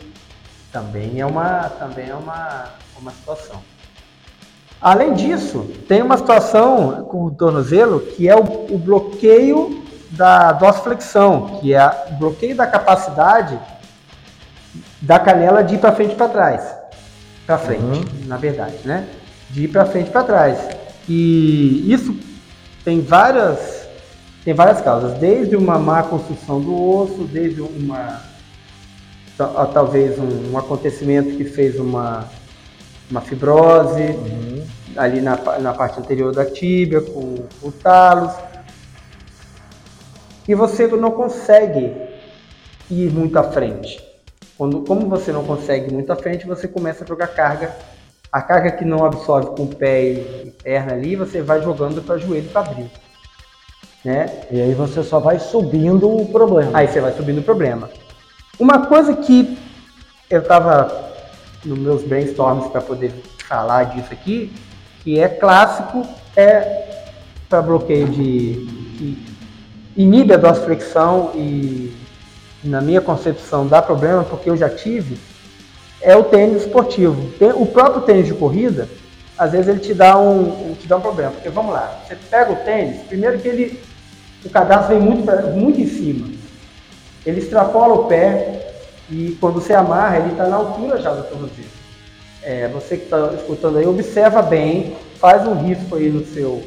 Também 0.73 1.21
é 1.21 1.27
uma, 1.27 1.69
também 1.69 2.09
é 2.09 2.15
uma, 2.15 2.71
uma 2.99 3.11
situação. 3.11 3.63
Além 4.81 5.15
disso, 5.15 5.71
tem 5.87 6.03
uma 6.03 6.17
situação 6.17 7.05
com 7.05 7.25
o 7.25 7.31
tornozelo 7.31 8.01
que 8.01 8.29
é 8.29 8.35
o, 8.35 8.75
o 8.75 8.79
bloqueio 8.79 9.85
da 10.11 10.53
dorsiflexão, 10.53 11.59
que 11.61 11.75
é 11.75 12.07
o 12.11 12.15
bloqueio 12.15 12.57
da 12.57 12.67
capacidade 12.67 13.59
da 15.03 15.19
canela 15.19 15.63
de 15.63 15.75
ir 15.75 15.79
para 15.79 15.93
frente 15.93 16.15
para 16.15 16.29
trás. 16.29 16.75
Para 17.47 17.59
frente, 17.59 17.83
Uhum. 17.83 18.05
na 18.27 18.37
verdade, 18.37 18.77
né? 18.85 19.07
De 19.51 19.65
ir 19.65 19.69
para 19.69 19.85
frente 19.85 20.09
e 20.09 20.11
para 20.11 20.23
trás. 20.25 20.59
E 21.09 21.93
isso 21.93 22.17
tem 22.85 23.01
várias, 23.01 23.87
tem 24.45 24.55
várias 24.55 24.81
causas, 24.81 25.19
desde 25.19 25.57
uma 25.57 25.79
má 25.79 26.03
construção 26.05 26.61
do 26.61 26.73
osso, 26.75 27.25
desde 27.25 27.61
uma 27.61 28.23
ta- 29.37 29.67
talvez 29.67 30.19
um, 30.19 30.53
um 30.53 30.57
acontecimento 30.59 31.37
que 31.37 31.45
fez 31.45 31.79
uma, 31.79 32.29
uma 33.11 33.21
fibrose 33.21 34.03
Uhum. 34.03 34.65
ali 34.97 35.21
na, 35.21 35.37
na 35.59 35.75
parte 35.75 35.99
anterior 35.99 36.33
da 36.33 36.45
tíbia, 36.45 37.01
com 37.01 37.35
o 37.61 37.73
talos. 37.73 38.33
E 40.47 40.55
você 40.55 40.87
não 40.87 41.11
consegue 41.11 41.93
ir 42.91 43.11
muito 43.13 43.37
à 43.39 43.43
frente. 43.45 44.01
Quando, 44.63 44.83
como 44.83 45.09
você 45.09 45.33
não 45.33 45.43
consegue 45.43 45.93
muito 45.93 46.13
à 46.13 46.15
frente, 46.15 46.47
você 46.47 46.69
começa 46.69 47.03
a 47.03 47.07
jogar 47.07 47.27
carga. 47.27 47.75
A 48.31 48.41
carga 48.41 48.71
que 48.71 48.85
não 48.85 49.05
absorve 49.05 49.57
com 49.57 49.65
o 49.65 49.75
pé 49.75 50.05
e 50.05 50.55
perna 50.63 50.93
ali, 50.93 51.17
você 51.17 51.43
vai 51.43 51.61
jogando 51.61 52.01
para 52.01 52.17
joelho 52.17 52.47
e 52.47 52.49
quadril. 52.49 52.89
Né? 54.05 54.45
E 54.53 54.63
aí 54.63 54.73
você 54.73 55.03
só 55.03 55.19
vai 55.19 55.41
subindo 55.41 56.09
o 56.09 56.27
problema. 56.27 56.79
Aí 56.79 56.87
você 56.87 57.01
vai 57.01 57.11
subindo 57.13 57.39
o 57.39 57.43
problema. 57.43 57.91
Uma 58.57 58.87
coisa 58.87 59.17
que 59.17 59.59
eu 60.31 60.43
estava 60.43 61.11
nos 61.65 61.79
meus 61.81 62.05
brainstorms 62.05 62.69
para 62.69 62.81
poder 62.81 63.13
falar 63.49 63.87
disso 63.87 64.13
aqui, 64.13 64.55
que 65.03 65.19
é 65.19 65.29
clássico, 65.29 66.07
é 66.37 67.03
para 67.49 67.61
bloqueio 67.61 68.07
de. 68.07 68.65
que 68.97 69.27
inibe 69.97 70.33
a 70.33 70.37
dorsiflexão 70.37 71.33
e, 71.35 71.93
na 72.63 72.81
minha 72.81 73.01
concepção, 73.01 73.67
dá 73.67 73.83
problema, 73.83 74.25
porque 74.25 74.49
eu 74.49 74.57
já 74.57 74.69
tive, 74.69 75.19
é 76.01 76.17
o 76.17 76.25
tênis 76.25 76.63
esportivo. 76.63 77.31
O 77.57 77.67
próprio 77.67 78.03
tênis 78.03 78.27
de 78.27 78.35
corrida, 78.35 78.89
às 79.39 79.53
vezes 79.53 79.69
ele 79.69 79.81
te 79.81 79.95
dá 79.95 80.19
um, 80.19 80.75
te 80.75 80.87
dá 80.87 80.97
um 80.97 81.01
problema. 81.01 81.33
Porque 81.33 81.49
vamos 81.49 81.73
lá, 81.73 82.03
você 82.07 82.17
pega 82.31 82.53
o 82.53 82.57
tênis, 82.57 83.03
primeiro 83.03 83.39
que 83.39 83.49
ele, 83.49 83.81
o 84.45 84.51
cadastro 84.51 84.97
vem 84.97 85.01
muito, 85.01 85.25
muito 85.55 85.81
em 85.81 85.87
cima. 85.87 86.29
Ele 87.25 87.41
extrapola 87.41 87.95
o 87.95 88.05
pé 88.05 88.75
e 89.11 89.37
quando 89.41 89.55
você 89.55 89.73
amarra, 89.73 90.19
ele 90.19 90.33
está 90.33 90.47
na 90.47 90.57
altura 90.57 91.01
já 91.01 91.13
do 91.13 91.23
tornozelo. 91.25 91.83
É, 92.43 92.67
você 92.69 92.97
que 92.97 93.05
está 93.05 93.33
escutando 93.35 93.79
aí, 93.79 93.87
observa 93.87 94.43
bem, 94.43 94.97
faz 95.19 95.47
um 95.47 95.55
risco 95.55 95.95
aí 95.95 96.11
no 96.11 96.25
seu, 96.27 96.63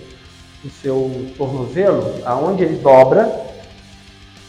no 0.64 0.72
seu 0.72 1.26
tornozelo, 1.38 2.14
aonde 2.24 2.64
ele 2.64 2.78
dobra, 2.78 3.30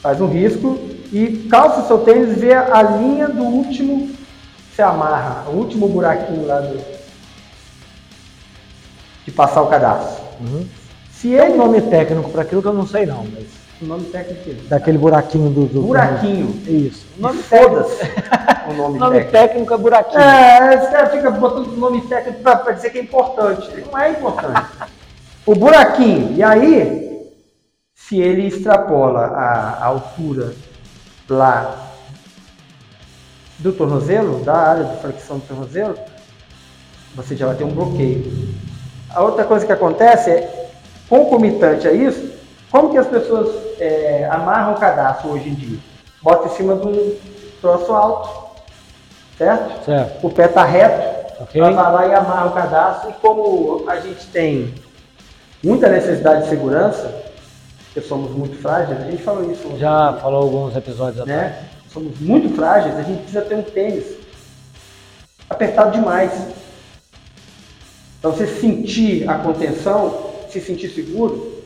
faz 0.00 0.20
um 0.20 0.28
risco 0.28 0.78
e 1.16 1.48
calça 1.48 1.80
o 1.80 1.86
seu 1.86 1.98
tênis 2.00 2.36
e 2.36 2.40
vê 2.40 2.52
a 2.52 2.82
linha 2.82 3.26
do 3.26 3.42
último, 3.42 4.10
você 4.70 4.82
amarra, 4.82 5.48
o 5.48 5.52
último 5.52 5.88
buraquinho 5.88 6.46
lá 6.46 6.60
do, 6.60 6.78
de 9.24 9.30
passar 9.30 9.62
o 9.62 9.68
cadastro. 9.68 10.22
Uhum. 10.40 10.66
Se 11.10 11.30
Tem 11.30 11.40
um 11.40 11.44
ele, 11.44 11.56
nome 11.56 11.80
técnico 11.80 12.28
para 12.28 12.42
aquilo 12.42 12.60
que 12.60 12.68
eu 12.68 12.74
não 12.74 12.86
sei 12.86 13.06
não, 13.06 13.26
mas 13.32 13.46
o 13.80 13.86
nome 13.86 14.04
técnico 14.10 14.50
é 14.50 14.68
daquele 14.68 14.98
buraquinho 14.98 15.48
do... 15.48 15.64
do 15.64 15.82
buraquinho. 15.82 16.54
Isso. 16.66 17.06
O 17.16 17.22
nome 17.22 17.42
Foda-se 17.42 18.02
o 18.68 18.74
nome, 18.74 18.96
O 18.96 19.00
nome 19.00 19.16
técnico. 19.20 19.32
técnico 19.32 19.74
é 19.74 19.78
buraquinho. 19.78 20.20
É, 20.20 20.76
cara 20.90 21.06
fica 21.08 21.30
botando 21.30 21.76
nome 21.78 22.02
técnico 22.02 22.42
para 22.42 22.72
dizer 22.72 22.90
que 22.90 22.98
é 22.98 23.02
importante. 23.02 23.70
Não 23.90 23.98
é 23.98 24.10
importante. 24.10 24.66
o 25.46 25.54
buraquinho. 25.54 26.34
E 26.36 26.42
aí, 26.42 27.32
se 27.94 28.20
ele 28.20 28.48
extrapola 28.48 29.28
a, 29.28 29.78
a 29.80 29.86
altura 29.86 30.52
lá 31.28 31.86
do 33.58 33.72
tornozelo, 33.72 34.44
da 34.44 34.54
área 34.54 34.84
de 34.84 35.00
flexão 35.00 35.38
do 35.38 35.46
tornozelo, 35.46 35.98
você 37.14 37.34
já 37.34 37.46
vai 37.46 37.56
ter 37.56 37.64
um 37.64 37.72
bloqueio. 37.72 38.54
A 39.10 39.22
outra 39.22 39.44
coisa 39.44 39.64
que 39.64 39.72
acontece 39.72 40.30
é, 40.30 40.70
concomitante 41.08 41.88
a 41.88 41.92
isso, 41.92 42.30
como 42.70 42.90
que 42.90 42.98
as 42.98 43.06
pessoas 43.06 43.54
é, 43.78 44.28
amarram 44.30 44.74
o 44.74 44.78
cadastro 44.78 45.30
hoje 45.30 45.48
em 45.48 45.54
dia? 45.54 45.78
Bota 46.22 46.48
em 46.48 46.56
cima 46.56 46.76
de 46.76 46.86
um 46.86 47.16
troço 47.60 47.92
alto, 47.92 48.28
certo? 49.38 49.84
Certo. 49.84 50.26
O 50.26 50.30
pé 50.30 50.46
está 50.46 50.64
reto, 50.64 51.42
Ok. 51.42 51.60
ela 51.60 51.70
vai 51.70 51.92
lá 51.92 52.06
e 52.06 52.14
amarra 52.14 52.46
o 52.46 52.52
cadastro. 52.52 53.10
E 53.10 53.12
como 53.14 53.88
a 53.88 53.96
gente 54.00 54.26
tem 54.26 54.74
muita 55.62 55.88
necessidade 55.88 56.44
de 56.44 56.50
segurança, 56.50 57.25
porque 57.96 58.02
somos 58.02 58.30
muito 58.32 58.58
frágeis, 58.58 59.00
a 59.00 59.10
gente 59.10 59.22
falou 59.22 59.50
isso 59.50 59.78
Já 59.78 60.12
falou 60.20 60.42
alguns 60.42 60.76
episódios 60.76 61.22
atrás. 61.22 61.40
né? 61.40 61.64
Somos 61.88 62.20
muito 62.20 62.54
frágeis, 62.54 62.94
a 62.94 63.02
gente 63.02 63.20
precisa 63.22 63.40
ter 63.40 63.54
um 63.54 63.62
tênis 63.62 64.18
apertado 65.48 65.92
demais. 65.92 66.30
Para 68.20 68.30
você 68.30 68.46
sentir 68.46 69.26
a 69.26 69.38
contenção, 69.38 70.30
se 70.50 70.60
sentir 70.60 70.90
seguro, 70.90 71.62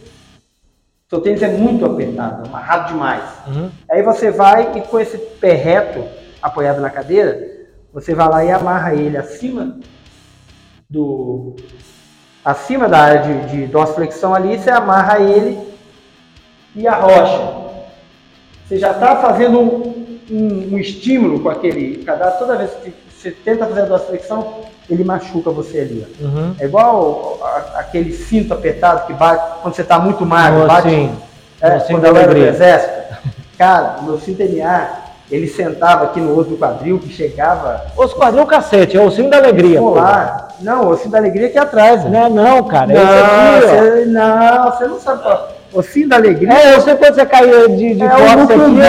seu 1.09 1.21
tênis 1.21 1.43
é 1.43 1.49
muito 1.49 1.85
apertado, 1.85 2.47
amarrado 2.47 2.93
demais. 2.93 3.25
Uhum. 3.49 3.71
Aí 3.91 4.01
você 4.03 4.31
vai 4.31 4.79
e 4.79 4.83
com 4.83 5.01
esse 5.01 5.19
pé 5.19 5.55
reto, 5.55 6.05
apoiado 6.41 6.81
na 6.81 6.91
cadeira, 6.91 7.45
você 7.93 8.15
vai 8.15 8.29
lá 8.29 8.45
e 8.45 8.53
amarra 8.53 8.95
ele 8.95 9.17
acima 9.17 9.81
do 10.89 11.57
acima 12.45 12.89
da 12.89 12.99
área 12.99 13.23
de, 13.23 13.51
de 13.51 13.67
dorsiflexão 13.67 14.33
ali, 14.33 14.57
você 14.57 14.71
amarra 14.71 15.19
ele 15.19 15.71
e 16.75 16.87
arrocha. 16.87 17.41
Você 18.69 18.79
já 18.79 18.93
está 18.93 19.17
fazendo 19.17 19.59
um, 19.61 20.17
um- 20.31 20.69
um 20.75 20.79
estímulo 20.79 21.41
com 21.41 21.49
aquele 21.51 22.05
cadastro. 22.05 22.47
Toda 22.47 22.57
vez 22.59 22.71
que 22.83 22.93
você 23.11 23.31
tenta 23.33 23.67
fazer 23.67 23.83
a 23.83 23.85
dorsiflexão, 23.87 24.55
ele 24.89 25.05
machuca 25.05 25.51
você 25.51 25.81
ali. 25.81 26.07
Uhum. 26.21 26.55
É 26.59 26.65
igual 26.65 27.39
a- 27.43 27.81
aquele 27.81 28.13
cinto 28.13 28.55
apertado 28.55 29.07
que 29.07 29.13
bate 29.13 29.61
quando 29.63 29.75
você 29.75 29.83
está 29.83 29.99
muito 29.99 30.25
magro, 30.25 30.65
Oh, 30.65 30.67
bate 30.67 30.89
sim. 30.89 31.13
é, 31.61 31.79
cinto 31.81 31.91
quando 32.01 32.05
eu 32.07 32.17
era 32.17 32.33
do 32.35 32.39
exército, 32.45 32.93
cara, 33.59 33.97
o 34.01 34.05
meu 34.05 34.19
cinto 34.21 34.43
NA, 34.43 34.89
ele 35.31 35.47
sentava 35.49 36.05
aqui 36.05 36.21
no 36.21 36.37
osso 36.39 36.51
do 36.51 36.57
quadril, 36.57 36.99
que 36.99 37.09
chegava 37.09 37.85
Os 37.97 38.13
quadril 38.15 38.47
cacete, 38.47 38.97
é 38.97 39.01
o 39.01 39.11
sim 39.11 39.29
da 39.29 39.37
alegria. 39.37 39.81
Não, 40.61 40.89
o 40.91 40.97
cinto 40.97 41.11
da 41.11 41.19
alegria 41.19 41.47
aqui 41.49 41.59
atrás. 41.59 42.05
né? 42.05 42.11
Não, 42.11 42.27
é 42.27 42.29
não, 42.51 42.63
cara. 42.65 42.87
Não, 42.87 43.59
esse 43.59 43.67
aqui, 43.67 43.81
você, 43.91 44.05
não, 44.07 44.71
você 44.73 44.87
não 44.87 45.01
sabe 45.01 45.23
qual. 45.23 45.49
O 45.73 45.83
cinto 45.83 46.09
da 46.09 46.17
alegria 46.17 46.53
É, 46.53 46.75
eu 46.75 46.81
sei 46.81 46.97
quando 46.97 47.15
você 47.15 47.27
caiu 47.27 47.69
de, 47.69 47.95
de 47.95 48.03
é 48.03 48.09
costas 48.09 48.51
aqui. 48.51 48.59
bumbum 48.59 48.81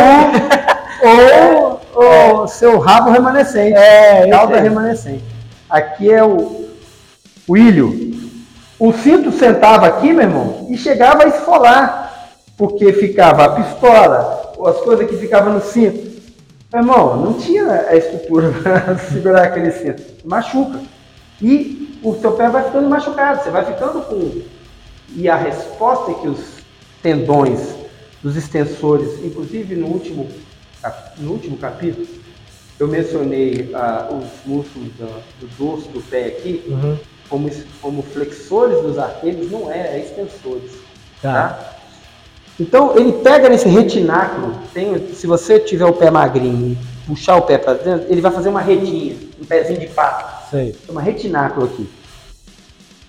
ou 1.94 2.44
o 2.44 2.48
seu 2.48 2.80
rabo 2.80 3.12
remanescente. 3.12 3.78
É, 3.78 4.28
cauda 4.30 4.58
aí. 4.58 4.64
remanescente. 4.64 5.24
Aqui 5.70 6.12
é 6.12 6.24
o, 6.24 6.70
o 7.48 7.58
ilho. 7.58 8.12
O 8.80 8.92
cinto 8.92 9.32
sentava 9.32 9.86
aqui, 9.88 10.12
meu 10.12 10.24
irmão, 10.24 10.68
e 10.70 10.78
chegava 10.78 11.24
a 11.24 11.28
esfolar, 11.28 12.32
porque 12.58 12.92
ficava 12.94 13.46
a 13.46 13.50
pistola, 13.50 14.54
ou 14.58 14.68
as 14.68 14.78
coisas 14.78 15.08
que 15.08 15.18
ficavam 15.18 15.54
no 15.54 15.62
cinto. 15.62 16.12
Meu 16.74 16.82
irmão, 16.82 17.18
não 17.18 17.34
tinha 17.34 17.66
a 17.90 17.96
estrutura 17.96 18.52
para 18.64 18.98
segurar 18.98 19.44
aquele 19.44 19.72
cinto. 19.72 20.02
Machuca. 20.26 20.80
E 21.42 22.00
o 22.04 22.16
seu 22.16 22.32
pé 22.32 22.50
vai 22.50 22.64
ficando 22.64 22.90
machucado, 22.90 23.44
você 23.44 23.50
vai 23.50 23.66
ficando 23.66 24.02
com. 24.02 24.42
E 25.14 25.30
a 25.30 25.36
resposta 25.36 26.12
é 26.12 26.14
que 26.16 26.28
os 26.28 26.61
tendões 27.02 27.76
dos 28.22 28.36
extensores, 28.36 29.24
inclusive 29.24 29.76
no 29.76 29.88
último 29.88 30.28
no 31.18 31.32
último 31.34 31.58
capítulo, 31.58 32.08
eu 32.80 32.88
mencionei 32.88 33.70
ah, 33.76 34.10
os 34.12 34.26
músculos 34.46 34.90
da- 34.98 35.20
do 35.40 35.48
dorso 35.58 35.88
do 35.90 36.02
pé 36.02 36.26
aqui 36.26 36.64
Uhum. 36.68 36.98
como, 37.30 37.52
como 37.82 38.02
flexores 38.02 38.82
dos 38.82 38.98
arqueiros, 38.98 39.52
não 39.52 39.72
é, 39.72 39.96
é 39.98 40.00
extensores. 40.00 40.72
Tá. 41.22 41.32
Tá? 41.50 41.74
Então 42.60 42.98
ele 42.98 43.14
pega 43.14 43.48
nesse 43.50 43.68
retináculo, 43.68 44.56
tem- 44.74 45.14
se 45.14 45.28
você 45.28 45.60
tiver 45.60 45.86
o 45.86 45.94
pé 45.94 46.10
magrinho 46.10 46.72
e 46.72 46.78
puxar 47.08 47.36
o 47.36 47.44
pé 47.44 47.60
para 47.60 47.74
dentro, 47.76 48.12
ele 48.12 48.22
vai 48.22 48.32
fazer 48.32 48.50
uma 48.50 48.62
redinha, 48.62 49.16
um 49.40 49.46
pezinho 49.46 49.80
de 49.80 49.88
pato, 49.88 50.50
Sei. 50.50 50.76
uma 50.90 51.02
retináculo 51.02 51.68
aqui. 51.68 51.88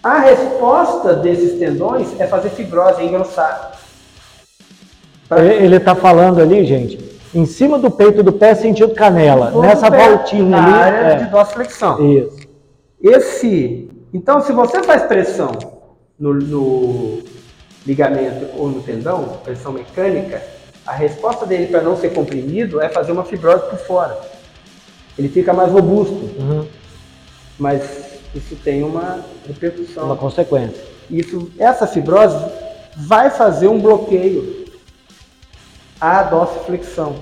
A 0.03 0.19
resposta 0.19 1.15
desses 1.15 1.59
tendões 1.59 2.09
é 2.21 2.27
fazer 2.27 2.51
fibrose, 2.51 3.01
é 3.01 3.05
engrossar. 3.05 3.81
Pra- 5.35 5.45
Ele, 5.45 5.65
ele 5.67 5.81
tá 5.81 5.95
falando 5.95 6.41
ali, 6.41 6.65
gente, 6.65 6.99
em 7.35 7.47
cima 7.47 7.79
do 7.79 7.91
peito 7.91 8.23
do 8.23 8.33
pé, 8.33 8.55
sentido 8.55 8.95
canela. 8.95 9.51
Todo 9.53 9.63
Nessa 9.63 9.91
pé, 9.91 10.09
voltinha 10.09 10.57
ali. 10.59 10.73
área 10.73 10.97
é. 10.97 11.15
de 11.17 11.31
dorsiflexão. 11.31 12.13
Isso. 12.13 12.37
Esse, 13.03 13.89
então, 14.13 14.41
se 14.41 14.53
você 14.53 14.83
faz 14.83 15.03
pressão 15.05 15.51
no, 16.19 16.35
no 16.35 17.19
ligamento 17.87 18.47
ou 18.57 18.69
no 18.69 18.81
tendão, 18.81 19.39
pressão 19.45 19.73
mecânica, 19.73 20.43
a 20.87 20.93
resposta 20.93 21.45
dele 21.47 21.67
para 21.67 21.81
não 21.83 21.97
ser 21.97 22.11
comprimido 22.13 22.81
é 22.81 22.89
fazer 22.89 23.13
uma 23.13 23.25
fibrose 23.25 23.65
por 23.71 23.79
fora. 23.79 24.19
Ele 25.19 25.29
fica 25.29 25.53
mais 25.53 25.71
robusto, 25.71 26.15
Uhum. 26.39 26.65
mas 27.59 27.83
isso 28.35 28.57
tem 28.57 28.83
uma 28.83 29.21
repercussão. 29.47 30.05
Uma 30.07 30.17
consequência. 30.17 30.83
Isso, 31.11 31.51
essa 31.59 31.87
fibrose 31.87 32.37
vai 32.97 33.31
fazer 33.31 33.69
um 33.69 33.79
bloqueio 33.79 34.62
à 36.03 36.25
dorsiflexão. 36.25 37.15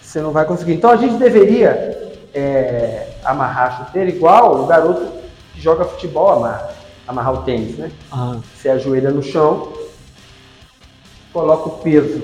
Você 0.00 0.20
não 0.20 0.30
vai 0.30 0.44
conseguir. 0.44 0.74
Então 0.74 0.90
a 0.90 0.96
gente 0.96 1.14
deveria 1.14 2.14
é, 2.32 3.08
amarrar 3.24 3.66
a 3.66 3.84
chuteira 3.84 4.08
igual 4.08 4.62
o 4.62 4.66
garoto 4.66 5.08
que 5.52 5.60
joga 5.60 5.84
futebol 5.84 6.30
amarra, 6.30 6.70
amarrar 7.08 7.34
o 7.34 7.42
tênis, 7.42 7.76
né? 7.76 7.90
Ah, 8.12 8.36
Você 8.54 8.68
ajoelha 8.68 9.10
no 9.10 9.22
chão, 9.22 9.72
coloca 11.32 11.68
o 11.68 11.78
peso 11.78 12.22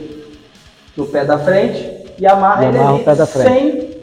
no 0.97 1.07
pé 1.07 1.25
da 1.25 1.37
frente 1.39 2.13
e 2.17 2.27
amarra 2.27 2.65
E 2.65 2.69
ele 2.69 2.79
amarra 2.79 2.93
ali 2.95 3.03
o 3.03 3.05
pé 3.05 3.15
da 3.17 3.27
frente. 3.27 3.49
sem 3.49 4.01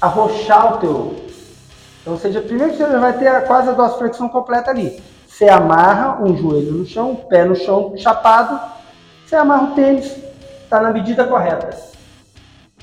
arrochar 0.00 0.74
o 0.74 0.78
teu. 0.78 1.16
Então, 2.02 2.18
seja, 2.18 2.40
primeiro 2.40 2.72
que 2.72 2.78
você 2.78 2.98
vai 2.98 3.12
ter 3.12 3.28
a, 3.28 3.42
quase 3.42 3.68
a 3.68 3.72
dorsiflexão 3.72 4.28
completa 4.28 4.70
ali. 4.70 5.00
Você 5.28 5.48
amarra 5.48 6.20
um 6.22 6.36
joelho 6.36 6.72
no 6.72 6.84
chão, 6.86 7.12
um 7.12 7.16
pé 7.16 7.44
no 7.44 7.54
chão 7.54 7.92
chapado, 7.96 8.58
você 9.24 9.36
amarra 9.36 9.70
o 9.70 9.74
tênis, 9.74 10.12
está 10.70 10.80
na 10.80 10.92
medida 10.92 11.24
correta. 11.24 11.70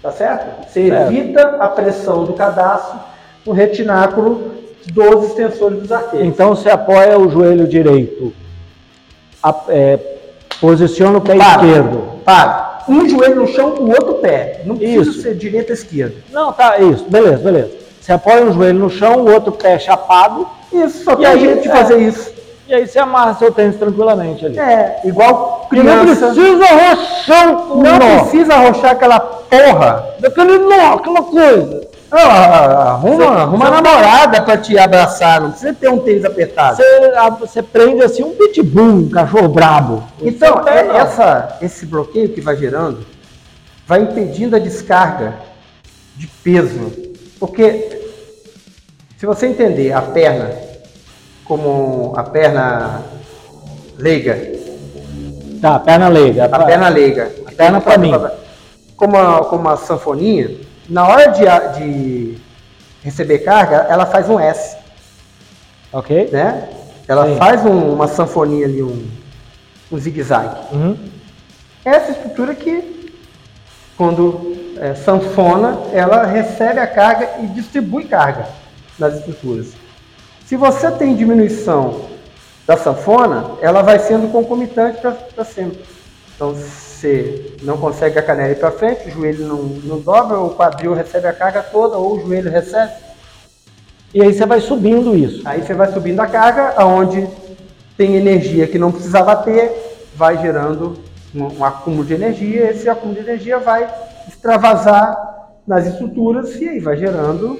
Tá 0.01 0.11
certo? 0.11 0.67
Você 0.67 0.89
Certo. 0.89 1.07
evita 1.13 1.41
a 1.59 1.69
pressão 1.69 2.25
do 2.25 2.33
cadastro 2.33 2.99
no 3.45 3.53
retináculo 3.53 4.51
dos 4.91 5.23
extensores 5.29 5.79
dos 5.79 5.91
arqueiros. 5.91 6.27
Então 6.27 6.49
você 6.53 6.69
apoia 6.69 7.17
o 7.17 7.29
joelho 7.29 7.65
direito, 7.65 8.33
a- 9.41 9.55
é, 9.69 9.97
posiciona 10.59 11.17
o 11.17 11.21
pé 11.21 11.35
Para. 11.37 11.65
esquerdo. 11.65 12.03
Para. 12.25 12.83
Um 12.89 13.07
joelho 13.09 13.35
no 13.37 13.47
chão, 13.47 13.69
o 13.75 13.89
outro 13.89 14.15
pé. 14.15 14.61
Não 14.65 14.77
precisa 14.77 15.01
Isso. 15.09 15.21
ser 15.21 15.35
direita 15.35 15.71
ou 15.71 15.73
esquerda. 15.73 16.15
Não, 16.31 16.51
tá, 16.53 16.77
isso, 16.79 17.05
beleza, 17.09 17.37
beleza. 17.37 17.71
Você 18.01 18.11
apoia 18.13 18.43
um 18.45 18.53
joelho 18.53 18.79
no 18.79 18.89
chão, 18.89 19.15
o 19.25 19.31
outro 19.31 19.51
pé 19.53 19.79
chapado, 19.79 20.47
Isso, 20.71 21.03
só 21.03 21.15
tem 21.15 21.39
jeito 21.39 21.61
de 21.63 21.67
é. 21.69 21.71
fazer 21.71 21.97
isso. 21.99 22.33
E 22.67 22.73
aí 22.73 22.87
você 22.87 22.99
amarra 22.99 23.33
seu 23.35 23.51
tênis 23.51 23.77
tranquilamente 23.77 24.45
ali. 24.45 24.59
É, 24.59 25.01
igual 25.05 25.67
E 25.71 25.75
não 25.77 26.03
criança. 26.03 26.27
precisa 26.33 26.65
arrochar 26.65 27.71
o 27.71 27.81
Não 27.83 27.99
nó. 27.99 28.19
precisa 28.19 28.53
arrochar 28.55 28.91
aquela 28.91 29.19
porra. 29.19 30.05
Daquele 30.19 30.57
nó, 30.59 30.93
aquela 30.95 31.23
coisa. 31.23 31.87
Ah, 32.09 32.91
arruma, 32.93 33.25
arruma 33.25 33.65
uma 33.69 33.81
namorada 33.81 34.41
pra 34.41 34.55
te 34.57 34.77
abraçar, 34.79 35.41
não 35.41 35.49
precisa 35.51 35.73
ter 35.73 35.89
um 35.89 35.99
tênis 35.99 36.23
apertado. 36.23 36.77
Você, 36.77 37.11
você 37.39 37.61
prende 37.61 38.01
assim 38.01 38.23
um 38.23 38.33
pitbull, 38.33 38.85
um 38.85 39.09
cachorro 39.09 39.49
brabo. 39.49 40.03
Então, 40.21 40.63
é- 40.67 40.97
essa, 40.97 41.57
esse 41.61 41.85
bloqueio 41.85 42.29
que 42.29 42.39
vai 42.39 42.55
gerando 42.55 43.05
vai 43.85 44.01
impedindo 44.01 44.55
a 44.55 44.59
descarga 44.59 45.33
de 46.15 46.27
peso. 46.27 46.91
Porque 47.39 47.99
se 49.17 49.25
você 49.25 49.47
entender 49.47 49.91
a 49.91 50.01
perna 50.01 50.51
como 51.47 52.13
a 52.15 52.23
perna 52.23 53.01
leiga, 53.97 54.57
Tá, 55.61 55.79
perna 55.79 56.07
leiga. 56.09 56.45
a 56.45 56.59
perna 56.65 56.89
leiga, 56.89 57.31
A 57.47 57.51
perna 57.51 57.81
pra 57.81 57.97
mim. 57.97 58.11
como 58.95 59.17
a, 59.17 59.45
como 59.45 59.69
a 59.69 59.77
sanfoninha, 59.77 60.51
na 60.89 61.07
hora 61.07 61.27
de, 61.31 61.47
a- 61.47 61.67
de 61.67 62.37
receber 63.03 63.39
carga, 63.39 63.87
ela 63.89 64.05
faz 64.05 64.29
um 64.29 64.39
S. 64.39 64.75
Ok? 65.91 66.29
né? 66.31 66.69
Ela 67.07 67.25
Sim. 67.27 67.37
faz 67.37 67.65
um- 67.65 67.93
uma 67.93 68.07
sanfonia 68.07 68.65
ali, 68.65 68.83
um, 68.83 69.07
um 69.91 69.97
zigue-zague. 69.97 70.55
Uhum. 70.73 70.97
Essa 71.85 72.11
estrutura 72.11 72.53
que, 72.53 73.13
quando 73.97 74.55
é, 74.79 74.93
sanfona, 74.93 75.79
ela 75.93 76.23
recebe 76.25 76.79
a 76.79 76.85
carga 76.85 77.29
e 77.41 77.47
distribui 77.47 78.03
carga 78.05 78.47
nas 78.99 79.15
estruturas. 79.15 79.67
Se 80.47 80.55
você 80.55 80.89
tem 80.89 81.13
diminuição 81.13 82.05
da 82.65 82.77
sanfona, 82.77 83.57
ela 83.61 83.81
vai 83.81 83.99
sendo 83.99 84.31
concomitante 84.31 84.97
para 85.01 85.43
sempre. 85.43 85.83
Então, 86.33 86.53
você 86.53 87.57
não 87.63 87.77
consegue 87.77 88.17
a 88.17 88.23
canela 88.23 88.53
ir 88.53 88.55
para 88.55 88.71
frente, 88.71 89.09
o 89.09 89.11
joelho 89.11 89.45
não, 89.45 89.57
não 89.57 89.99
dobra, 89.99 90.39
o 90.39 90.55
quadril 90.55 90.93
recebe 90.93 91.27
a 91.27 91.33
carga 91.33 91.61
toda, 91.61 91.97
ou 91.97 92.15
o 92.15 92.21
joelho 92.21 92.49
recebe. 92.49 92.93
E 94.13 94.21
aí 94.21 94.33
você 94.33 94.45
vai 94.45 94.61
subindo 94.61 95.17
isso. 95.17 95.45
Aí 95.45 95.63
você 95.63 95.73
vai 95.73 95.91
subindo 95.91 96.21
a 96.21 96.27
carga, 96.27 96.75
aonde 96.77 97.27
tem 97.97 98.15
energia 98.15 98.67
que 98.67 98.79
não 98.79 98.89
precisava 98.89 99.35
ter, 99.35 99.99
vai 100.15 100.37
gerando 100.37 100.97
um, 101.35 101.59
um 101.59 101.65
acúmulo 101.65 102.05
de 102.05 102.13
energia, 102.13 102.71
esse 102.71 102.87
acúmulo 102.87 103.15
de 103.15 103.29
energia 103.29 103.59
vai 103.59 103.85
extravasar 104.25 105.57
nas 105.67 105.85
estruturas 105.85 106.55
e 106.55 106.69
aí 106.69 106.79
vai 106.79 106.95
gerando 106.95 107.59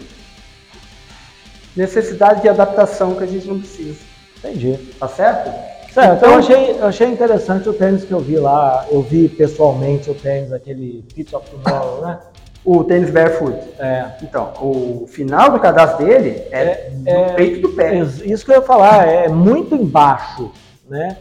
necessidade 1.77 2.41
de 2.41 2.49
adaptação 2.49 3.13
que 3.15 3.23
a 3.23 3.27
gente 3.27 3.47
não 3.47 3.59
precisa. 3.59 3.99
Entendi. 4.39 4.77
Tá 4.99 5.07
certo? 5.07 5.51
Certo, 5.93 6.17
então 6.17 6.31
eu 6.33 6.39
achei, 6.39 6.71
eu 6.71 6.85
achei 6.85 7.07
interessante 7.07 7.69
o 7.69 7.73
tênis 7.73 8.03
que 8.03 8.11
eu 8.11 8.19
vi 8.19 8.37
lá. 8.37 8.85
Eu 8.91 9.01
vi 9.01 9.29
pessoalmente 9.29 10.09
o 10.09 10.13
tênis, 10.13 10.51
aquele 10.51 11.03
Fit 11.13 11.35
of 11.35 11.49
Tomorrow, 11.49 12.01
né? 12.01 12.19
O 12.65 12.83
tênis 12.83 13.09
barefoot. 13.09 13.57
É. 13.79 14.05
Então, 14.21 14.51
o 14.61 15.05
final 15.07 15.51
do 15.51 15.59
cadastro 15.59 16.05
dele 16.05 16.43
é, 16.51 16.59
É- 16.61 16.91
no 16.93 17.09
é- 17.09 17.33
peito 17.33 17.61
do 17.61 17.69
pé. 17.69 17.95
Isso 17.95 18.43
que 18.45 18.51
eu 18.51 18.55
ia 18.55 18.61
falar, 18.61 19.07
é 19.07 19.27
muito 19.29 19.73
embaixo, 19.73 20.51
né? 20.89 21.17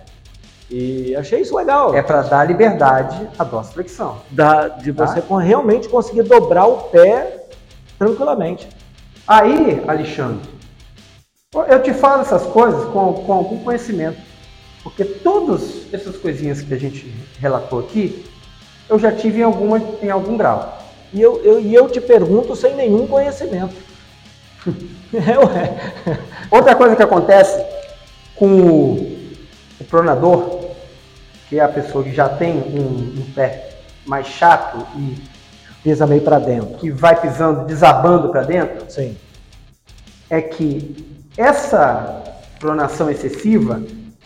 E 0.68 1.14
achei 1.14 1.40
isso 1.40 1.56
legal. 1.56 1.94
É 1.94 2.02
para 2.02 2.22
dar 2.22 2.44
liberdade 2.44 3.28
à 3.38 3.44
dorsiflexão. 3.44 4.16
Da- 4.30 4.68
de 4.68 4.92
Tá. 4.92 5.06
você 5.06 5.22
realmente 5.42 5.88
conseguir 5.88 6.24
dobrar 6.24 6.66
o 6.66 6.76
pé 6.88 7.44
tranquilamente. 7.98 8.68
Aí, 9.26 9.82
Alexandre, 9.88 10.48
eu 11.68 11.82
te 11.82 11.92
falo 11.92 12.22
essas 12.22 12.42
coisas 12.44 12.84
com, 12.90 13.12
com 13.14 13.32
algum 13.32 13.58
conhecimento. 13.62 14.18
Porque 14.82 15.04
todas 15.04 15.92
essas 15.92 16.16
coisinhas 16.16 16.62
que 16.62 16.72
a 16.72 16.78
gente 16.78 17.12
relatou 17.40 17.80
aqui, 17.80 18.24
eu 18.88 18.98
já 18.98 19.10
tive 19.10 19.40
em, 19.40 19.42
alguma, 19.42 19.82
em 20.00 20.10
algum 20.10 20.36
grau. 20.36 20.78
E 21.12 21.20
eu, 21.20 21.42
eu- 21.42 21.60
e 21.60 21.74
eu 21.74 21.88
te 21.88 22.00
pergunto 22.00 22.54
sem 22.54 22.74
nenhum 22.74 23.06
conhecimento. 23.06 23.74
É. 25.14 26.18
Outra 26.50 26.74
coisa 26.74 26.96
que 26.96 27.02
acontece 27.02 27.64
com 28.34 28.46
o, 28.60 29.18
o 29.80 29.84
pronador, 29.84 30.70
que 31.48 31.58
é 31.60 31.62
a 31.62 31.68
pessoa 31.68 32.02
que 32.02 32.12
já 32.12 32.28
tem 32.28 32.54
um, 32.58 33.20
um 33.20 33.32
pé 33.32 33.76
mais 34.04 34.26
chato 34.26 34.84
e 34.96 35.16
Pisa 35.86 36.04
meio 36.04 36.22
pra 36.22 36.40
dentro. 36.40 36.78
que 36.78 36.90
vai 36.90 37.14
pisando, 37.14 37.64
desabando 37.64 38.30
para 38.30 38.42
dentro, 38.42 38.90
Sim. 38.90 39.16
é 40.28 40.42
que 40.42 41.22
essa 41.36 42.24
pronação 42.58 43.08
excessiva, 43.08 43.80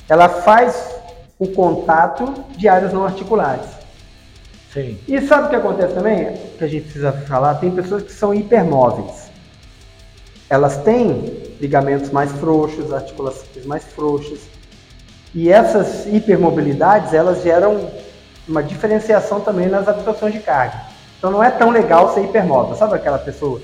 ela 0.09 0.27
faz 0.27 0.91
o 1.39 1.47
contato 1.49 2.33
de 2.57 2.67
áreas 2.67 2.95
não 2.95 3.05
articulares. 3.05 3.67
Sim. 4.73 4.97
E 5.07 5.21
sabe 5.21 5.49
o 5.49 5.51
que 5.51 5.57
acontece 5.57 5.93
também? 5.93 6.33
Que 6.57 6.65
a 6.65 6.67
gente 6.67 6.85
precisa 6.85 7.13
falar, 7.13 7.57
tem 7.57 7.71
pessoas 7.71 8.05
que 8.05 8.13
são 8.13 8.33
hipermóveis. 8.33 9.31
Elas 10.49 10.79
têm 10.79 11.57
ligamentos 11.61 12.09
mais 12.09 12.33
frouxos, 12.33 12.91
articulações 12.91 13.67
mais 13.67 13.85
frouxas. 13.85 14.39
E 15.35 15.53
essas 15.53 16.07
hipermobilidades, 16.07 17.13
elas 17.13 17.43
geram 17.43 17.91
uma 18.49 18.63
diferenciação 18.63 19.43
também 19.43 19.69
nas 19.69 19.87
absorções 19.87 20.33
de 20.33 20.41
carga. 20.41 20.89
Então 21.21 21.31
não 21.31 21.45
é 21.45 21.51
tão 21.51 21.69
legal 21.69 22.15
ser 22.15 22.25
hipermóvel. 22.25 22.75
Sabe 22.75 22.95
aquela 22.95 23.19
pessoa 23.19 23.61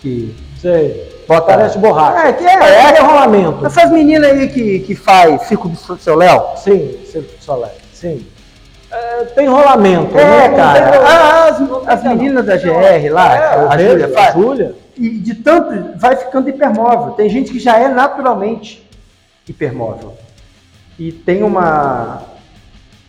que 0.00 0.34
Sei. 0.58 1.22
bota... 1.28 1.48
Parece 1.48 1.76
borracha. 1.78 2.28
É, 2.28 2.32
que 2.32 2.46
é, 2.46 2.56
Parece 2.56 3.02
rolamento. 3.02 3.66
Essas 3.66 3.90
meninas 3.90 4.32
aí 4.32 4.48
que, 4.48 4.80
que 4.80 4.94
faz 4.94 5.42
Circo 5.42 5.68
do 5.68 5.98
Seu 5.98 6.14
Léo, 6.14 6.42
Sim, 6.56 6.98
Circo 7.04 7.36
de 7.36 7.44
Soleil. 7.44 7.74
Sim. 7.92 8.24
É, 8.90 9.24
tem 9.24 9.46
rolamento. 9.46 10.16
É, 10.16 10.48
não 10.48 10.56
cara. 10.56 10.90
tem 10.90 10.98
rolamento. 10.98 11.82
As, 11.86 11.98
as 11.98 12.04
meninas 12.04 12.46
da 12.46 12.56
GR 12.56 13.12
lá, 13.12 13.36
É, 13.36 13.68
a 13.68 13.78
Júlia 13.78 14.08
faz, 14.08 14.34
Júlia. 14.34 14.74
e 14.96 15.10
de 15.10 15.34
tanto 15.34 15.98
vai 15.98 16.16
ficando 16.16 16.48
hipermóvel. 16.48 17.12
Tem 17.12 17.28
gente 17.28 17.52
que 17.52 17.60
já 17.60 17.78
é 17.78 17.88
naturalmente 17.88 18.88
hipermóvel. 19.46 20.14
E 20.98 21.12
tem 21.12 21.42
uma 21.42 22.22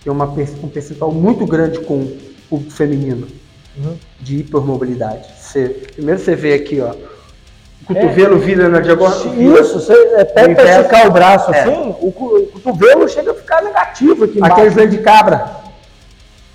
tem 0.04 0.12
uma, 0.12 0.26
um 0.26 0.68
percentual 0.68 1.14
muito 1.14 1.46
grande 1.46 1.80
com 1.80 1.94
o 1.94 2.18
público 2.50 2.72
feminino 2.74 3.45
Uhum. 3.78 3.98
de 4.22 4.38
hipermobilidade. 4.38 5.28
Você, 5.40 5.70
primeiro 5.96 6.20
você 6.20 6.36
vê 6.36 6.54
aqui, 6.54 6.80
ó, 6.82 6.92
o 6.92 7.86
cotovelo 7.86 8.40
vira 8.40 8.70
na 8.70 8.80
diagonal. 8.80 9.18
Isso, 9.38 9.80
você 9.80 9.94
é, 9.94 10.50
inverso. 10.50 10.82
esticar 10.82 11.08
o 11.08 11.12
braço 11.12 11.54
É. 11.54 11.60
assim, 11.62 11.72
o, 12.00 12.08
o 12.08 12.48
cotovelo 12.54 13.08
chega 13.10 13.32
a 13.32 13.36
ficar 13.36 13.62
negativo 13.62 14.26
aqui 14.26 14.38
embaixo. 14.38 14.56
Aquele 14.56 14.70
joelho 14.72 14.90
de 14.92 14.98
cabra. 15.00 15.52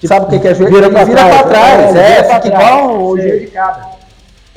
Sabe 0.04 0.26
o 0.26 0.28
que 0.30 0.38
que 0.40 0.48
é 0.48 0.54
joelho? 0.54 0.74
vira 0.74 0.88
vira 0.88 1.04
trás, 1.04 1.34
pra 1.42 1.44
trás. 1.50 1.94
é, 1.96 2.18
É, 2.18 2.34
fica 2.34 2.46
igual 2.48 3.02
o 3.02 3.16
joelho 3.18 3.40
de 3.40 3.46
cabra. 3.48 3.84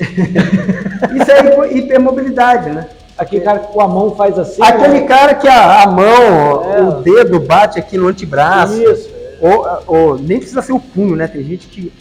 Isso 1.14 1.30
é 1.30 1.72
hipermobilidade, 1.76 2.70
né? 2.70 2.88
Aquele 3.16 3.42
cara 3.44 3.58
que 3.60 3.68
com 3.68 3.80
a 3.80 3.86
mão 3.86 4.16
faz 4.16 4.38
assim. 4.38 4.60
Aquele 4.62 5.00
né? 5.00 5.06
cara 5.06 5.34
que 5.34 5.46
a, 5.46 5.82
a 5.82 5.86
mão, 5.86 6.64
É. 6.74 6.80
o 6.82 6.92
dedo 7.02 7.38
bate 7.38 7.78
aqui 7.78 7.96
no 7.96 8.08
antebraço. 8.08 8.74
Isso. 8.82 9.08
Ou, 9.40 9.66
ou 9.86 10.18
nem 10.18 10.38
precisa 10.38 10.62
ser 10.62 10.72
o 10.72 10.80
punho, 10.80 11.14
né? 11.14 11.28
Tem 11.28 11.44
gente 11.44 11.68
que 11.68 11.92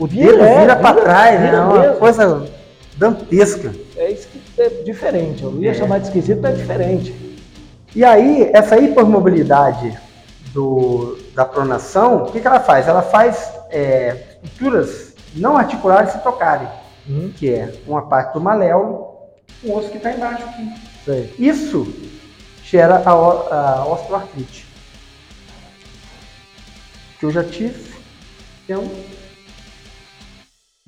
o 0.00 0.06
Vira, 0.06 0.32
dedo 0.32 0.60
vira 0.60 0.74
vira, 0.76 0.94
trás, 0.94 1.40
né? 1.40 1.46
vira 1.46 1.56
É 1.58 1.60
uma 1.60 1.78
mesmo. 1.78 1.96
coisa 1.96 2.50
dantesca. 2.96 3.72
É 3.96 4.10
isso 4.10 4.28
que 4.28 4.40
é 4.60 4.68
diferente. 4.82 5.42
Eu 5.44 5.60
ia 5.60 5.70
É. 5.70 5.74
chamar 5.74 5.98
de 5.98 6.06
esquisito, 6.06 6.40
mas 6.42 6.54
é 6.54 6.56
diferente. 6.56 7.38
E 7.94 8.04
aí, 8.04 8.50
essa 8.52 8.76
hipermobilidade 8.78 9.98
do, 10.52 11.18
da 11.34 11.44
pronação, 11.44 12.24
o 12.24 12.32
que, 12.32 12.40
que 12.40 12.46
ela 12.46 12.60
faz? 12.60 12.88
Ela 12.88 13.02
faz 13.02 13.52
é, 13.70 14.16
estruturas 14.42 15.14
não 15.34 15.56
articulares 15.56 16.10
se 16.12 16.18
tocarem, 16.18 16.68
Uhum. 17.08 17.32
que 17.36 17.52
é 17.52 17.72
uma 17.86 18.02
parte 18.02 18.32
do 18.34 18.40
maléolo, 18.40 19.08
o 19.62 19.76
osso 19.76 19.88
que 19.90 19.96
está 19.96 20.12
embaixo 20.12 20.44
aqui. 20.44 20.72
Sei. 21.04 21.34
Isso 21.38 21.92
gera 22.64 23.02
a, 23.04 23.10
a 23.10 23.86
osteoartrite. 23.86 24.66
Que 27.18 27.26
eu 27.26 27.30
já 27.30 27.44
tive. 27.44 27.92
Então, 28.64 28.84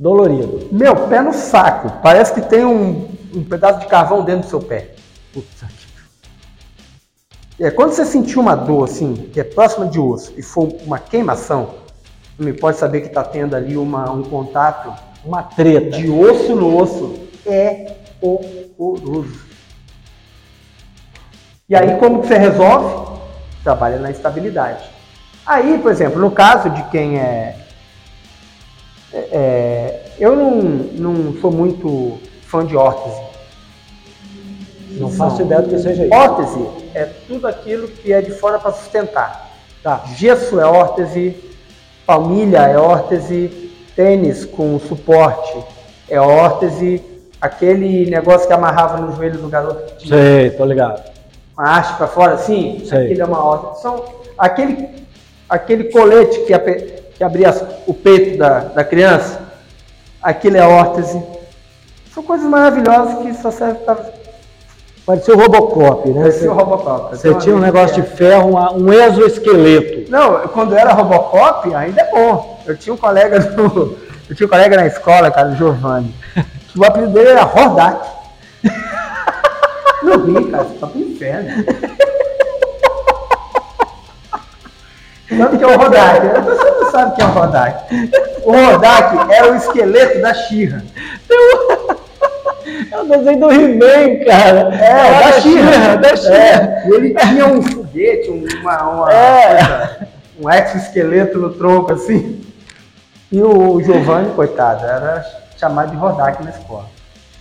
Dolorido. 0.02 0.68
meu, 0.72 0.96
pé 1.08 1.22
no 1.22 1.32
saco. 1.32 2.00
Parece 2.02 2.34
que 2.34 2.40
tem 2.40 2.64
um, 2.64 3.08
um 3.32 3.44
pedaço 3.44 3.78
de 3.78 3.86
carvão 3.86 4.24
dentro 4.24 4.42
do 4.42 4.50
seu 4.50 4.60
pé. 4.60 4.94
Puta 5.32 5.66
que- 5.66 7.64
É, 7.64 7.70
quando 7.70 7.92
você 7.92 8.04
sentir 8.04 8.36
uma 8.38 8.56
dor 8.56 8.82
assim, 8.84 9.14
que 9.32 9.38
é 9.38 9.44
próxima 9.44 9.86
de 9.86 10.00
osso, 10.00 10.32
e 10.36 10.42
for 10.42 10.68
uma 10.84 10.98
queimação, 10.98 11.70
você 12.36 12.52
pode 12.52 12.78
saber 12.78 13.02
que 13.02 13.06
está 13.06 13.22
tendo 13.22 13.54
ali 13.54 13.76
uma, 13.76 14.10
um 14.10 14.24
contato 14.24 14.92
Uma 15.24 15.44
treta. 15.44 15.96
de 15.96 16.10
osso 16.10 16.56
no 16.56 16.76
osso. 16.76 17.14
É 17.46 17.92
horroroso. 18.20 19.40
E 21.68 21.76
aí, 21.76 21.96
como 21.98 22.22
que 22.22 22.26
você 22.26 22.38
resolve? 22.38 23.20
Trabalha 23.62 23.98
na 24.00 24.10
estabilidade. 24.10 24.82
Aí, 25.46 25.78
por 25.78 25.92
exemplo, 25.92 26.20
no 26.20 26.30
caso 26.32 26.70
de 26.70 26.82
quem 26.90 27.18
é. 27.20 27.56
É- 29.14 30.00
eu 30.18 30.34
não, 30.36 30.50
não 30.52 31.34
sou 31.40 31.50
muito 31.50 32.18
fã 32.42 32.64
de 32.64 32.76
órtese. 32.76 33.20
Não 34.92 35.10
faço 35.10 35.42
ideia 35.42 35.62
do 35.62 35.68
que 35.70 35.78
seja 35.78 36.04
isso. 36.04 36.14
Órtese 36.14 36.66
é 36.94 37.04
tudo 37.26 37.46
aquilo 37.46 37.88
que 37.88 38.12
é 38.12 38.20
de 38.20 38.30
fora 38.32 38.58
para 38.58 38.72
sustentar. 38.72 39.50
Tá. 39.82 40.04
Gesso 40.16 40.60
é 40.60 40.64
órtese, 40.66 41.34
palmilha 42.06 42.58
é 42.68 42.76
órtese, 42.78 43.70
tênis 43.96 44.44
com 44.44 44.78
suporte 44.78 45.58
é 46.08 46.20
órtese, 46.20 47.02
aquele 47.40 48.08
negócio 48.10 48.46
que 48.46 48.52
amarrava 48.52 48.98
no 48.98 49.16
joelho 49.16 49.38
do 49.38 49.48
garoto 49.48 49.82
que 49.94 50.04
tinha 50.06 50.18
Sei, 50.18 50.50
tô 50.50 50.64
ligado. 50.64 51.02
uma 51.56 51.78
haste 51.78 51.96
para 51.96 52.06
fora 52.06 52.34
assim, 52.34 52.82
Sei. 52.84 53.04
aquele 53.06 53.22
é 53.22 53.24
uma 53.24 53.42
órtese. 53.42 53.82
São 53.82 54.04
aquele, 54.36 54.88
aquele 55.48 55.84
colete 55.84 56.40
que, 56.44 56.52
ape- 56.52 57.01
que 57.16 57.22
abria 57.24 57.50
o 57.86 57.94
peito 57.94 58.38
da, 58.38 58.60
da 58.60 58.84
criança, 58.84 59.40
aquilo 60.22 60.56
é 60.56 60.66
órtese. 60.66 61.22
São 62.14 62.22
coisas 62.22 62.46
maravilhosas 62.48 63.18
que 63.22 63.34
só 63.34 63.50
servem 63.50 63.82
para 63.84 64.22
Parecia 65.04 65.34
o 65.34 65.38
Robocop, 65.38 66.08
né? 66.10 66.20
Parecia 66.20 66.50
o 66.50 66.54
Robocop. 66.54 67.16
Você 67.16 67.34
tinha 67.34 67.56
um 67.56 67.58
negócio 67.58 68.00
de 68.00 68.08
ferro, 68.08 68.50
uma- 68.50 68.72
um 68.72 68.92
exoesqueleto. 68.92 70.08
Não, 70.08 70.46
quando 70.48 70.76
era 70.76 70.92
Robocop, 70.92 71.74
ainda 71.74 72.02
é 72.02 72.10
bom. 72.10 72.60
Eu 72.64 72.76
tinha 72.76 72.94
um 72.94 72.96
colega 72.96 73.40
do, 73.40 73.98
eu 74.30 74.36
tinha 74.36 74.46
um 74.46 74.50
colega 74.50 74.76
na 74.76 74.86
escola, 74.86 75.28
cara, 75.28 75.48
o 75.48 75.56
Giovanni, 75.56 76.14
que 76.68 76.78
o 76.78 76.84
apelido 76.84 77.12
dele 77.14 77.30
era 77.30 77.42
Rodak. 77.42 78.08
Não 80.04 80.22
ri, 80.24 80.44
cara, 80.52 80.62
você 80.64 80.74
tá 80.78 80.86
pro 80.86 81.00
inferno. 81.00 81.48
Sabe 85.36 85.56
o 85.56 85.58
que 85.58 85.64
é 85.64 85.66
o 85.66 85.78
Rodak? 85.78 86.26
Não 86.26 86.81
sabe 86.92 87.10
o 87.12 87.14
que 87.16 87.22
é 87.22 87.24
o 87.24 87.28
Rodak. 87.28 88.12
O 88.44 88.52
Rodak 88.52 89.32
era 89.32 89.52
o 89.52 89.56
esqueleto 89.56 90.20
da 90.20 90.32
Xirra. 90.34 90.84
É 92.90 93.00
o 93.00 93.04
desenho 93.04 93.40
do 93.40 93.50
He-Man, 93.50 94.24
cara. 94.24 94.74
É, 94.74 95.24
da 95.32 95.40
Xirra. 95.40 95.96
Da 95.96 96.16
Xirra. 96.16 96.36
É, 96.36 96.84
ele 96.88 97.14
tinha 97.14 97.46
um 97.46 97.60
foguete, 97.62 98.30
um- 98.30 98.46
uma, 98.60 98.82
uma 98.82 99.12
É. 99.12 99.98
um 100.40 100.48
exoesqueleto 100.50 101.38
no 101.38 101.50
tronco, 101.54 101.92
assim. 101.92 102.40
E 103.30 103.42
o 103.42 103.80
Giovanni, 103.82 104.30
coitado, 104.34 104.84
era 104.84 105.24
chamado 105.58 105.90
de 105.90 105.96
Rodak 105.96 106.42
na 106.44 106.50
escola. 106.50 106.86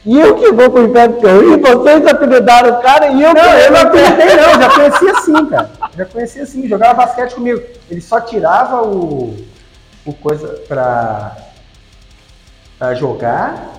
E 0.04 0.20
eu 0.20 0.36
que 0.36 0.52
vou 0.52 0.70
pro 0.70 0.84
inferno 0.84 1.14
porque 1.14 1.28
eu 1.28 1.54
e 1.54 1.58
vocês 1.58 2.08
apelidaram 2.08 2.80
o 2.80 2.82
cara 2.82 3.08
e 3.08 3.22
eu 3.22 3.34
Não, 3.34 3.42
que 3.44 3.50
eu 3.50 3.72
não 3.72 3.82
acreditei 3.82 4.36
não, 4.36 4.62
já 4.62 4.70
conhecia 4.70 5.12
assim, 5.12 5.46
cara. 5.46 5.72
Já 5.96 6.06
conhecia 6.06 6.44
assim, 6.44 6.68
jogava 6.68 7.06
basquete 7.06 7.36
comigo. 7.36 7.62
Ele 7.90 8.02
só 8.02 8.20
tirava 8.20 8.82
o, 8.82 9.36
o 10.04 10.14
coisa 10.14 10.48
pra, 10.68 11.38
pra 12.80 12.96
jogar 12.96 13.74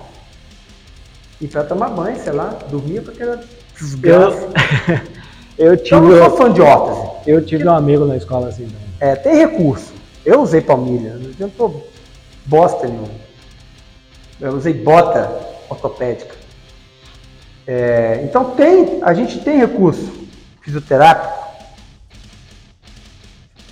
e 1.41 1.47
pra 1.47 1.65
tomar 1.65 1.89
banho, 1.89 2.17
sei 2.17 2.31
lá, 2.31 2.57
dormia 2.69 3.01
com 3.01 3.11
aquela 3.11 3.43
desgraça. 3.77 4.47
Eu, 5.55 5.67
eu, 5.67 5.73
Eu 5.73 5.77
tive, 5.77 6.01
não 6.01 6.17
sou 6.17 6.37
fã 6.37 6.51
de 6.51 6.61
órtese. 6.61 7.11
eu 7.27 7.45
tive 7.45 7.67
um 7.67 7.75
amigo 7.75 8.05
na 8.05 8.17
escola 8.17 8.47
assim 8.47 8.65
também. 8.65 8.87
É, 8.99 9.15
tem 9.15 9.35
recurso. 9.35 9.93
Eu 10.25 10.41
usei 10.41 10.61
palmilha, 10.61 11.13
não 11.13 11.29
adiantou 11.29 11.87
bosta 12.45 12.87
nenhuma. 12.87 13.09
Eu 14.41 14.53
usei 14.53 14.73
bota 14.73 15.52
ortopédica. 15.73 16.35
É, 17.65 18.21
então 18.23 18.51
tem, 18.51 18.99
a 19.03 19.13
gente 19.13 19.39
tem 19.39 19.57
recurso 19.57 20.27
fisioterápico. 20.61 21.43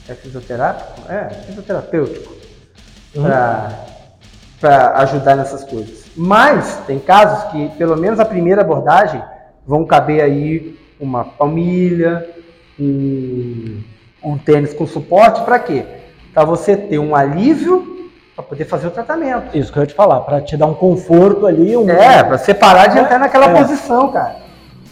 É 0.07 0.13
fisioterápico? 0.13 1.11
É, 1.11 1.29
fisioterapêutico. 1.45 2.33
Uhum. 3.15 3.23
Para 4.59 4.97
ajudar 4.97 5.35
nessas 5.35 5.63
coisas. 5.63 6.05
Mas 6.15 6.77
tem 6.85 6.99
casos 6.99 7.51
que, 7.51 7.69
pelo 7.77 7.97
menos 7.97 8.19
a 8.19 8.25
primeira 8.25 8.61
abordagem, 8.61 9.23
vão 9.65 9.85
caber 9.85 10.21
aí 10.21 10.77
uma 10.99 11.23
palmilha, 11.23 12.29
um, 12.79 13.81
um 14.23 14.37
tênis 14.37 14.73
com 14.73 14.85
suporte, 14.85 15.43
para 15.43 15.59
quê? 15.59 15.85
Para 16.33 16.45
você 16.45 16.77
ter 16.77 16.99
um 16.99 17.15
alívio 17.15 17.90
para 18.41 18.49
poder 18.49 18.65
fazer 18.65 18.87
o 18.87 18.91
tratamento. 18.91 19.55
Isso 19.57 19.71
que 19.71 19.77
eu 19.77 19.83
ia 19.83 19.87
te 19.87 19.93
falar, 19.93 20.19
pra 20.21 20.41
te 20.41 20.57
dar 20.57 20.65
um 20.65 20.73
conforto 20.73 21.45
ali, 21.45 21.75
um, 21.77 21.89
É, 21.89 22.23
para 22.23 22.37
você 22.37 22.53
parar 22.53 22.87
de 22.87 22.99
entrar 22.99 23.19
naquela 23.19 23.49
É. 23.51 23.53
posição, 23.61 24.11
cara. 24.11 24.35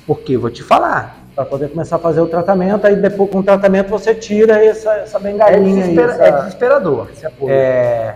Porque 0.06 0.34
eu 0.36 0.42
vou 0.42 0.50
te 0.50 0.64
falar. 0.64 1.18
pra 1.36 1.46
poder 1.46 1.70
começar 1.70 1.96
a 1.96 2.00
fazer 2.00 2.20
o 2.20 2.28
tratamento, 2.28 2.86
aí 2.86 2.98
depois 2.98 3.30
com 3.30 3.40
o 3.40 3.44
tratamento 3.44 3.88
você 3.88 4.14
tira 4.14 4.62
essa, 4.62 4.92
essa 4.96 5.18
É, 5.20 5.22
bengalinha 5.22 5.86
aí. 5.86 5.96
desespera- 5.96 6.12
essa- 6.12 6.24
é 6.26 6.32
desesperador. 6.40 7.08
esse 7.14 7.26
apoio. 7.26 7.54
É, 7.54 8.16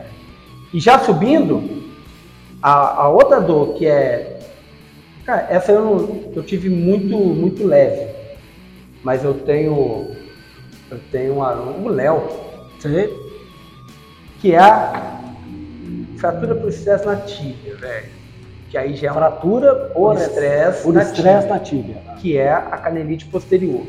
e 0.74 0.80
já 0.82 1.00
subindo, 1.00 1.84
a, 2.62 3.04
a 3.04 3.08
outra 3.08 3.40
dor 3.40 3.76
que 3.76 3.88
é. 3.88 4.40
Cara, 5.26 5.48
essa 5.50 5.72
eu, 5.72 5.80
não, 5.86 6.20
eu 6.36 6.44
tive 6.44 6.68
muito, 6.68 7.16
muito 7.16 7.66
leve. 7.66 8.08
Mas 9.02 9.24
eu 9.24 9.36
tenho. 9.36 10.12
Eu 10.92 11.00
tenho 11.10 11.36
um 11.40 11.88
Léo, 11.88 12.24
Sei. 12.82 13.10
que 14.42 14.54
é 14.54 14.60
a 14.60 15.20
fratura 16.24 16.56
por 16.56 16.70
estresse 16.70 17.06
na 17.06 17.18
tíbia, 17.18 17.76
velho. 17.76 18.10
Que 18.70 18.78
aí 18.78 18.96
já 18.96 19.10
é 19.10 19.14
Fratura 19.14 19.76
por 19.94 20.16
estresse 20.16 20.84
por 20.84 20.94
na 20.94 21.04
estresse 21.04 21.42
tíbia, 21.42 21.54
na 21.54 21.60
tíbia. 21.60 21.96
que 22.18 22.38
é 22.38 22.54
a 22.54 22.78
canelite 22.78 23.26
posterior. 23.26 23.86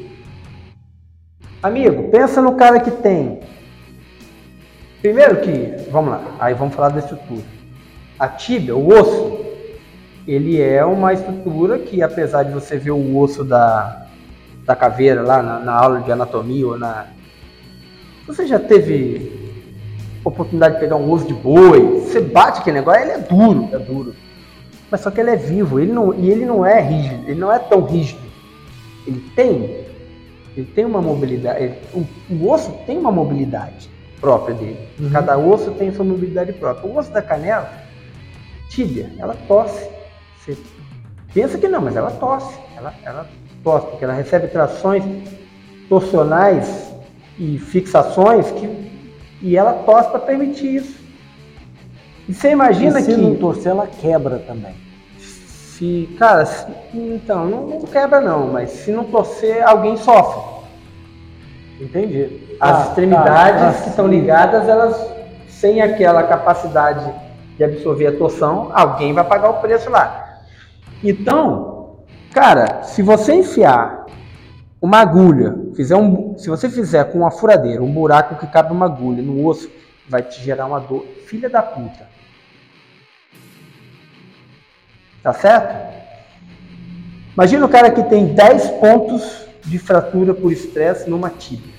Amigo, 1.62 2.10
pensa 2.10 2.42
no 2.42 2.56
cara 2.56 2.80
que 2.80 2.90
tem. 2.90 3.40
Primeiro 5.00 5.42
que, 5.42 5.76
vamos 5.92 6.10
lá, 6.10 6.36
aí 6.40 6.54
vamos 6.54 6.74
falar 6.74 6.88
da 6.88 6.98
estrutura. 6.98 7.44
A 8.18 8.26
tíbia, 8.26 8.74
o 8.74 8.88
osso, 8.88 9.38
ele 10.26 10.60
é 10.60 10.84
uma 10.84 11.12
estrutura 11.12 11.78
que, 11.78 12.02
apesar 12.02 12.42
de 12.42 12.52
você 12.52 12.76
ver 12.76 12.90
o 12.90 13.16
osso 13.16 13.44
da, 13.44 14.08
da 14.64 14.74
caveira 14.74 15.22
lá 15.22 15.40
na, 15.40 15.60
na 15.60 15.72
aula 15.72 16.00
de 16.00 16.10
anatomia 16.10 16.66
ou 16.66 16.78
na. 16.78 17.06
Você 18.26 18.46
já 18.46 18.58
teve 18.58 19.43
oportunidade 20.24 20.74
de 20.74 20.80
pegar 20.80 20.96
um 20.96 21.10
osso 21.10 21.26
de 21.26 21.34
boi, 21.34 22.00
você 22.00 22.20
bate 22.20 22.60
aquele 22.60 22.78
negócio, 22.78 23.02
ele 23.02 23.10
é 23.12 23.18
duro, 23.18 23.68
é 23.72 23.78
duro. 23.78 24.14
Mas 24.90 25.00
só 25.00 25.10
que 25.10 25.20
ele 25.20 25.30
é 25.30 25.36
vivo, 25.36 25.78
ele 25.80 25.92
não, 25.92 26.14
e 26.14 26.30
ele 26.30 26.44
não 26.44 26.64
é 26.64 26.80
rígido, 26.80 27.28
ele 27.28 27.40
não 27.40 27.52
é 27.52 27.58
tão 27.58 27.84
rígido. 27.84 28.22
Ele 29.06 29.20
tem, 29.34 29.84
ele 30.56 30.66
tem 30.74 30.84
uma 30.84 31.02
mobilidade, 31.02 31.62
ele- 31.64 31.78
o, 31.92 32.06
o 32.32 32.50
osso 32.50 32.72
tem 32.86 32.96
uma 32.98 33.12
mobilidade 33.12 33.90
própria 34.20 34.54
dele. 34.54 34.78
Uhum. 34.98 35.10
Cada 35.10 35.36
osso 35.36 35.70
tem 35.72 35.92
sua 35.92 36.04
mobilidade 36.04 36.52
própria. 36.54 36.88
O 36.90 36.96
osso 36.96 37.10
da 37.12 37.20
canela, 37.20 37.70
tíbia, 38.70 39.10
ela 39.18 39.36
tosse. 39.46 39.88
Você 40.38 40.56
pensa 41.34 41.58
que 41.58 41.68
não, 41.68 41.82
mas 41.82 41.96
ela 41.96 42.10
tosse. 42.12 42.58
Ela, 42.76 42.94
ela 43.04 43.28
tosse, 43.62 43.86
porque 43.88 44.04
ela 44.04 44.14
recebe 44.14 44.48
trações 44.48 45.04
torsionais 45.88 46.94
e 47.38 47.58
fixações 47.58 48.50
que, 48.52 48.66
e 49.44 49.56
ela 49.56 49.74
tosse 49.84 50.08
para 50.10 50.20
permitir 50.20 50.76
isso. 50.76 51.04
E 52.28 52.32
você 52.32 52.50
imagina 52.50 52.98
e 53.00 53.02
se 53.02 53.14
que. 53.14 53.20
não 53.20 53.34
torcer, 53.36 53.70
ela 53.72 53.86
quebra 53.86 54.38
também. 54.38 54.74
Se, 55.18 56.08
cara, 56.18 56.46
se- 56.46 56.66
então, 56.94 57.44
não, 57.46 57.66
não 57.66 57.80
quebra 57.82 58.20
não, 58.20 58.46
mas 58.48 58.70
se 58.70 58.90
não 58.90 59.04
torcer, 59.04 59.62
alguém 59.62 59.96
sofre. 59.98 60.40
Entendi. 61.80 62.56
As 62.60 62.78
Ah, 62.78 62.88
extremidades 62.88 63.76
tá. 63.76 63.82
que 63.82 63.88
estão 63.90 64.06
ligadas, 64.06 64.68
elas, 64.68 65.12
sem 65.48 65.82
aquela 65.82 66.22
capacidade 66.22 67.04
de 67.58 67.64
absorver 67.64 68.06
a 68.06 68.16
torção, 68.16 68.70
alguém 68.72 69.12
vai 69.12 69.24
pagar 69.24 69.50
o 69.50 69.54
preço 69.54 69.90
lá. 69.90 70.38
Então, 71.02 71.96
cara, 72.32 72.82
se 72.84 73.02
você 73.02 73.34
enfiar 73.34 74.03
uma 74.84 74.98
agulha, 74.98 75.56
fizer 75.74 75.96
um, 75.96 76.36
se 76.36 76.50
você 76.50 76.68
fizer 76.68 77.04
com 77.10 77.20
uma 77.20 77.30
furadeira 77.30 77.82
um 77.82 77.90
buraco 77.90 78.36
que 78.36 78.46
cabe 78.46 78.70
uma 78.70 78.84
agulha 78.84 79.22
no 79.22 79.46
osso, 79.46 79.70
vai 80.06 80.22
te 80.22 80.42
gerar 80.42 80.66
uma 80.66 80.78
dor. 80.78 81.06
Filha 81.26 81.48
da 81.48 81.62
puta. 81.62 82.06
Tá 85.22 85.32
certo? 85.32 85.74
Imagina 87.32 87.64
o 87.64 87.68
cara 87.70 87.90
que 87.90 88.02
tem 88.02 88.34
10 88.34 88.72
pontos 88.72 89.46
de 89.64 89.78
fratura 89.78 90.34
por 90.34 90.52
estresse 90.52 91.08
numa 91.08 91.30
tíbia. 91.30 91.72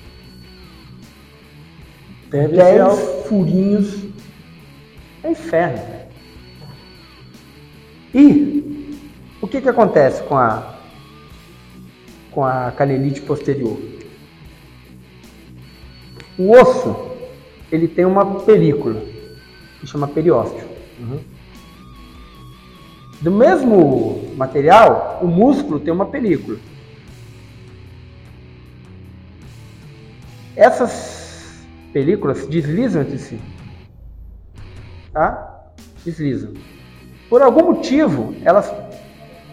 Deve 2.28 2.56
10 2.56 2.68
ser 2.74 2.80
algo- 2.80 3.22
furinhos. 3.28 4.04
É 5.22 5.30
inferno. 5.30 5.80
E 8.12 8.98
o 9.40 9.46
que, 9.46 9.60
que 9.60 9.68
acontece 9.68 10.24
com 10.24 10.36
a, 10.36 10.74
com 12.36 12.44
a 12.44 12.70
canelite 12.70 13.22
posterior? 13.22 13.78
O 16.38 16.50
osso, 16.50 16.94
ele 17.72 17.88
tem 17.88 18.04
uma 18.04 18.40
película, 18.40 19.00
que 19.80 19.86
chama 19.86 20.06
periósteo. 20.06 20.68
Uhum. 21.00 21.18
Do 23.22 23.32
mesmo 23.32 24.34
material, 24.36 25.18
o 25.22 25.26
músculo 25.26 25.80
tem 25.80 25.90
uma 25.90 26.04
película. 26.04 26.58
Essas 30.54 31.64
películas 31.90 32.46
deslizam 32.46 33.00
entre 33.00 33.16
si. 33.16 33.40
Tá? 35.10 35.70
Deslizam. 36.04 36.52
Por 37.30 37.40
algum 37.40 37.72
motivo, 37.72 38.36
elas 38.44 38.70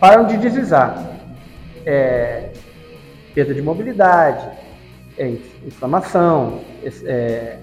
param 0.02 0.28
de 0.28 0.36
deslizar. 0.36 1.12
É, 1.86 2.53
perda 3.34 3.54
de 3.54 3.62
mobilidade, 3.62 4.48
é, 5.18 5.28
inflamação, 5.66 6.62
é, 6.84 6.92
é, 7.06 7.60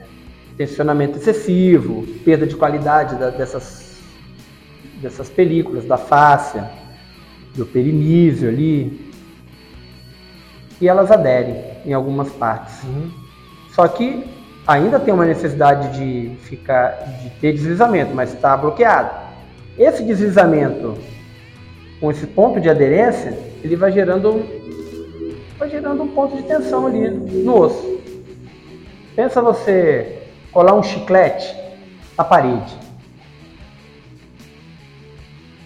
tensionamento 0.56 1.18
excessivo, 1.18 2.06
perda 2.24 2.46
de 2.46 2.56
qualidade 2.56 3.16
da- 3.16 3.30
dessas 3.30 3.90
dessas 5.00 5.30
películas, 5.30 5.86
da 5.86 5.96
fáscia, 5.96 6.70
do 7.56 7.64
perinísio 7.64 8.48
ali. 8.48 9.10
E 10.78 10.86
elas 10.86 11.10
aderem 11.10 11.56
em 11.86 11.92
algumas 11.94 12.30
partes. 12.30 12.82
Uhum. 12.84 13.10
Só 13.74 13.88
que 13.88 14.24
ainda 14.66 15.00
tem 15.00 15.12
uma 15.12 15.24
necessidade 15.24 15.98
de 15.98 16.36
ficar, 16.42 16.90
de 17.22 17.30
ter 17.40 17.52
deslizamento, 17.52 18.14
mas 18.14 18.32
está 18.34 18.56
bloqueado. 18.56 19.10
Esse 19.78 20.02
deslizamento, 20.04 20.98
com 21.98 22.10
esse 22.10 22.26
ponto 22.26 22.60
de 22.60 22.68
aderência, 22.68 23.38
ele 23.64 23.76
vai 23.76 23.90
gerando, 23.90 24.44
vai 25.60 25.70
gerando 25.70 26.02
um 26.02 26.08
ponto 26.08 26.36
de 26.36 26.42
tensão 26.42 26.88
ali 26.88 27.08
no 27.08 27.56
osso. 27.56 28.00
Pensa 29.14 29.40
você 29.40 30.24
colar 30.50 30.74
um 30.74 30.82
chiclete 30.82 31.54
na 32.18 32.24
parede 32.24 32.80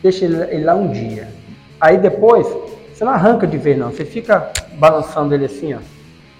deixa 0.05 0.27
ele, 0.27 0.63
lá 0.63 0.75
um 0.75 0.89
dia. 0.89 1.29
Aí 1.81 1.97
depois, 1.97 2.47
você 2.93 3.05
não 3.05 3.13
arranca 3.13 3.47
de 3.47 3.57
vez 3.57 3.79
não, 3.79 3.91
você 3.91 4.05
fica 4.05 4.51
balançando 4.75 5.35
ele 5.35 5.47
assim, 5.47 5.73
ó. 5.73 5.79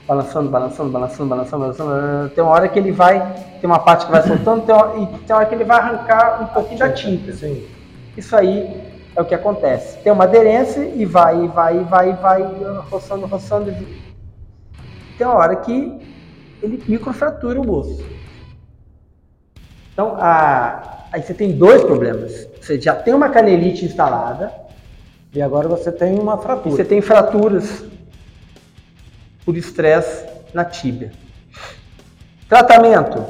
Balançando, 0.07 0.51
balançando, 0.51 0.91
balançando, 0.91 1.31
balançando, 1.31 1.61
balançando. 1.63 2.29
Tem 2.35 2.45
uma 2.45 2.53
hora 2.53 2.69
que 2.69 2.79
ele 2.79 2.93
vai, 2.93 3.19
tem 3.59 3.65
uma 3.65 3.79
parte 3.79 4.05
que 4.05 4.13
vai 4.13 4.23
soltando, 4.23 4.67
tem 4.67 4.75
uma, 4.75 4.97
e 4.97 5.07
tem 5.07 5.35
uma 5.35 5.37
hora 5.37 5.47
que 5.47 5.55
ele 5.55 5.65
vai 5.65 5.79
arrancar 5.79 6.43
um 6.43 6.47
pouquinho 6.49 6.79
da 6.79 6.93
tinta. 6.93 7.33
Sim. 7.33 7.67
Isso 8.15 8.37
aí 8.37 8.84
é 9.17 9.21
o 9.21 9.25
que 9.25 9.35
acontece. 9.35 9.99
Tem 9.99 10.13
uma 10.13 10.25
aderência 10.25 10.81
e 10.85 11.05
vai, 11.05 11.47
vai, 11.49 11.81
vai, 11.85 12.13
vai, 12.15 12.43
roçando, 12.91 13.27
roçando. 13.27 13.71
e- 13.71 14.03
Tem 15.17 15.27
uma 15.27 15.37
hora 15.37 15.57
que 15.57 16.01
ele 16.63 16.83
microfratura 16.89 17.61
o 17.61 17.71
osso. 17.71 18.05
Então, 19.93 20.17
a- 20.19 21.07
aí 21.13 21.23
você 21.23 21.33
tem 21.35 21.53
dois 21.53 21.83
problemas. 21.85 22.49
Você 22.61 22.81
já 22.81 22.95
tem 22.97 23.15
uma 23.15 23.29
canelite 23.29 23.85
instalada 23.85 24.53
E 25.33 25.41
agora 25.43 25.69
você 25.69 25.93
tem 25.93 26.19
uma 26.19 26.39
fratura. 26.39 26.75
você 26.75 26.85
tem 26.85 27.01
fraturas 27.01 27.85
por 29.45 29.57
estresse 29.57 30.27
na 30.53 30.65
tíbia. 30.65 31.13
Tratamento. 32.49 33.25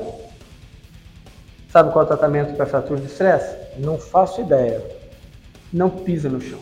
Sabe 1.69 1.93
qual 1.93 2.03
é 2.03 2.05
o 2.05 2.09
tratamento 2.09 2.55
para 2.57 2.67
fratura 2.67 3.01
de 3.01 3.07
estresse? 3.07 3.57
Não 3.79 3.99
faço 3.99 4.41
ideia. 4.41 4.81
Não 5.75 5.91
pisa 5.91 6.29
no 6.29 6.41
chão. 6.41 6.61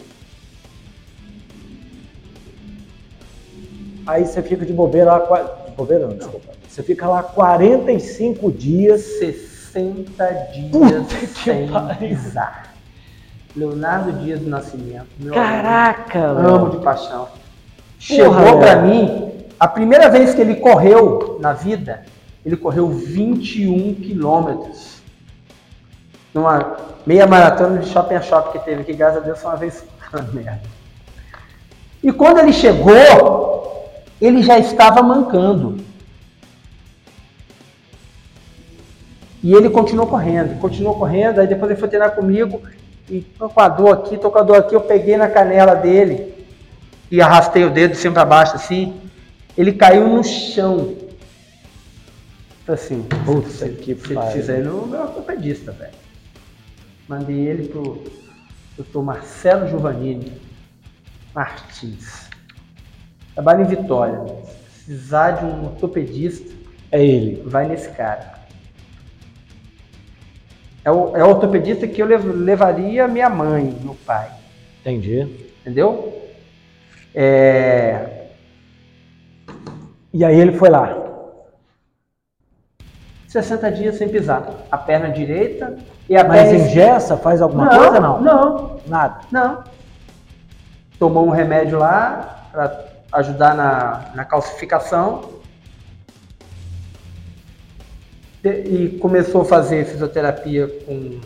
Aí 4.07 4.25
você 4.25 4.43
fica 4.43 4.65
de 4.65 4.73
bobeira 4.73 5.19
lá. 5.19 5.43
De 5.67 5.77
bobeira 5.77 6.07
não, 6.07 6.17
desculpa. 6.17 6.55
Você 6.67 6.83
fica 6.83 7.07
lá 7.07 7.23
45 7.23 8.51
dias. 8.51 9.03
60 9.03 10.25
dias 10.55 10.71
Puta 10.71 11.27
sem 11.45 11.69
pisar. 11.99 12.75
Leonardo 13.55 14.13
Dias 14.13 14.41
do 14.41 14.49
Nascimento. 14.49 15.07
Caraca, 15.31 16.31
amigo, 16.31 16.49
amo 16.49 16.71
de 16.71 16.79
paixão. 16.79 17.29
Chegou 17.99 18.59
pra 18.59 18.81
mim, 18.81 19.31
a 19.61 19.69
primeira 19.69 20.09
vez 20.09 20.35
que 20.35 20.41
ele 20.41 20.55
correu 20.55 21.37
na 21.39 21.53
vida, 21.53 22.03
ele 22.47 22.57
correu 22.57 22.89
21 22.89 23.95
quilômetros. 23.97 24.92
Numa 26.33 26.77
meia 27.05 27.27
maratona 27.27 27.79
de 27.79 27.89
shopping 27.89 28.15
a 28.15 28.23
shopping 28.23 28.59
que 28.59 28.65
teve 28.65 28.83
aqui, 28.83 28.93
graças 28.95 29.19
a 29.19 29.21
Deus, 29.21 29.39
foi 29.41 29.51
uma 29.51 29.57
vez 29.57 29.85
merda. 30.33 30.63
E 32.03 32.11
quando 32.11 32.39
ele 32.41 32.53
chegou, 32.53 33.91
ele 34.21 34.43
já 34.43 34.59
estava 34.59 35.03
mancando. 35.03 35.79
E 39.43 39.53
ele 39.55 39.69
continuou 39.69 40.07
correndo, 40.07 40.59
continuou 40.61 40.95
correndo, 40.97 41.41
aí 41.41 41.47
depois 41.47 41.71
ele 41.71 41.81
foi 41.81 41.89
treinar 41.89 42.13
comigo, 42.13 42.63
e 43.11 43.21
tô 43.21 43.49
com 43.49 43.61
a 43.61 43.69
dor 43.69 43.93
aqui, 43.93 44.17
tô 44.17 44.31
com 44.31 44.39
a 44.39 44.43
dor 44.43 44.57
aqui, 44.57 44.75
eu 44.75 44.81
peguei 44.81 45.17
na 45.17 45.29
canela 45.29 45.75
dele 45.75 46.33
e 47.11 47.21
arrastei 47.21 47.65
o 47.65 47.71
dedo 47.71 47.93
de 47.93 47.99
cima 47.99 48.15
para 48.15 48.25
baixo 48.25 48.57
assim, 48.57 48.95
ele 49.59 49.73
caiu 49.73 50.09
no 50.09 50.23
chão. 50.23 50.95
Assim, 52.67 53.03
Puta 53.25 53.69
que 53.69 53.95
se 53.95 54.33
fizer 54.33 54.59
no 54.61 54.87
meu 54.87 55.01
ortopedista, 55.01 55.73
velho. 55.73 56.02
Mandei 57.09 57.47
ele 57.49 57.69
pro 57.69 58.03
doutor 58.77 59.03
Marcelo 59.05 59.69
Giovannini 59.69 60.33
Martins. 61.35 62.29
Trabalha 63.35 63.63
em 63.63 63.67
Vitória. 63.67 64.25
Se 64.71 64.85
precisar 64.85 65.31
de 65.33 65.45
um 65.45 65.65
ortopedista, 65.65 66.53
É 66.91 67.05
ele. 67.05 67.43
vai 67.47 67.67
nesse 67.67 67.89
cara. 67.91 68.33
É 70.85 70.91
o, 70.91 71.17
é 71.17 71.23
o 71.25 71.29
ortopedista 71.29 71.87
que 71.87 72.03
eu 72.03 72.07
lev- 72.07 72.25
levaria 72.35 73.07
minha 73.07 73.29
mãe, 73.29 73.77
meu 73.83 73.97
pai. 74.05 74.31
Entendi. 74.81 75.49
Entendeu? 75.61 76.21
É, 77.15 78.27
E 80.13 80.25
aí 80.25 80.39
ele 80.39 80.53
foi 80.53 80.69
lá. 80.71 81.02
60 83.33 83.73
dias 83.73 83.97
sem 83.97 84.09
pisar. 84.09 84.47
A 84.71 84.77
perna 84.77 85.09
direita 85.09 85.75
e 86.09 86.17
a 86.17 86.23
Mas 86.23 86.43
perna 86.51 86.65
engessa? 86.67 87.17
Faz 87.17 87.41
alguma 87.41 87.65
não, 87.65 87.77
coisa? 87.79 88.01
Não. 88.01 88.21
Não, 88.21 88.81
Nada. 88.87 89.21
não. 89.33 89.65
Tomou 90.99 91.27
um 91.27 91.31
remédio 91.31 91.79
lá 91.79 92.47
para 92.53 92.85
ajudar 93.13 93.55
na, 93.55 94.11
na 94.15 94.25
calcificação. 94.25 95.33
de- 98.43 98.51
e 98.51 98.99
começou 98.99 99.43
a 99.43 99.45
fazer 99.45 99.85
fisioterapia 99.87 100.67
com 100.85 101.21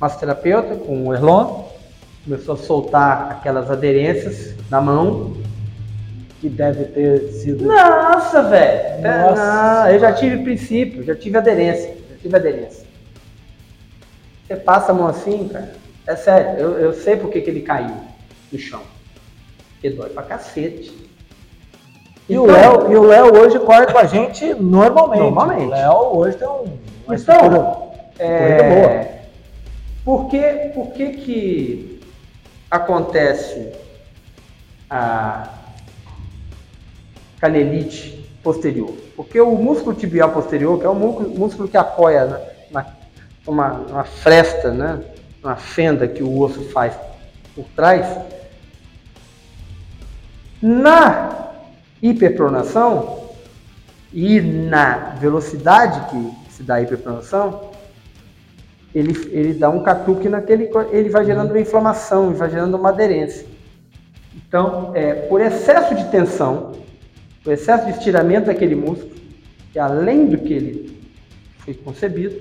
massoterapeuta, 0.00 0.76
com 0.76 1.06
o 1.08 1.14
Erlon. 1.14 1.64
Começou 2.24 2.54
a 2.54 2.58
soltar 2.58 3.30
aquelas 3.32 3.70
aderências 3.70 4.54
na 4.70 4.80
mão. 4.80 5.34
Que 6.44 6.50
deve 6.50 6.84
ter 6.84 7.32
sido. 7.32 7.64
Nossa, 7.64 8.42
velho! 8.42 9.00
Nossa. 9.00 9.90
Eu 9.90 9.98
já 9.98 10.12
tive 10.12 10.42
princípio, 10.42 11.02
já 11.02 11.14
tive 11.16 11.38
aderência. 11.38 11.96
Já 12.10 12.16
tive 12.20 12.36
aderência. 12.36 12.86
Você 14.46 14.56
passa 14.56 14.92
a 14.92 14.94
mão 14.94 15.06
assim, 15.06 15.48
cara. 15.48 15.72
É 16.06 16.14
sério, 16.14 16.60
eu, 16.60 16.78
eu 16.78 16.92
sei 16.92 17.16
por 17.16 17.30
que, 17.30 17.38
ele 17.38 17.62
caiu 17.62 17.96
no 18.52 18.58
chão. 18.58 18.82
Porque 19.72 19.88
dói 19.88 20.10
pra 20.10 20.22
cacete. 20.22 20.92
E 22.28 22.36
o 22.36 22.44
Então- 22.44 22.54
Léo, 22.54 22.92
e 22.92 22.96
o 22.96 23.02
Léo 23.04 23.34
hoje 23.38 23.58
corre 23.60 23.86
com 23.86 23.96
a 23.96 24.04
gente 24.04 24.52
normalmente. 24.52 25.20
Normalmente. 25.20 25.64
O 25.64 25.70
Léo 25.70 26.16
hoje 26.18 26.36
tem 26.36 26.46
um. 26.46 26.52
uma 27.06 27.14
Então, 27.14 27.14
estrutura- 27.14 27.76
É, 28.18 28.62
boa. 28.74 29.06
Por 30.04 30.28
que, 30.28 30.42
por 30.74 30.92
que 30.92 31.08
que 31.14 32.00
acontece 32.70 33.72
a 34.90 35.48
canelite 37.44 38.24
posterior? 38.42 38.94
Porque 39.14 39.38
o 39.38 39.54
músculo 39.54 39.94
tibial 39.94 40.30
posterior, 40.30 40.78
que 40.80 40.86
é 40.86 40.88
o 40.88 40.94
músculo, 40.94 41.68
que 41.68 41.76
apoia 41.76 42.24
na, 42.24 42.40
na- 42.70 42.86
uma, 43.46 43.72
uma 43.72 44.04
fresta, 44.04 44.72
né? 44.72 45.00
uma 45.42 45.54
fenda 45.56 46.08
que 46.08 46.22
o 46.22 46.40
osso 46.40 46.62
faz 46.70 46.94
por 47.54 47.66
trás, 47.76 48.06
na 50.62 51.50
hiperpronação 52.02 53.24
e 54.10 54.40
na 54.40 55.14
velocidade 55.20 56.00
que 56.10 56.52
se 56.52 56.62
dá 56.62 56.76
a 56.76 56.82
hiperpronação, 56.82 57.70
ele, 58.94 59.12
ele 59.30 59.52
dá 59.54 59.68
um 59.68 59.82
catuque 59.82 60.28
naquele, 60.30 60.70
ele 60.90 61.10
vai 61.10 61.24
gerando 61.26 61.50
uma 61.50 61.60
inflamação, 61.60 62.28
ele 62.28 62.36
vai 62.36 62.48
gerando 62.48 62.76
uma 62.78 62.88
aderência. 62.88 63.46
Então, 64.34 64.92
é, 64.94 65.12
por 65.14 65.40
excesso 65.42 65.94
de 65.94 66.04
tensão, 66.06 66.72
por 67.44 67.52
excesso 67.52 67.84
de 67.84 67.92
estiramento 67.92 68.46
daquele 68.46 68.74
músculo, 68.74 69.14
que 69.70 69.78
além 69.78 70.26
do 70.26 70.38
que 70.38 70.52
ele 70.52 71.12
foi 71.58 71.74
concebido, 71.74 72.34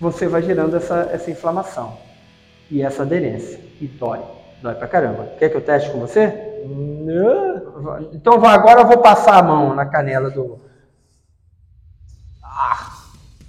você 0.00 0.26
vai 0.26 0.42
gerando 0.42 0.76
essa, 0.76 1.10
essa 1.12 1.30
inflamação 1.30 1.98
e 2.70 2.82
essa 2.82 3.02
aderência. 3.02 3.60
E 3.80 3.86
dói, 3.86 4.20
dói 4.62 4.74
pra 4.74 4.88
caramba. 4.88 5.28
Quer 5.38 5.50
que 5.50 5.56
eu 5.56 5.60
teste 5.60 5.90
com 5.90 5.98
você? 5.98 6.48
Não. 6.66 8.08
Então 8.12 8.44
agora 8.44 8.80
eu 8.80 8.86
vou 8.86 8.98
passar 8.98 9.38
a 9.38 9.42
mão 9.42 9.74
na 9.74 9.84
canela 9.84 10.30
do. 10.30 10.58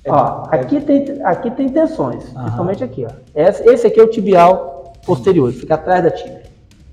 Ó, 0.07 0.47
aqui 0.49 0.81
tem, 0.81 1.21
aqui 1.23 1.51
tem 1.51 1.69
tensões, 1.69 2.25
Aham. 2.35 2.43
principalmente 2.43 2.83
aqui, 2.83 3.05
ó. 3.05 3.11
Esse, 3.35 3.63
esse 3.69 3.87
aqui 3.87 3.99
é 3.99 4.03
o 4.03 4.09
tibial 4.09 4.93
posterior, 5.05 5.51
fica 5.51 5.75
atrás 5.75 6.03
da 6.03 6.11
tíbia. 6.11 6.38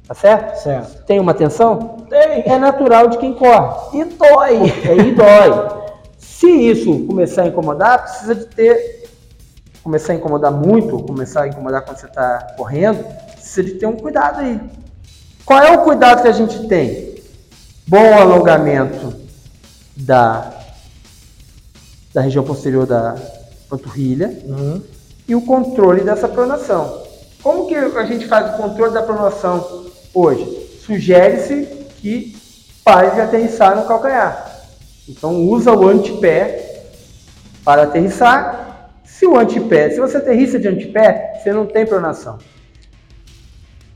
Tá 0.07 0.15
certo? 0.15 0.63
Certo. 0.63 1.05
Tem 1.05 1.19
uma 1.19 1.35
tensão? 1.35 1.97
Tem. 2.09 2.43
É 2.47 2.59
natural 2.59 3.09
de 3.09 3.19
quem 3.19 3.35
corre. 3.35 4.01
E 4.01 4.05
dói. 4.05 4.57
É, 4.89 4.97
e 4.97 5.13
dói. 5.15 5.83
Se 6.19 6.49
isso 6.49 7.07
começar 7.07 7.43
a 7.43 7.47
incomodar, 7.49 8.03
precisa 8.03 8.35
de 8.35 8.47
ter. 8.47 9.09
Começar 9.83 10.13
a 10.13 10.17
incomodar 10.17 10.51
muito, 10.53 10.99
começar 11.05 11.43
a 11.43 11.49
incomodar 11.49 11.83
quando 11.85 11.97
você 11.99 12.07
está 12.07 12.55
correndo, 12.57 13.05
precisa 13.33 13.63
de 13.63 13.73
ter 13.75 13.87
um 13.87 13.97
cuidado 13.97 14.41
aí. 14.41 14.61
Qual 15.45 15.63
é 15.63 15.71
o 15.77 15.83
cuidado 15.85 16.23
que 16.23 16.29
a 16.29 16.33
gente 16.33 16.67
tem? 16.67 17.15
Bom 17.87 18.15
alongamento 18.21 19.15
da, 19.97 20.53
da 22.13 22.21
região 22.21 22.43
posterior 22.43 22.85
da 22.85 23.15
panturrilha 23.69 24.37
Uhum. 24.45 24.83
e 25.29 25.37
o 25.37 25.43
controle 25.43 26.01
dessa 26.03 26.27
pronação. 26.27 27.03
Como 27.41 27.69
que 27.69 27.77
a 27.77 28.05
gente 28.05 28.27
faz 28.27 28.55
o 28.55 28.57
controle 28.61 28.93
da 28.93 29.03
pronação 29.05 29.86
hoje? 30.21 30.45
Sugere-se 30.85 31.65
que 32.01 32.37
pare 32.85 33.11
de 33.11 33.21
aterrissar 33.21 33.77
no 33.77 33.85
calcanhar. 33.87 34.53
Então 35.09 35.35
usa 35.47 35.73
o 35.73 35.89
antepé 35.89 36.83
para 37.65 37.83
aterrissar. 37.83 38.91
Se 39.05 39.27
o 39.27 39.37
antepé, 39.39 39.91
se 39.91 40.01
você 40.01 40.17
aterrissa 40.19 40.59
de 40.59 40.69
antepé, 40.69 41.41
você 41.43 41.53
não 41.53 41.67
tem 41.67 41.85
pronação. 41.87 42.39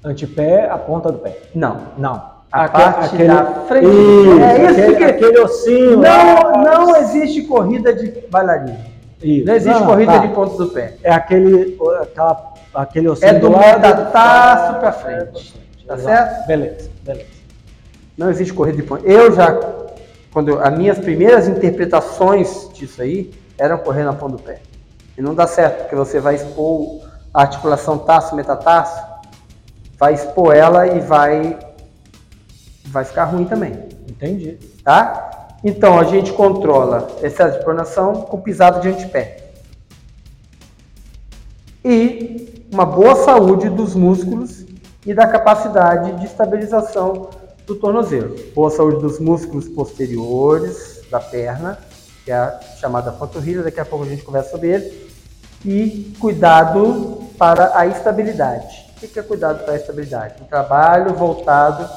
Antepé, 0.05 0.69
a 0.71 0.79
ponta 0.79 1.13
do 1.13 1.19
pé. 1.19 1.37
Não. 1.55 1.79
Não. 1.99 2.31
A 2.51 2.65
Aque- 2.65 2.73
parte 2.83 3.17
da 3.25 3.45
frente. 3.69 3.87
Isso, 3.87 4.41
É 4.41 4.57
isso 4.57 4.71
aquele, 4.81 4.97
que- 4.97 5.05
aquele 5.05 5.39
ossinho. 5.41 5.97
Não, 5.99 6.53
não 6.65 6.97
existe 6.97 7.43
corrida 7.43 7.93
de 7.93 8.11
bailarina. 8.31 8.79
Isso. 9.23 9.47
Não 9.47 9.55
existe 9.55 9.79
Não, 9.79 9.87
corrida 9.87 10.13
tá. 10.13 10.19
de 10.19 10.29
ponta 10.29 10.57
do 10.57 10.69
pé. 10.71 10.95
É 11.05 11.13
aquele, 11.13 11.79
aquela, 12.01 12.53
aquele 12.75 13.09
ossinho 13.09 13.29
É 13.31 13.35
do 13.39 13.51
lado 13.53 13.63
É, 13.65 13.73
metatarso 13.77 14.81
pra 14.81 14.91
frente. 14.93 15.60
Tá 15.91 15.97
Exato. 15.97 16.05
certo? 16.35 16.47
Beleza, 16.47 16.91
beleza. 17.03 17.27
Não 18.17 18.31
existe 18.31 18.53
corrida 18.55 18.77
de 18.77 18.85
ponta. 18.85 19.05
Eu 19.05 19.35
já, 19.35 19.53
quando 20.33 20.51
eu- 20.51 20.65
as 20.65 20.73
minhas 20.79 20.99
primeiras 20.99 21.49
interpretações 21.49 22.69
disso 22.73 23.03
aí 23.03 23.33
eram 23.59 23.77
correr 23.79 24.05
na 24.05 24.13
ponta 24.13 24.37
do 24.37 24.43
pé. 24.43 24.61
E 25.19 25.23
não 25.23 25.35
dá 25.35 25.49
certo, 25.49 25.81
porque 25.81 25.97
você 25.97 26.21
vai 26.21 26.37
expor 26.37 27.01
a 27.35 27.41
articulação 27.43 27.99
taço-metatarso, 27.99 29.03
vai 29.99 30.15
expor 30.15 30.55
ela 30.55 30.87
e 30.87 31.01
vai, 31.01 31.59
vai 32.87 33.05
ficar 33.05 33.25
ruim 33.25 33.45
também, 33.47 33.73
Entendi. 34.09 34.59
tá? 34.85 35.49
Então 35.65 35.99
a 35.99 36.05
gente 36.05 36.33
controla 36.33 37.09
excesso 37.21 37.59
de 37.59 37.65
pronação 37.65 38.23
com 38.23 38.41
pisada 38.41 38.79
de 38.79 38.89
antepé. 38.91 39.39
E 41.85 42.65
uma 42.73 42.87
boa 42.87 43.17
saúde 43.17 43.69
dos 43.69 43.95
músculos 43.97 44.60
e 45.05 45.15
da 45.15 45.27
capacidade 45.27 46.13
de 46.21 46.27
estabilização 46.27 47.31
do 47.67 47.75
tornozelo. 47.75 48.37
Boa 48.55 48.71
saúde 48.71 49.01
dos 49.01 49.19
músculos 49.19 49.69
posteriores 49.69 51.03
da 51.11 51.21
perna, 51.21 51.79
que 52.25 52.31
é 52.31 52.35
a 52.35 52.61
chamada 52.81 53.11
panturrilha, 53.13 53.63
daqui 53.63 53.81
a 53.81 53.85
pouco 53.85 54.05
a 54.05 54.09
gente 54.09 54.23
conversa 54.23 54.51
sobre 54.51 54.69
ele. 54.69 55.11
E 55.65 56.15
cuidado 56.19 57.23
para 57.39 57.79
a 57.79 57.87
estabilidade. 57.87 58.91
O 59.03 59.09
que 59.09 59.19
é 59.19 59.23
cuidado 59.23 59.65
para 59.65 59.75
a 59.75 59.77
estabilidade? 59.77 60.43
Um 60.43 60.47
trabalho 60.47 61.15
voltado 61.15 61.89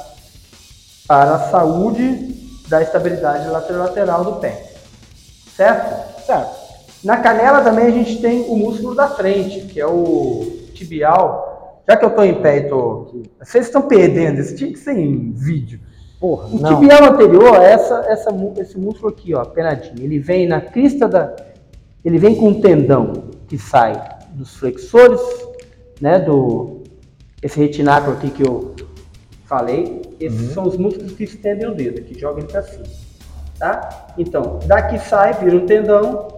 para 1.08 1.36
a 1.36 1.50
saúde 1.50 2.42
da 2.68 2.82
estabilidade 2.82 3.48
lateral 3.48 4.24
do 4.24 4.34
pé. 4.40 4.74
Certo? 5.56 6.26
Certo. 6.26 6.64
Na 7.04 7.18
canela 7.18 7.62
também 7.62 7.88
a 7.88 7.92
gente 7.92 8.22
tem 8.22 8.46
o 8.50 8.56
músculo 8.56 8.96
da 8.96 9.10
frente, 9.10 9.62
que 9.68 9.80
é 9.80 9.86
o 9.86 10.70
tibial. 10.74 11.53
Já 11.88 11.98
que 11.98 12.06
eu 12.06 12.10
estou 12.10 12.24
em 12.26 12.42
pé 12.42 12.58
e 12.58 12.70
tô. 12.70 13.08
Vocês 13.42 13.66
estão 13.66 13.82
perdendo, 13.84 14.40
isso 14.40 14.56
tinha 14.56 14.72
que 14.72 14.80
ser 14.80 14.98
em 14.98 15.32
vídeo. 15.32 15.80
Porra, 16.20 16.48
O 16.48 16.60
não. 16.60 16.80
tibial 16.80 17.04
anterior 17.14 17.56
é 17.62 17.74
essa, 17.74 18.06
essa, 18.08 18.32
mu- 18.32 18.54
esse 18.58 18.78
músculo 18.80 19.10
aqui, 19.10 19.34
ó, 19.34 19.44
penadinho. 19.44 20.02
Ele 20.02 20.20
vem 20.20 20.48
na 20.48 20.62
crista 20.62 21.08
da. 21.08 21.36
Ele 22.06 22.18
vem 22.18 22.36
com 22.36 22.50
um 22.50 22.62
tendão 22.62 23.12
que 23.48 23.58
sai 23.58 24.02
dos 24.32 24.56
flexores, 24.56 25.20
né? 26.00 26.20
Do. 26.20 26.82
Esse 27.42 27.60
retináculo 27.60 28.16
aqui 28.16 28.30
que 28.30 28.42
eu 28.48 28.74
falei. 29.46 30.02
Esses 30.20 30.54
são 30.54 30.64
os 30.66 30.78
músculos 30.78 31.12
que 31.12 31.26
estendem 31.26 31.68
o 31.68 31.76
dedo, 31.76 32.02
que 32.02 32.18
jogam 32.18 32.40
ele 32.40 32.48
para 32.48 32.62
cima. 32.62 32.84
Tá? 33.60 34.08
Então, 34.18 34.60
daqui 34.66 34.98
sai, 34.98 35.34
vira 35.34 35.58
um 35.58 35.66
tendão. 35.66 36.30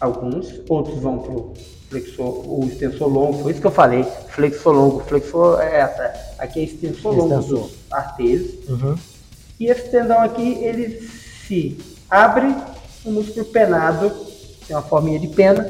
Alguns, 0.00 0.60
outros 0.68 0.98
vão 0.98 1.18
pro 1.18 1.52
flexor, 1.90 2.44
o 2.46 2.64
extensor 2.68 3.08
longo, 3.08 3.42
foi 3.42 3.52
isso 3.52 3.60
que 3.60 3.66
eu 3.66 3.70
falei, 3.70 4.04
flexor 4.28 4.72
longo, 4.74 5.00
flexor 5.00 5.60
é 5.60 5.80
essa, 5.80 6.14
aqui 6.38 6.60
é 6.60 6.64
extensor 6.64 7.14
longo 7.16 7.34
Extensor. 7.40 7.60
dos 7.62 7.72
artérios, 7.90 8.50
Uhum. 8.68 8.94
e 9.58 9.66
esse 9.66 9.88
tendão 9.90 10.20
aqui, 10.20 10.54
ele 10.62 11.00
se 11.46 11.78
abre 12.10 12.54
no 13.04 13.12
músculo 13.12 13.46
penado, 13.46 14.10
tem 14.66 14.76
uma 14.76 14.82
forminha 14.82 15.18
de 15.18 15.28
pena, 15.28 15.66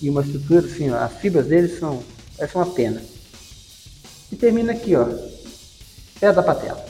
e 0.00 0.08
uma 0.10 0.20
estrutura 0.22 0.60
assim, 0.66 0.90
ó, 0.90 0.96
as 0.98 1.12
fibras 1.14 1.46
dele 1.46 1.68
são, 1.68 2.02
parecem 2.36 2.60
uma 2.60 2.66
pena. 2.72 3.02
E 4.30 4.36
termina 4.36 4.72
aqui, 4.72 4.94
ó, 4.94 5.06
perto 6.20 6.36
da 6.36 6.42
patela, 6.42 6.84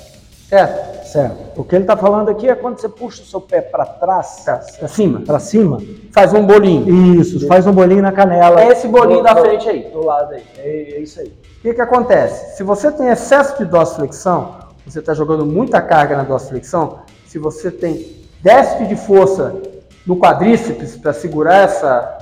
certo? 0.49 0.96
Certo. 1.07 1.61
O 1.61 1.65
que 1.65 1.75
ele 1.75 1.85
está 1.85 1.97
falando 1.97 2.29
aqui 2.31 2.49
é 2.49 2.55
quando 2.55 2.79
você 2.81 2.89
puxa 2.89 3.23
o 3.23 3.25
seu 3.27 3.41
pé 3.41 3.61
para 3.61 3.85
trás, 3.87 4.43
pra 4.45 4.89
cima, 4.89 5.21
para 5.21 5.39
cima. 5.39 5.81
faz 6.13 6.33
um 6.35 6.45
bolinho. 6.47 7.21
Isso, 7.21 7.47
faz 7.47 7.67
um 7.67 7.73
bolinho 7.73 8.03
na 8.03 8.13
canela. 8.13 8.61
É 8.63 8.69
esse 8.69 8.89
bolinho 8.89 9.19
Do- 9.19 9.25
da 9.25 9.35
do- 9.35 9.41
frente 9.43 9.69
aí. 9.69 9.91
Do 9.93 10.05
lado 10.05 10.35
aí. 10.35 10.43
É, 10.59 10.95
é 10.97 11.01
isso 11.01 11.21
aí. 11.21 11.29
O 11.59 11.61
que, 11.63 11.75
que 11.75 11.81
acontece? 11.81 12.57
Se 12.57 12.63
você 12.63 12.91
tem 12.93 13.09
excesso 13.09 13.57
de 13.59 13.65
dorsiflexão, 13.65 14.57
você 14.87 14.99
está 15.01 15.15
jogando 15.15 15.45
muita 15.47 15.81
carga 15.81 16.17
na 16.17 16.23
dorsiflexão, 16.23 16.99
se 17.27 17.39
você 17.39 17.71
tem 17.71 18.17
déficit 18.43 18.87
de 18.89 18.97
força 18.97 19.55
no 20.07 20.17
quadríceps 20.19 20.97
para 20.97 21.13
segurar 21.13 21.65
essa, 21.65 22.19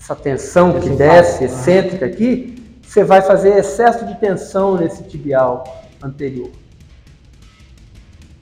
essa 0.00 0.14
tensão 0.14 0.78
que 0.80 0.90
desce, 0.90 1.44
excêntrica 1.44 2.06
aqui, 2.06 2.78
você 2.82 3.02
vai 3.02 3.22
fazer 3.22 3.56
excesso 3.58 4.04
de 4.04 4.14
tensão 4.16 4.76
nesse 4.76 5.02
tibial 5.04 5.64
anterior. 6.02 6.50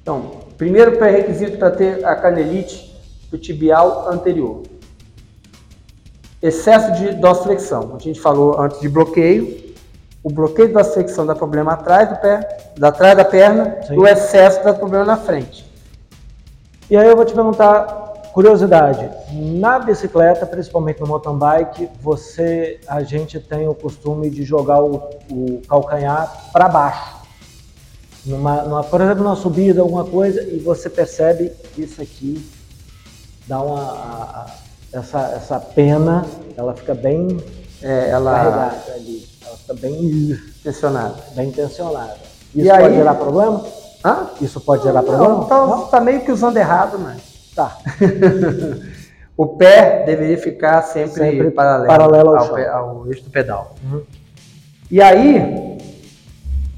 Então, 0.03 0.41
primeiro 0.59 0.99
pré-requisito 0.99 1.59
para 1.59 1.71
ter 1.71 2.05
a 2.05 2.17
canelite 2.17 2.93
do 3.31 3.39
tibial 3.39 4.09
anterior. 4.11 4.63
Excesso 6.43 6.93
de 7.01 7.15
dorsiflexão. 7.15 7.95
A 7.95 7.99
gente 8.01 8.21
falou 8.21 8.61
antes 8.61 8.81
de 8.81 8.89
bloqueio. 8.89 9.63
O 10.25 10.31
bloqueio 10.31 10.69
de 10.69 10.75
dorsiflexão 10.75 11.25
dá 11.25 11.37
problema 11.37 11.75
atrás 11.75 12.09
do 12.09 12.17
pé, 12.17 12.73
da 12.77 12.91
trás 12.91 13.17
da 13.17 13.25
perna, 13.25 13.77
Sim. 13.87 13.95
e 13.95 13.99
o 13.99 14.07
excesso 14.07 14.63
dá 14.65 14.75
problema 14.75 15.05
na 15.05 15.17
frente. 15.17 15.65
E 16.91 16.97
aí 16.97 17.09
eu 17.09 17.17
vou 17.17 17.25
te 17.25 17.33
perguntar, 17.33 17.85
curiosidade, 18.33 19.09
na 19.33 19.79
bicicleta, 19.79 20.45
principalmente 20.45 21.01
no 21.01 21.07
mountain 21.07 21.39
bike, 21.39 21.89
você, 22.01 22.81
a 22.89 23.03
gente 23.03 23.39
tem 23.39 23.69
o 23.69 23.75
costume 23.75 24.29
de 24.31 24.43
jogar 24.43 24.83
o, 24.83 24.97
o 25.31 25.63
calcanhar 25.69 26.51
para 26.53 26.69
baixo. 26.69 27.22
Numa, 28.25 28.63
numa, 28.63 28.85
por 28.85 29.01
exemplo, 29.01 29.25
numa 29.25 29.35
subida, 29.37 29.81
alguma 29.81 30.05
coisa, 30.05 30.43
e 30.43 30.59
você 30.59 30.89
percebe 30.89 31.53
isso 31.77 32.01
aqui 32.01 32.49
dá 33.49 33.61
uma 33.61 33.81
a- 33.81 34.47
a- 34.47 34.99
essa, 34.99 35.21
essa 35.37 35.59
pena, 35.61 36.25
ela 36.57 36.75
fica 36.75 36.95
bem 36.95 37.39
É, 37.83 38.11
ela 38.11 38.33
carregada 38.33 38.93
ali, 38.95 39.27
ela 39.45 39.57
fica 39.57 39.75
bem, 39.75 40.39
tensionada. 40.63 41.17
bem 41.35 41.51
tensionada. 41.51 42.15
E 42.55 42.61
Isso 42.61 42.71
pode 42.71 42.85
aí- 42.87 42.95
gerar 42.95 43.15
problema? 43.17 43.65
Hã? 44.05 44.27
Isso 44.41 44.61
pode 44.61 44.83
gerar 44.85 45.03
problema? 45.03 45.29
Não, 45.35 45.45
tá, 45.47 45.79
tá 45.91 46.01
meio 46.01 46.21
que 46.25 46.31
usando 46.31 46.57
errado, 46.57 46.99
mas. 46.99 47.21
Tá. 47.57 47.77
O 49.35 49.47
pé 49.47 50.05
deveria 50.05 50.37
ficar 50.37 50.83
sempre, 50.83 51.15
Sempre 51.15 51.51
paralelo, 51.51 51.87
paralelo 51.89 52.37
ao 52.37 52.47
chão. 52.47 52.55
pé- 52.55 52.69
ao 52.69 53.07
eixo 53.09 53.25
do 53.25 53.31
pedal. 53.31 53.75
Uhum. 53.83 54.03
E 54.91 55.01
aí, 55.01 55.79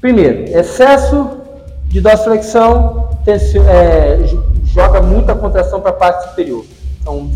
primeiro, 0.05 0.55
excesso 0.55 1.41
de 1.85 1.99
dorsiflexão 1.99 3.09
é, 3.27 4.19
joga 4.65 5.01
muita 5.01 5.33
contração 5.33 5.81
para 5.81 5.89
a 5.89 5.93
parte 5.93 6.29
superior. 6.29 6.63
Então, 7.01 7.31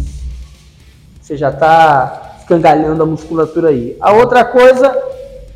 você 1.20 1.36
já 1.36 1.49
está 1.49 2.36
escangalhando 2.38 3.01
a 3.01 3.07
musculatura 3.07 3.70
aí. 3.70 3.97
A 3.99 4.13
outra 4.13 4.45
coisa, 4.45 4.95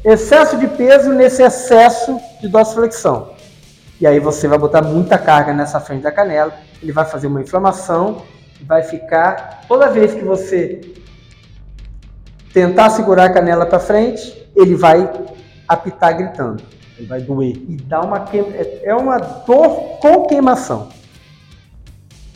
excesso 0.04 0.58
de 0.58 0.66
peso 0.66 1.12
nesse 1.12 1.44
excesso 1.44 2.20
de 2.42 2.48
dorsiflexão. 2.48 3.30
E 4.02 4.08
aí 4.08 4.20
você 4.20 4.48
vai 4.48 4.58
botar 4.58 4.82
muita 4.82 5.16
carga 5.16 5.54
nessa 5.54 5.80
frente 5.80 6.02
da 6.02 6.12
canela, 6.12 6.52
ele 6.82 6.92
vai 6.92 7.06
fazer 7.06 7.28
uma 7.28 7.42
inflamação, 7.42 8.24
vai 8.64 8.82
ficar, 8.82 9.62
toda 9.68 9.88
vez 9.88 10.16
que 10.16 10.24
você 10.24 10.82
tentar 12.52 12.90
segurar 12.90 13.26
a 13.26 13.30
canela 13.30 13.68
para 13.68 13.80
frente, 13.80 14.50
ele 14.56 14.74
vai 14.74 15.08
apitar 15.68 16.18
gritando. 16.18 16.74
Ele 16.98 17.08
vai 17.08 17.22
doer. 17.22 17.56
E 17.56 17.76
dá 17.78 18.02
uma 18.02 18.22
queima, 18.22 18.50
é 18.56 18.82
é 18.84 18.96
uma 18.96 19.18
dor 19.18 19.98
com 20.00 20.26
queimação. 20.26 20.90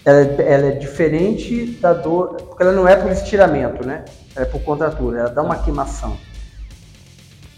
Ela, 0.03 0.21
é- 0.21 0.53
ela 0.53 0.67
é 0.67 0.71
diferente 0.71 1.65
da 1.81 1.93
dor, 1.93 2.35
porque 2.35 2.63
ela 2.63 2.71
não 2.71 2.87
é 2.87 2.95
por 2.95 3.11
estiramento, 3.11 3.85
né? 3.85 4.05
Ela 4.35 4.45
é 4.45 4.49
por 4.49 4.61
contratura, 4.61 5.19
ela 5.19 5.29
dá 5.29 5.41
uma 5.43 5.57
queimação. 5.57 6.17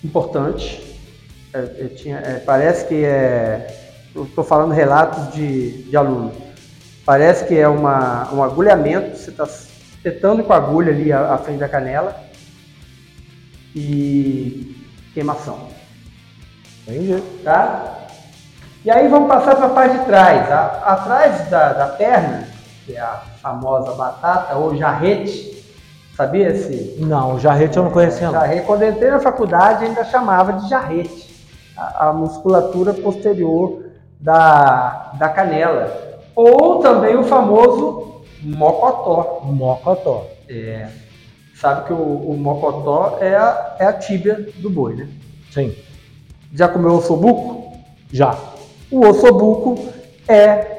Importante. 0.04 0.82
É, 1.54 1.60
eu 1.80 1.96
tinha- 1.96 2.18
é, 2.20 2.40
parece 2.40 2.86
que 2.86 3.04
é. 3.04 3.76
Eu 4.16 4.24
estou 4.24 4.44
falando 4.44 4.72
relatos 4.72 5.34
de, 5.34 5.84
de 5.84 5.96
aluno. 5.96 6.32
Parece 7.06 7.46
que 7.46 7.56
é 7.56 7.68
uma, 7.68 8.32
um 8.34 8.44
agulhamento, 8.44 9.18
você 9.18 9.30
está 9.30 9.44
espetando 9.46 10.44
com 10.44 10.52
a 10.54 10.58
agulha 10.58 10.92
ali 10.92 11.12
à, 11.12 11.34
à 11.34 11.38
frente 11.38 11.60
da 11.60 11.70
canela 11.70 12.16
e 13.76 14.76
queimação 15.14 15.69
Entendi. 16.90 17.22
tá? 17.44 17.96
E 18.84 18.90
aí 18.90 19.08
vamos 19.08 19.28
passar 19.28 19.56
para 19.56 19.66
a 19.66 19.70
parte 19.70 19.98
de 20.00 20.06
trás. 20.06 20.52
A- 20.52 20.82
atrás 20.86 21.50
da, 21.50 21.74
da 21.74 21.88
perna, 21.88 22.48
que 22.86 22.96
é 22.96 23.00
a 23.00 23.22
famosa 23.42 23.92
batata 23.94 24.56
ou 24.56 24.76
jarrete, 24.76 25.64
sabia 26.16 26.50
esse? 26.50 26.96
Não, 27.00 27.36
o 27.36 27.40
jarrete 27.40 27.78
eu 27.78 27.84
não 27.84 27.92
conhecia 27.92 28.28
não. 28.28 28.34
Jarrete, 28.34 28.66
quando 28.66 28.84
eu 28.84 28.92
entrei 28.92 29.12
na 29.12 29.20
faculdade 29.20 29.86
ainda 29.86 30.04
chamava 30.06 30.54
de 30.54 30.70
jarrete, 30.70 31.30
a, 31.78 32.08
a 32.08 32.14
musculatura 32.14 32.94
posterior 32.94 33.84
da, 34.20 35.12
da 35.16 35.30
canela. 35.30 36.10
Ou 36.36 36.80
também 36.80 37.16
o 37.18 37.24
famoso 37.24 38.22
mocotó. 38.42 39.42
Mocotó. 39.44 40.26
É, 40.48 40.88
sabe 41.54 41.86
que 41.86 41.94
o, 41.94 41.98
o 41.98 42.38
mocotó 42.38 43.18
é 43.20 43.36
a, 43.36 43.76
é 43.78 43.86
a 43.86 43.94
tíbia 43.94 44.48
do 44.58 44.70
boi, 44.70 44.96
né? 44.96 45.08
Sim. 45.52 45.76
Já 46.54 46.68
comeu 46.68 46.94
ossobuco? 46.94 47.74
Já. 48.12 48.38
O 48.92 49.06
ossobuco 49.06 49.78
é 50.28 50.78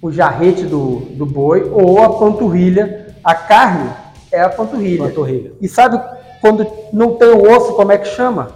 o 0.00 0.12
jarrete 0.12 0.64
do, 0.64 1.00
do 1.10 1.26
boi 1.26 1.68
ou 1.70 2.02
a 2.02 2.18
panturrilha. 2.18 3.14
A 3.24 3.34
carne 3.34 3.90
é 4.30 4.40
a 4.40 4.48
panturrilha. 4.48 5.04
Panturrilha. 5.04 5.52
E 5.60 5.68
sabe 5.68 6.00
quando 6.40 6.66
não 6.92 7.14
tem 7.16 7.28
o 7.28 7.50
osso, 7.50 7.72
como 7.74 7.92
é 7.92 7.98
que 7.98 8.08
chama? 8.08 8.50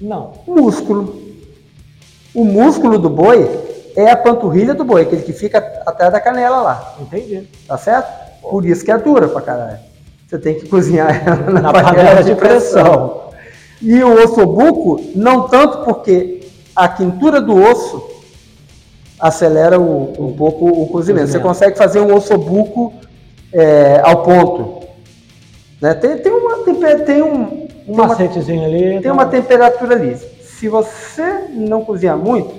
Não. 0.00 0.32
Músculo. 0.46 1.22
O 2.34 2.44
músculo 2.44 2.98
do 2.98 3.08
boi 3.08 3.48
é 3.96 4.10
a 4.10 4.16
panturrilha 4.16 4.74
do 4.74 4.84
boi, 4.84 5.02
aquele 5.02 5.22
que 5.22 5.32
fica 5.32 5.58
atrás 5.86 6.12
da 6.12 6.20
canela 6.20 6.60
lá, 6.60 6.94
Entendi. 7.00 7.48
tá 7.66 7.78
certo? 7.78 8.12
Por 8.42 8.64
isso 8.66 8.84
que 8.84 8.90
é 8.90 8.98
dura 8.98 9.28
pra 9.28 9.40
caralho. 9.40 9.78
Você 10.26 10.38
tem 10.38 10.54
que 10.56 10.68
cozinhar 10.68 11.08
ela 11.24 11.50
na, 11.50 11.60
Na 11.62 11.72
panela 11.72 12.22
de 12.22 12.34
pressão. 12.34 13.24
E 13.82 14.02
o 14.02 14.22
ossobuco, 14.24 15.00
não 15.14 15.48
tanto 15.48 15.78
porque 15.84 16.46
a 16.74 16.88
quintura 16.88 17.40
do 17.40 17.54
osso 17.60 18.02
acelera 19.20 19.78
o- 19.80 20.12
um 20.18 20.32
pouco 20.32 20.66
o 20.66 20.86
cozimento. 20.88 21.28
Você 21.28 21.38
consegue 21.38 21.76
fazer 21.76 22.00
um 22.00 22.14
ossobuco 22.14 22.92
é, 23.52 24.00
ao 24.02 24.22
ponto. 24.22 24.84
Né? 25.80 25.94
Tem, 25.94 26.16
tem, 26.18 26.32
uma, 26.32 26.58
tem, 27.04 27.22
um, 27.22 27.68
Um 27.86 27.92
uma, 27.92 28.08
macetezinho 28.08 28.64
ali. 28.64 29.00
tem 29.00 29.10
uma 29.12 29.26
temperatura 29.26 29.94
ali. 29.94 30.16
Se 30.42 30.68
você 30.68 31.44
não 31.50 31.84
cozinhar 31.84 32.16
muito, 32.16 32.52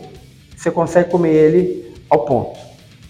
você 0.55 0.71
consegue 0.71 1.09
comer 1.09 1.33
ele 1.33 1.93
ao 2.09 2.19
ponto. 2.19 2.57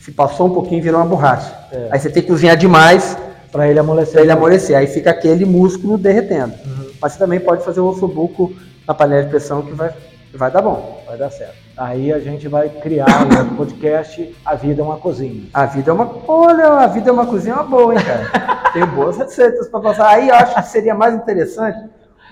Se 0.01 0.11
passou 0.11 0.47
um 0.47 0.53
pouquinho, 0.53 0.81
virou 0.81 0.99
uma 0.99 1.05
borracha. 1.07 1.53
É. 1.71 1.87
Aí 1.91 1.99
você 1.99 2.09
tem 2.09 2.23
que 2.23 2.29
cozinhar 2.29 2.55
demais 2.57 3.17
Pra 3.55 3.69
ele 3.69 3.79
amolecer. 3.79 4.13
para 4.13 4.21
ele 4.23 4.31
amolecer. 4.31 4.77
Aí 4.77 4.85
fica 4.85 5.11
aquele 5.11 5.45
músculo 5.45 5.97
derretendo. 5.97 6.53
Uhum. 6.65 6.89
Mas 7.01 7.13
você 7.13 7.19
também 7.19 7.39
pode 7.39 7.63
fazer 7.63 7.79
o 7.79 7.87
ossobuco 7.87 8.53
na 8.85 8.93
panela 8.93 9.23
de 9.23 9.29
pressão 9.29 9.61
que 9.61 9.71
vai, 9.71 9.93
vai 10.33 10.51
dar 10.51 10.61
bom. 10.61 11.01
Vai 11.07 11.17
dar 11.17 11.29
certo. 11.29 11.55
Aí 11.77 12.11
a 12.11 12.19
gente 12.19 12.47
vai 12.47 12.67
criar 12.67 13.05
outro 13.23 13.55
podcast 13.55 14.35
A 14.45 14.55
Vida 14.55 14.81
é 14.81 14.85
uma 14.85 14.97
Cozinha. 14.97 15.43
A 15.53 15.65
vida 15.65 15.89
é 15.89 15.93
uma. 15.93 16.09
Olha, 16.27 16.67
a 16.67 16.87
vida 16.87 17.09
é 17.09 17.13
uma 17.13 17.25
cozinha 17.25 17.53
é 17.53 17.57
uma 17.57 17.63
boa, 17.63 17.93
hein, 17.93 18.01
cara? 18.03 18.71
Tem 18.71 18.85
boas 18.85 19.17
receitas 19.17 19.69
para 19.69 19.79
passar. 19.79 20.09
Aí 20.09 20.27
eu 20.27 20.35
acho 20.35 20.55
que 20.55 20.67
seria 20.67 20.93
mais 20.93 21.15
interessante 21.15 21.77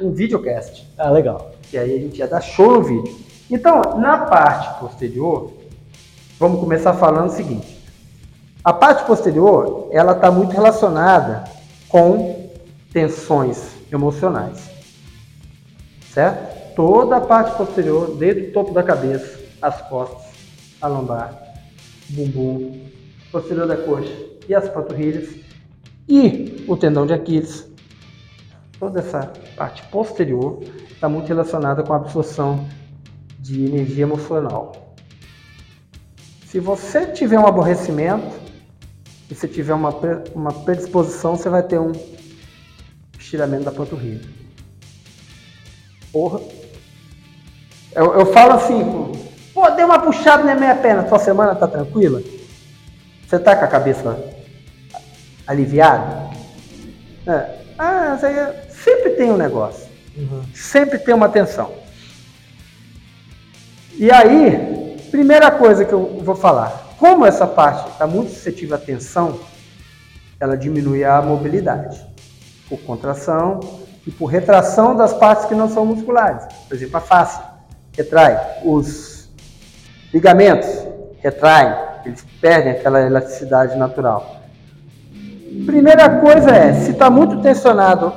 um 0.02 0.12
videocast. 0.12 0.86
Ah, 0.98 1.10
legal. 1.10 1.52
Que 1.64 1.78
aí 1.78 1.96
a 1.96 2.00
gente 2.00 2.18
ia 2.18 2.28
dar 2.28 2.42
show 2.42 2.74
no 2.74 2.84
vídeo. 2.84 3.16
Então, 3.50 3.82
na 3.98 4.18
parte 4.18 4.80
posterior, 4.80 5.54
vamos 6.40 6.60
começar 6.60 6.94
falando 6.94 7.28
o 7.28 7.34
seguinte. 7.34 7.73
A 8.64 8.72
parte 8.72 9.06
posterior, 9.06 9.90
ela 9.92 10.14
está 10.14 10.32
muito 10.32 10.54
relacionada 10.54 11.44
com 11.90 12.50
tensões 12.94 13.74
emocionais. 13.92 14.70
Certo? 16.14 16.74
Toda 16.74 17.18
a 17.18 17.22
parte 17.22 17.58
posterior, 17.58 18.16
desde 18.16 18.44
o 18.44 18.54
topo 18.54 18.74
da 18.74 18.82
cabeça, 18.82 19.38
as 19.62 19.82
costas, 19.90 20.32
a 20.82 20.88
lombar, 20.88 21.38
bumbum, 22.10 22.88
posterior 23.34 23.68
da 23.68 23.76
coxa 23.76 24.14
e 24.48 24.56
as 24.56 24.70
panturrilhas 24.70 25.30
e 26.08 26.64
o 26.66 26.78
tendão 26.78 27.06
de 27.06 27.14
Aquiles. 27.14 27.70
Toda 28.80 29.02
essa 29.02 29.30
parte 29.58 29.84
posterior 29.88 30.62
está 30.90 31.10
muito 31.10 31.28
relacionada 31.28 31.84
com 31.84 31.92
a 31.92 31.98
absorção 31.98 32.66
de 33.40 33.66
energia 33.66 34.04
emocional. 34.04 34.96
Se 36.46 36.62
você 36.62 37.08
tiver 37.08 37.38
um 37.38 37.46
aborrecimento, 37.46 38.43
e 39.34 39.36
se 39.36 39.48
tiver 39.48 39.74
uma, 39.74 39.90
uma 40.36 40.54
predisposição, 40.54 41.36
você 41.36 41.50
vai 41.50 41.64
ter 41.64 41.80
um 41.80 41.92
estiramento 43.18 43.64
da 43.64 43.72
panturrilha. 43.72 44.22
Porra. 46.12 46.40
Eu, 47.96 48.14
eu 48.14 48.26
falo 48.28 48.54
assim, 48.54 48.84
pô, 49.52 49.68
dei 49.72 49.84
uma 49.84 49.98
puxada 49.98 50.44
na 50.44 50.54
minha 50.54 50.76
perna, 50.76 51.02
tua 51.02 51.18
semana 51.18 51.56
tá 51.56 51.68
tranquila? 51.68 52.22
Você 53.28 53.40
tá 53.40 53.56
com 53.56 53.66
a 53.66 53.68
cabeça 53.68 54.24
aliviada? 55.48 56.30
É. 57.26 57.58
Ah, 57.80 58.20
é- 58.22 58.68
sempre 58.70 59.12
tem 59.12 59.32
um 59.32 59.38
negócio. 59.38 59.90
Uhum. 60.16 60.44
Sempre 60.54 61.00
tem 61.00 61.16
uma 61.16 61.28
tensão. 61.28 61.74
E 63.96 64.12
aí, 64.12 64.96
primeira 65.10 65.50
coisa 65.50 65.84
que 65.84 65.94
eu 65.94 66.20
vou 66.24 66.36
falar, 66.36 66.83
como 67.04 67.26
essa 67.26 67.46
parte 67.46 67.90
está 67.90 68.08
muito 68.08 68.32
suscetível 68.32 68.78
à 68.78 68.80
tensão, 68.80 69.38
ela 70.40 70.56
diminui 70.56 71.04
a 71.04 71.22
mobilidade 71.22 72.02
por 72.70 72.80
contração 72.80 73.60
e 74.08 74.12
por 74.12 74.28
retração 74.28 74.96
das 74.96 75.12
partes 75.12 75.44
que 75.44 75.54
não 75.54 75.68
são 75.68 75.86
musculares. 75.86 76.46
Por 76.66 76.74
exemplo, 76.74 76.96
a 76.96 77.02
face 77.02 77.42
retrai, 77.92 78.62
os 78.64 79.30
ligamentos 80.14 80.70
retraem, 81.20 81.76
eles 82.06 82.26
perdem 82.40 82.72
aquela 82.72 83.02
elasticidade 83.02 83.76
natural. 83.76 84.38
Primeira 85.66 86.22
coisa 86.22 86.52
é, 86.52 86.74
se 86.74 86.92
está 86.92 87.10
muito 87.10 87.42
tensionado 87.42 88.14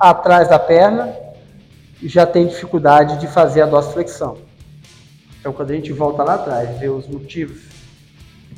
atrás 0.00 0.48
da 0.48 0.58
perna, 0.58 1.12
já 2.02 2.24
tem 2.24 2.46
dificuldade 2.46 3.18
de 3.18 3.26
fazer 3.26 3.60
a 3.60 3.66
dorsiflexão. 3.66 4.38
Então, 5.38 5.52
quando 5.52 5.72
a 5.72 5.74
gente 5.74 5.92
volta 5.92 6.22
lá 6.22 6.36
atrás 6.36 6.78
vê 6.78 6.88
os 6.88 7.06
motivos 7.06 7.76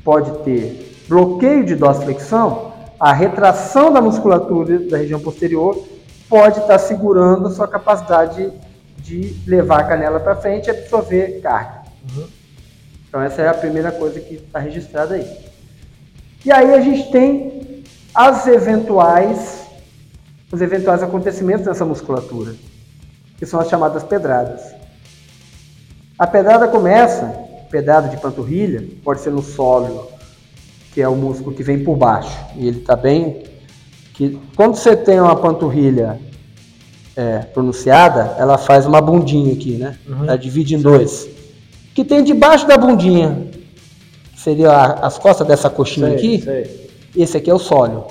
pode 0.04 0.30
ter 0.44 1.04
bloqueio 1.08 1.64
de 1.64 1.74
dorsiflexão, 1.74 2.72
a 2.98 3.12
retração 3.12 3.92
da 3.92 4.00
musculatura 4.00 4.78
da 4.78 4.98
região 4.98 5.18
posterior 5.18 5.86
pode 6.28 6.60
estar 6.60 6.78
segurando 6.78 7.48
a 7.48 7.50
sua 7.50 7.66
capacidade 7.66 8.52
de 8.98 9.36
levar 9.46 9.80
a 9.80 9.84
canela 9.84 10.20
para 10.20 10.36
frente 10.36 10.66
e 10.66 10.70
absorver 10.70 11.40
carga. 11.40 11.82
Uhum. 12.14 12.26
Então 13.08 13.20
essa 13.20 13.42
é 13.42 13.48
a 13.48 13.54
primeira 13.54 13.90
coisa 13.90 14.20
que 14.20 14.34
está 14.34 14.58
registrada 14.58 15.14
aí. 15.14 15.26
E 16.44 16.52
aí 16.52 16.72
a 16.72 16.80
gente 16.80 17.10
tem 17.10 17.84
as 18.14 18.46
eventuais, 18.46 19.66
os 20.52 20.60
eventuais 20.60 21.02
acontecimentos 21.02 21.66
nessa 21.66 21.84
musculatura, 21.84 22.54
que 23.36 23.44
são 23.44 23.58
as 23.58 23.68
chamadas 23.68 24.04
pedradas. 24.04 24.74
A 26.18 26.26
pedrada 26.26 26.68
começa, 26.68 27.49
pedrada 27.70 28.08
de 28.08 28.16
panturrilha, 28.16 28.84
pode 29.04 29.20
ser 29.20 29.30
no 29.30 29.42
solo, 29.42 30.08
que 30.92 31.00
é 31.00 31.08
o 31.08 31.14
músculo 31.14 31.54
que 31.54 31.62
vem 31.62 31.84
por 31.84 31.96
baixo, 31.96 32.36
e 32.56 32.66
ele 32.66 32.78
está 32.78 32.96
bem. 32.96 33.44
Que, 34.14 34.38
quando 34.56 34.74
você 34.74 34.96
tem 34.96 35.20
uma 35.20 35.36
panturrilha 35.36 36.18
é, 37.16 37.38
pronunciada, 37.38 38.36
ela 38.38 38.58
faz 38.58 38.86
uma 38.86 39.00
bundinha 39.00 39.52
aqui, 39.52 39.76
né? 39.76 39.96
Uhum. 40.08 40.24
Ela 40.24 40.36
divide 40.36 40.74
em 40.74 40.80
dois. 40.80 41.28
Que 41.94 42.04
tem 42.04 42.22
debaixo 42.22 42.66
da 42.66 42.76
bundinha, 42.76 43.48
seria 44.36 44.72
as 44.72 45.18
costas 45.18 45.46
dessa 45.46 45.70
coxinha 45.70 46.08
sei, 46.08 46.16
aqui, 46.16 46.42
sei. 46.42 46.90
esse 47.16 47.36
aqui 47.36 47.50
é 47.50 47.54
o 47.54 47.58
sólio. 47.58 48.04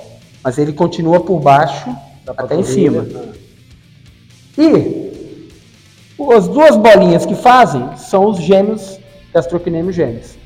Mas 0.43 0.57
ele 0.57 0.71
continua 0.71 1.19
por 1.19 1.39
baixo 1.39 1.93
até 2.37 2.55
em 2.55 2.63
cima. 2.63 3.01
Né? 3.01 3.33
E 4.57 5.09
as 6.33 6.47
duas 6.47 6.75
bolinhas 6.75 7.25
que 7.25 7.35
fazem 7.35 7.97
são 7.97 8.25
os 8.27 8.37
gêmeos 8.37 8.98
gastrocnêmios 9.33 9.95
gêmeos. 9.95 10.37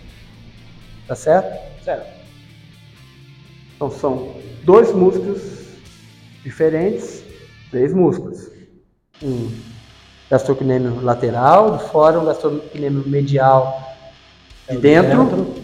Tá 1.08 1.16
certo? 1.16 1.84
Certo. 1.84 2.08
Então 3.76 3.90
são 3.92 4.36
dois 4.64 4.94
músculos 4.94 5.42
diferentes, 6.44 7.24
três 7.70 7.94
músculos. 7.94 8.50
Um 9.22 9.52
gastrocnêmio 10.30 11.02
lateral 11.02 11.78
de 11.78 11.84
fora, 11.90 12.20
um 12.20 12.26
gastrocnêmio 12.26 13.08
medial 13.08 13.96
de 14.70 14.78
dentro, 14.78 15.26
dentro, 15.26 15.56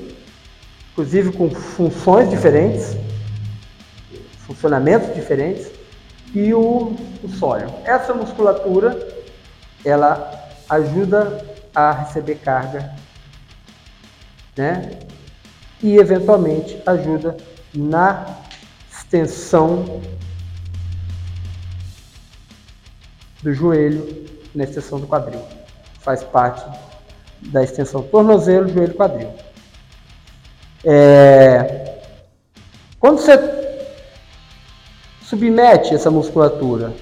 inclusive 0.91 1.31
com 1.31 1.49
funções 1.49 2.29
diferentes, 2.29 2.97
funcionamentos 4.45 5.13
diferentes, 5.15 5.71
e 6.33 6.53
o, 6.53 6.95
o 7.23 7.29
sólio. 7.29 7.73
Essa 7.85 8.13
musculatura 8.13 8.97
ela 9.83 10.49
ajuda 10.69 11.43
a 11.73 11.91
receber 11.91 12.35
carga, 12.35 12.93
né? 14.59 14.91
E 15.81 15.95
eventualmente 15.95 16.81
ajuda 16.85 17.37
na 17.73 18.25
extensão 18.91 20.01
do 23.41 23.53
joelho, 23.53 24.27
na 24.53 24.65
extensão 24.65 24.99
do 24.99 25.07
quadril. 25.07 25.41
Faz 26.01 26.25
parte 26.25 26.65
da 27.39 27.63
extensão 27.63 28.01
tornozelo, 28.03 28.67
joelho, 28.67 28.93
quadril. 28.95 29.33
É... 30.83 32.01
Quando 32.99 33.19
você 33.19 33.39
submete 35.21 35.95
essa 35.95 36.11
musculatura 36.11 36.93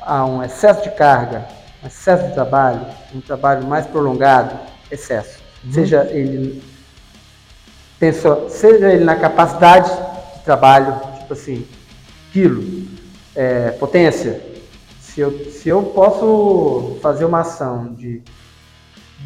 a 0.00 0.24
um 0.24 0.42
excesso 0.42 0.82
de 0.82 0.90
carga 0.92 1.46
excesso 1.84 2.26
de 2.28 2.32
trabalho, 2.32 2.86
um 3.14 3.20
trabalho 3.20 3.66
mais 3.66 3.86
prolongado, 3.86 4.58
excesso. 4.90 5.43
Seja 5.72 6.06
ele 6.10 6.62
pensa, 7.98 8.48
seja 8.48 8.92
ele 8.92 9.04
na 9.04 9.16
capacidade 9.16 9.90
de 10.36 10.44
trabalho, 10.44 11.00
tipo 11.18 11.32
assim, 11.32 11.66
quilo, 12.32 12.86
é, 13.34 13.70
potência. 13.70 14.40
Se 15.00 15.20
eu, 15.20 15.50
se 15.50 15.68
eu 15.68 15.82
posso 15.82 16.98
fazer 17.00 17.24
uma 17.24 17.40
ação 17.40 17.94
de 17.94 18.20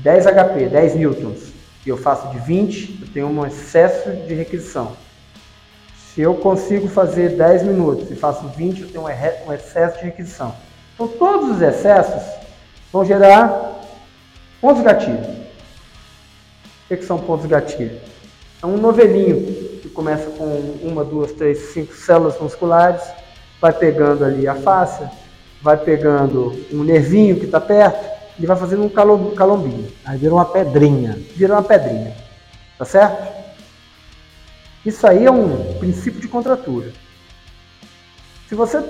10 0.03 0.27
HP, 0.27 0.69
10 0.69 0.95
newtons, 0.95 1.53
e 1.85 1.89
eu 1.89 1.97
faço 1.97 2.29
de 2.29 2.39
20, 2.41 2.99
eu 3.01 3.09
tenho 3.09 3.29
um 3.29 3.47
excesso 3.47 4.11
de 4.11 4.35
requisição. 4.35 4.93
Se 5.97 6.21
eu 6.21 6.35
consigo 6.35 6.89
fazer 6.89 7.37
10 7.37 7.63
minutos 7.63 8.11
e 8.11 8.15
faço 8.15 8.47
20, 8.49 8.83
eu 8.83 8.89
tenho 8.89 9.05
um 9.05 9.53
excesso 9.53 9.99
de 9.99 10.05
requisição. 10.05 10.55
Então, 10.95 11.09
todos 11.09 11.57
os 11.57 11.63
excessos 11.63 12.23
vão 12.93 13.05
gerar 13.05 13.81
pontos 14.61 14.83
gatilho. 14.83 15.38
O 16.91 16.97
que, 16.97 17.05
são 17.05 17.19
pontos 17.19 17.45
gatilho? 17.45 18.01
É 18.63 18.67
um 18.67 18.79
novelinho 18.79 19.45
que 19.83 19.91
começa 19.91 20.31
com 20.31 20.45
uma, 20.83 21.05
duas, 21.05 21.33
três, 21.33 21.59
cinco 21.75 21.95
células 21.95 22.41
musculares, 22.41 23.03
vai 23.61 23.73
pegando 23.73 24.25
ali 24.25 24.49
a 24.49 24.55
face, 24.55 25.07
vai 25.61 25.77
pegando 25.77 26.59
um 26.73 26.83
nervinho 26.83 27.39
que 27.39 27.45
está 27.45 27.61
perto 27.61 28.09
e 28.39 28.47
vai 28.47 28.57
fazendo 28.57 28.85
um 28.85 28.89
calombinho. 28.89 29.93
Aí 30.05 30.17
vira 30.17 30.33
uma 30.33 30.47
pedrinha. 30.47 31.19
Vira 31.37 31.53
uma 31.53 31.63
pedrinha. 31.63 32.17
Tá 32.79 32.87
certo? 32.87 33.37
Isso 34.87 35.07
aí 35.07 35.27
é 35.27 35.31
um 35.31 35.75
princípio 35.75 36.21
de 36.21 36.29
contratura. 36.29 36.91
Se 38.49 38.55
você 38.55 38.83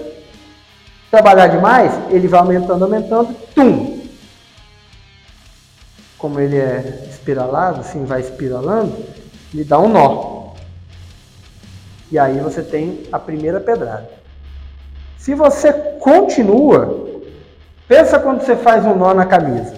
trabalhar 1.11 1.49
demais, 1.49 1.93
ele 2.11 2.29
vai 2.29 2.39
aumentando, 2.39 2.85
aumentando, 2.85 3.35
tum! 3.55 3.98
Como 6.19 6.41
ele 6.41 6.57
é 6.57 7.07
espiralado, 7.09 7.81
assim, 7.81 8.05
vai 8.05 8.21
espiralando, 8.21 8.93
ele 9.55 9.65
dá 9.65 9.79
um 9.79 9.89
nó. 9.89 10.49
E 12.11 12.19
aí 12.19 12.39
você 12.41 12.63
tem 12.63 13.05
a 13.13 13.19
primeira 13.19 13.61
pedrada. 13.61 14.11
Se 15.17 15.35
você 15.35 15.73
continua, 16.01 17.07
pensa 17.87 18.19
quando 18.19 18.43
você 18.43 18.57
faz 18.57 18.85
um 18.85 18.95
nó 18.95 19.13
na 19.15 19.27
camisa. 19.27 19.75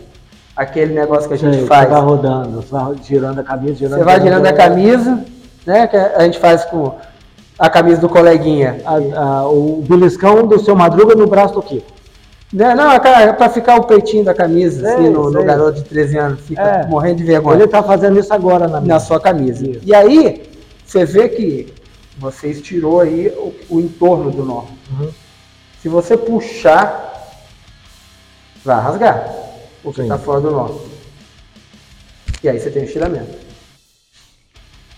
Aquele 0.56 0.94
negócio 0.94 1.28
que 1.28 1.34
a 1.34 1.38
gente 1.38 1.60
Sim, 1.60 1.66
faz. 1.66 1.88
Você 1.88 1.94
vai 1.94 2.02
rodando, 2.02 2.62
você 2.62 2.70
vai 2.70 2.94
girando 3.02 3.38
a 3.40 3.44
camisa, 3.44 3.74
girando 3.74 3.98
Você 3.98 4.04
vai 4.04 4.20
girando 4.20 4.46
a 4.46 4.52
camisa, 4.52 5.24
né? 5.66 5.86
Que 5.86 5.96
a 5.96 6.22
gente 6.22 6.38
faz 6.38 6.64
com 6.64 6.96
a 7.58 7.68
camisa 7.68 8.00
do 8.00 8.08
coleguinha. 8.08 8.80
A, 8.84 9.20
a, 9.20 9.48
o 9.48 9.82
beliscão 9.88 10.46
do 10.46 10.58
seu 10.60 10.76
Madruga 10.76 11.14
no 11.14 11.26
braço 11.26 11.54
do 11.54 11.62
Kiko. 11.62 11.99
Né, 12.52 12.74
não, 12.74 12.90
é 12.90 12.98
para 13.32 13.48
ficar 13.48 13.76
o 13.76 13.84
peitinho 13.84 14.24
da 14.24 14.34
camisa, 14.34 14.80
sei, 14.80 14.94
assim, 14.94 15.10
no, 15.10 15.30
no, 15.30 15.44
garoto 15.44 15.80
de 15.80 15.84
13 15.84 16.18
anos, 16.18 16.40
fica 16.40 16.62
é. 16.62 16.86
morrendo 16.86 17.18
de 17.18 17.24
vergonha. 17.24 17.56
Ele 17.56 17.64
está 17.64 17.80
fazendo 17.80 18.18
isso 18.18 18.34
agora 18.34 18.66
na, 18.66 18.80
na 18.80 18.98
sua 18.98 19.20
camisa. 19.20 19.68
Isso. 19.68 19.80
E 19.84 19.94
aí, 19.94 20.50
você 20.84 21.04
vê 21.04 21.28
que 21.28 21.72
você 22.18 22.48
estirou 22.48 23.00
aí 23.00 23.28
o, 23.28 23.54
o 23.70 23.80
entorno 23.80 24.32
do 24.32 24.44
nó. 24.44 24.64
Uhum. 24.90 25.10
Se 25.80 25.88
você 25.88 26.16
puxar, 26.16 27.38
vai 28.64 28.80
rasgar 28.80 29.32
o 29.84 29.92
que 29.92 30.02
está 30.02 30.18
fora 30.18 30.40
do 30.40 30.50
nó. 30.50 30.70
E 32.42 32.48
aí 32.48 32.58
você 32.58 32.70
tem 32.70 32.82
o 32.82 32.86
estiramento. 32.86 33.38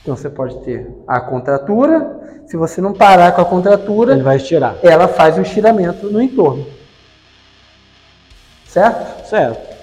Então 0.00 0.16
você 0.16 0.30
pode 0.30 0.59
ter 0.64 0.88
a 1.07 1.20
contratura, 1.20 2.42
se 2.46 2.57
você 2.57 2.80
não 2.80 2.92
parar 2.92 3.32
com 3.32 3.42
a 3.42 3.44
contratura, 3.44 4.14
ele 4.14 4.22
vai 4.22 4.36
estirar. 4.36 4.76
Ela 4.82 5.07
faz 5.07 5.38
o 5.38 5.42
estiramento 5.42 6.11
no 6.11 6.20
entorno. 6.20 6.66
Certo? 8.73 9.29
Certo. 9.29 9.77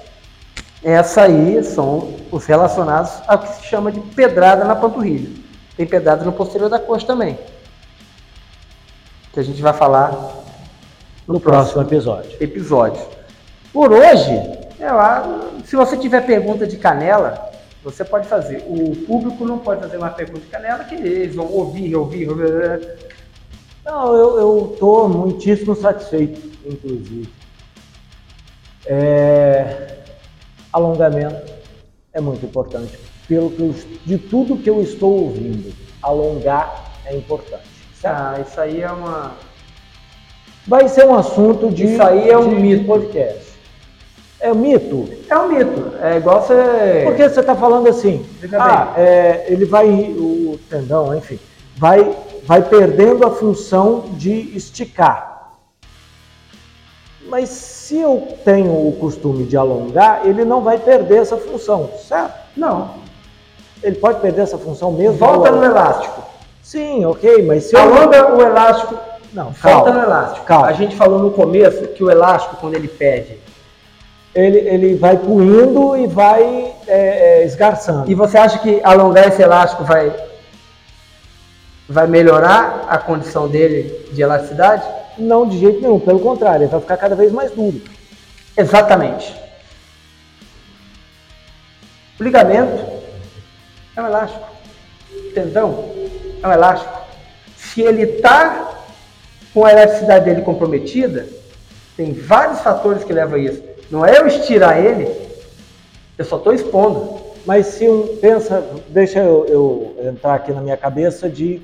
Essa 0.84 1.24
aí 1.24 1.64
são 1.64 2.16
os 2.32 2.46
relacionados 2.48 3.12
ao 3.28 3.38
que 3.38 3.50
se 3.50 3.64
chama 3.66 3.92
de 3.92 4.00
pedrada 4.00 4.66
na 4.66 4.76
panturrilha. 4.76 5.30
Tem 5.78 5.86
pedrada 5.86 6.26
no 6.26 6.32
posterior 6.32 6.72
da 6.72 6.80
coxa 6.80 7.06
também. 7.06 7.38
Que 9.32 9.42
a 9.42 9.44
gente 9.44 9.62
vai 9.62 9.74
falar 9.74 10.12
no, 11.28 11.36
no 11.36 11.40
próximo, 11.40 11.74
próximo 11.74 11.82
episódio. 11.84 12.38
episódio. 12.42 13.08
Por 13.72 13.92
hoje, 13.92 14.34
eu, 14.80 15.62
se 15.66 15.76
você 15.76 15.96
tiver 15.96 16.26
pergunta 16.26 16.66
de 16.66 16.78
canela, 16.78 17.52
você 17.84 18.04
pode 18.04 18.28
fazer. 18.28 18.66
O 18.68 18.96
público 19.06 19.46
não 19.46 19.60
pode 19.60 19.82
fazer 19.82 19.98
uma 19.98 20.10
pergunta 20.10 20.40
de 20.40 20.48
canela 20.48 20.84
que 20.84 20.96
eles 20.96 21.36
vão 21.36 21.46
ouvir, 21.46 21.96
ouvir, 21.96 22.28
ouvir. 22.28 22.98
Não, 23.86 24.16
eu 24.16 24.72
estou 24.74 25.08
muitíssimo 25.08 25.76
satisfeito, 25.76 26.42
inclusive. 26.66 27.39
É, 28.92 29.98
alongamento 30.74 31.54
é 32.12 32.20
muito 32.20 32.44
importante. 32.44 32.98
Pelo 33.28 33.52
que 33.52 33.62
eu, 33.62 33.76
de 34.04 34.18
tudo 34.18 34.58
que 34.58 34.68
eu 34.68 34.82
estou 34.82 35.26
ouvindo, 35.26 35.72
alongar 36.02 36.92
é 37.06 37.16
importante. 37.16 37.70
Certo? 37.94 38.16
Ah, 38.16 38.40
isso 38.42 38.60
aí 38.60 38.82
é 38.82 38.92
uma. 38.92 39.34
Vai 40.66 40.88
ser 40.88 41.06
um 41.06 41.14
assunto 41.14 41.70
de. 41.70 41.86
Isso 41.86 42.02
aí 42.02 42.32
é 42.32 42.38
um 42.38 42.50
mito. 42.50 42.86
podcast. 42.86 43.50
É 44.40 44.52
um 44.52 44.56
mito. 44.56 45.08
É 45.30 45.38
um 45.38 45.50
mito. 45.50 45.94
É 46.02 46.18
igual 46.18 46.42
você. 46.42 47.04
Porque 47.06 47.30
você 47.30 47.42
está 47.42 47.56
falando 47.56 47.90
assim, 47.90 48.26
ah, 48.58 48.94
é, 48.98 49.46
ele 49.50 49.66
vai, 49.66 49.88
o 49.88 50.60
tendão, 50.68 51.16
enfim, 51.16 51.38
vai, 51.76 52.16
vai 52.44 52.68
perdendo 52.68 53.28
a 53.28 53.30
função 53.30 54.06
de 54.14 54.56
esticar. 54.56 55.52
Mas 57.28 57.78
se 57.90 58.00
eu 58.00 58.28
tenho 58.46 58.70
o 58.72 58.96
costume 59.00 59.46
de 59.46 59.58
alongar, 59.58 60.22
ele 60.24 60.46
não 60.46 60.62
vai 60.62 60.78
perder 60.78 61.22
essa 61.22 61.36
função, 61.38 61.90
certo? 62.08 62.36
Não. 62.56 62.92
Ele 63.82 63.96
pode 63.96 64.20
perder 64.20 64.42
essa 64.42 64.60
função 64.60 64.92
mesmo. 64.92 65.18
Volta 65.18 65.50
no 65.50 65.66
elástico. 65.66 66.22
Sim, 66.62 67.04
ok, 67.06 67.42
mas 67.48 67.64
se 67.64 67.76
eu... 67.76 67.80
Alonga 67.80 68.36
o 68.36 68.42
elástico. 68.44 68.96
Não, 69.34 69.50
Volta 69.50 69.92
no 69.92 70.04
elástico. 70.04 70.46
Calma. 70.46 70.68
A 70.68 70.74
gente 70.74 70.96
falou 70.96 71.18
no 71.18 71.32
começo 71.32 71.88
que 71.88 72.04
o 72.04 72.12
elástico, 72.12 72.58
quando 72.58 72.76
ele 72.76 72.88
pede, 72.88 73.40
Ele, 74.36 74.60
ele 74.60 74.96
vai 74.96 75.18
puindo 75.18 75.98
e 75.98 76.06
vai 76.06 76.72
é, 76.86 77.42
é, 77.42 77.44
esgarçando. 77.44 78.08
E 78.08 78.14
você 78.14 78.38
acha 78.38 78.60
que 78.60 78.80
alongar 78.84 79.30
esse 79.30 79.42
elástico 79.42 79.84
vai, 79.84 80.16
vai 81.90 82.06
melhorar 82.06 82.86
a 82.88 83.00
condição 83.00 83.48
dele 83.48 84.08
de 84.12 84.22
elasticidade? 84.22 84.99
Não 85.20 85.47
de 85.47 85.59
jeito 85.59 85.82
nenhum, 85.82 85.99
pelo 85.99 86.20
contrário, 86.20 86.63
ele 86.63 86.72
vai 86.72 86.80
ficar 86.80 86.97
cada 86.97 87.15
vez 87.15 87.32
mais 87.32 87.51
duro. 87.51 87.82
Exatamente. 88.57 89.36
O 92.20 92.24
ligamento 92.24 92.86
é 93.95 94.01
um 94.01 94.07
elástico. 94.07 94.47
O 95.11 95.32
tendão 95.32 95.86
é 96.41 96.47
um 96.47 96.51
elástico. 96.51 96.99
Se 97.55 97.82
ele 97.82 98.03
está 98.03 98.82
com 99.53 99.65
a 99.65 99.72
elasticidade 99.72 100.26
dele 100.26 100.41
comprometida, 100.41 101.28
tem 101.95 102.13
vários 102.13 102.61
fatores 102.61 103.03
que 103.03 103.13
levam 103.13 103.36
a 103.36 103.41
isso. 103.41 103.63
Não 103.91 104.05
é 104.05 104.17
eu 104.17 104.28
estirar 104.28 104.78
ele, 104.78 105.09
eu 106.17 106.26
só 106.26 106.38
estou 106.38 106.53
expondo. 106.53 107.20
Mas 107.45 107.67
se 107.67 107.88
um 107.88 108.17
pensa, 108.17 108.63
deixa 108.89 109.20
eu, 109.20 109.45
eu 109.47 110.09
entrar 110.09 110.36
aqui 110.36 110.51
na 110.51 110.61
minha 110.61 110.78
cabeça 110.78 111.30
de 111.30 111.61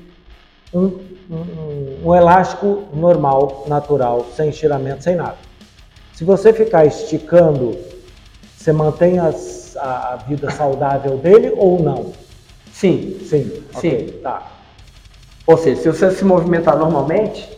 um, 0.72 0.86
um- 1.30 1.98
um 2.04 2.14
elástico 2.14 2.84
normal, 2.92 3.64
natural, 3.66 4.26
sem 4.36 4.50
estiramento, 4.50 5.02
sem 5.02 5.16
nada. 5.16 5.36
Se 6.12 6.24
você 6.24 6.52
ficar 6.52 6.84
esticando, 6.86 7.76
você 8.56 8.72
mantém 8.72 9.18
as- 9.18 9.76
a, 9.76 10.14
a 10.14 10.16
vida 10.16 10.50
saudável 10.50 11.18
dele 11.18 11.52
ou 11.56 11.80
não? 11.82 12.12
Sim. 12.72 13.18
Sim, 13.28 13.62
ok, 13.74 13.80
Sim. 14.08 14.18
tá. 14.22 14.42
Ou 15.46 15.56
seja, 15.56 15.80
se 15.82 15.88
você 15.88 16.10
se 16.10 16.24
movimentar 16.24 16.76
normalmente, 16.76 17.48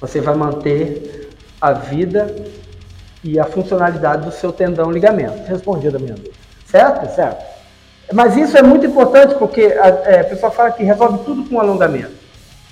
você 0.00 0.20
vai 0.20 0.34
manter 0.34 1.30
a 1.60 1.72
vida 1.72 2.34
e 3.24 3.38
a 3.38 3.44
funcionalidade 3.44 4.24
do 4.24 4.30
seu 4.30 4.52
tendão 4.52 4.90
ligamento, 4.90 5.42
Respondida 5.48 5.98
minha 5.98 6.14
dúvida. 6.14 6.34
certo? 6.66 7.14
Certo. 7.14 7.57
Mas 8.12 8.36
isso 8.36 8.56
é 8.56 8.62
muito 8.62 8.86
importante 8.86 9.34
porque 9.34 9.62
a, 9.62 9.88
é, 9.88 10.20
a 10.20 10.24
pessoa 10.24 10.50
fala 10.50 10.70
que 10.70 10.82
resolve 10.82 11.24
tudo 11.24 11.48
com 11.48 11.60
alongamento. 11.60 12.12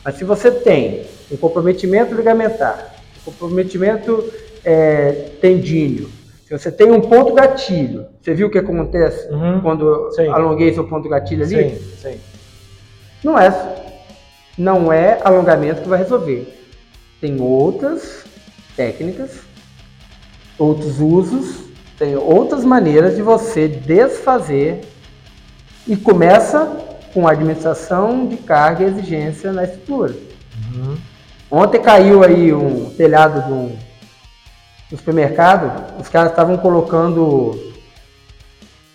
Mas 0.05 0.15
se 0.17 0.25
você 0.25 0.51
tem 0.51 1.05
um 1.31 1.37
comprometimento 1.37 2.15
ligamentar, 2.15 2.95
um 3.27 3.31
comprometimento 3.33 4.25
é, 4.65 5.31
tendíneo, 5.41 6.09
se 6.47 6.57
você 6.57 6.71
tem 6.71 6.91
um 6.91 7.01
ponto 7.01 7.35
gatilho, 7.35 8.07
você 8.23 8.33
viu 8.33 8.47
o 8.47 8.51
que 8.51 8.59
acontece 8.59 9.29
Uhum. 9.33 9.61
quando 9.61 9.87
eu 9.89 10.11
Sim. 10.13 10.29
alonguei 10.29 10.73
seu 10.73 10.85
ponto 10.85 11.09
gatilho 11.09 11.45
ali? 11.45 11.71
Sim, 11.71 11.79
sim. 12.01 12.21
Não 13.25 13.37
é, 13.37 13.53
não 14.57 14.93
é 14.93 15.19
alongamento 15.25 15.83
que 15.83 15.89
vai 15.89 15.99
resolver. 15.99 16.47
Tem 17.21 17.41
outras 17.41 18.25
técnicas, 18.77 19.41
outros 20.57 21.01
usos, 21.01 21.65
tem 21.99 22.15
outras 22.17 22.65
maneiras 22.65 23.17
de 23.17 23.23
você 23.23 23.67
desfazer 23.67 24.81
e 25.87 25.97
começa 25.97 26.77
com 27.15 27.27
a 27.27 27.33
administração 27.33 28.27
de 28.27 28.37
carga 28.37 28.85
e 28.85 28.89
exigência 28.89 29.53
na 29.53 29.65
estrutura. 29.65 30.15
Uhum. 30.75 30.97
Ontem 31.51 31.81
caiu 31.81 32.23
aí 32.23 32.53
um 32.53 32.91
telhado 32.91 33.43
de 33.43 33.53
um, 33.53 33.77
no 34.91 34.99
supermercado, 34.99 36.01
os 36.01 36.09
caras 36.09 36.31
estavam 36.31 36.57
colocando 36.57 37.75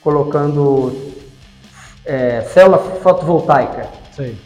colocando 0.02 1.14
é, 2.04 2.42
célula 2.42 2.80
fotovoltaica. 2.80 3.88
Sim. 4.12 4.38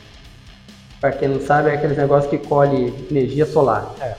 Para 0.99 1.11
quem 1.13 1.29
não 1.29 1.39
sabe, 1.39 1.69
é 1.69 1.73
aqueles 1.73 1.97
negócios 1.97 2.29
que 2.29 2.37
colhe 2.37 2.93
energia 3.09 3.45
solar. 3.45 3.93
É. 4.01 4.15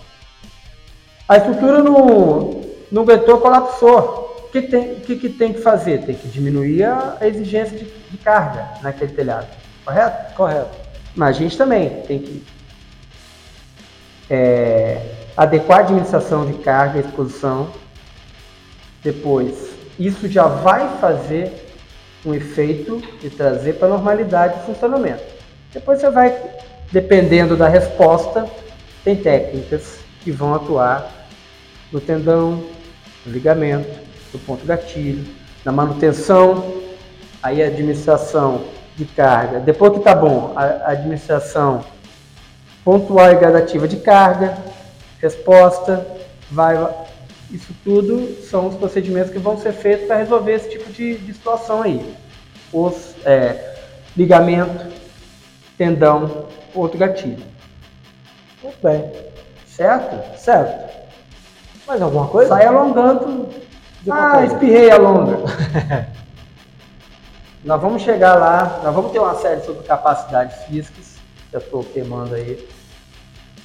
A 1.29 1.37
estrutura 1.37 1.83
não, 1.83 2.63
não 2.91 3.03
aguentou, 3.03 3.39
colapsou. 3.39 4.26
O 4.57 4.59
que 4.59 4.69
tem, 4.69 4.93
o 4.93 5.01
que, 5.01 5.17
que 5.17 5.29
tem 5.29 5.53
que 5.53 5.61
fazer? 5.61 6.07
Tem 6.07 6.15
que 6.15 6.29
diminuir 6.29 6.83
a 6.85 7.19
a 7.21 7.27
exigência 7.27 7.77
de, 7.77 7.85
de 7.85 8.17
carga 8.17 8.67
naquele 8.81 9.13
telhado, 9.13 9.49
correto? 9.85 10.35
Correto. 10.35 10.79
Mas 11.15 11.37
a 11.37 11.39
gente 11.39 11.59
também 11.59 11.91
tem 12.07 12.21
que 12.21 12.43
é, 14.31 15.13
adequar 15.37 15.81
a 15.81 15.83
administração 15.83 16.47
de 16.47 16.55
carga 16.55 16.97
e 16.97 17.03
exposição. 17.03 17.71
Depois, 19.03 19.73
isso 19.99 20.27
já 20.27 20.47
vai 20.47 20.97
fazer 21.01 21.53
um 22.25 22.33
efeito 22.33 23.03
de 23.21 23.29
trazer 23.29 23.75
para 23.75 23.89
a 23.89 23.91
normalidade 23.91 24.61
de 24.61 24.65
funcionamento. 24.65 25.23
Depois 25.71 26.01
você 26.01 26.09
vai, 26.09 26.35
dependendo 26.91 27.59
da 27.59 27.69
resposta, 27.69 28.49
tem 29.05 29.17
técnicas 29.17 29.99
que 30.23 30.31
vão 30.31 30.55
atuar 30.55 31.13
no 31.93 32.01
tendão, 32.01 32.65
no 33.27 33.33
ligamento, 33.33 34.06
no 34.33 34.39
ponto 34.41 34.65
gatilho, 34.65 35.27
na 35.65 35.73
manutenção, 35.73 36.73
aí 37.43 37.63
a 37.63 37.67
administração 37.67 38.65
de 38.97 39.05
carga. 39.05 39.61
Depois 39.61 39.93
que 39.93 40.01
tá 40.01 40.15
bom, 40.15 40.53
a 40.57 40.65
a 40.65 40.91
administração 40.91 41.85
pontual 42.85 43.33
e 43.33 43.37
gradativa 43.37 43.89
de 43.89 43.97
carga, 43.97 44.57
resposta, 45.21 46.07
vai. 46.51 46.77
Isso 47.51 47.73
tudo 47.85 48.43
são 48.43 48.69
os 48.69 48.75
procedimentos 48.75 49.31
que 49.31 49.39
vão 49.39 49.57
ser 49.57 49.73
feitos 49.73 50.07
para 50.07 50.17
resolver 50.17 50.53
esse 50.53 50.71
tipo 50.71 50.91
de, 50.93 51.17
de 51.19 51.33
situação 51.33 51.83
aí. 51.83 52.15
Os 52.73 53.15
é, 53.25 53.77
ligamento, 54.17 54.87
tendão, 55.79 56.47
outro 56.75 56.99
gatilho. 56.99 57.43
Muito 58.63 58.79
bem. 58.83 59.13
Certo? 59.67 60.39
Certo. 60.39 60.87
Mais 61.87 62.03
alguma 62.03 62.27
coisa? 62.27 62.49
Sai 62.49 62.67
alongando. 62.67 63.49
Ah, 64.11 64.45
espirrei 64.45 64.91
alonga. 64.91 65.39
nós 67.65 67.81
vamos 67.81 68.03
chegar 68.03 68.35
lá, 68.35 68.81
nós 68.85 68.95
vamos 68.95 69.11
ter 69.13 69.19
uma 69.19 69.35
série 69.35 69.61
sobre 69.63 69.85
capacidades 69.85 70.57
físicas, 70.65 71.17
que 71.51 71.57
eu 71.57 71.61
estou 71.61 71.85
queimando 71.85 72.35
aí, 72.35 72.69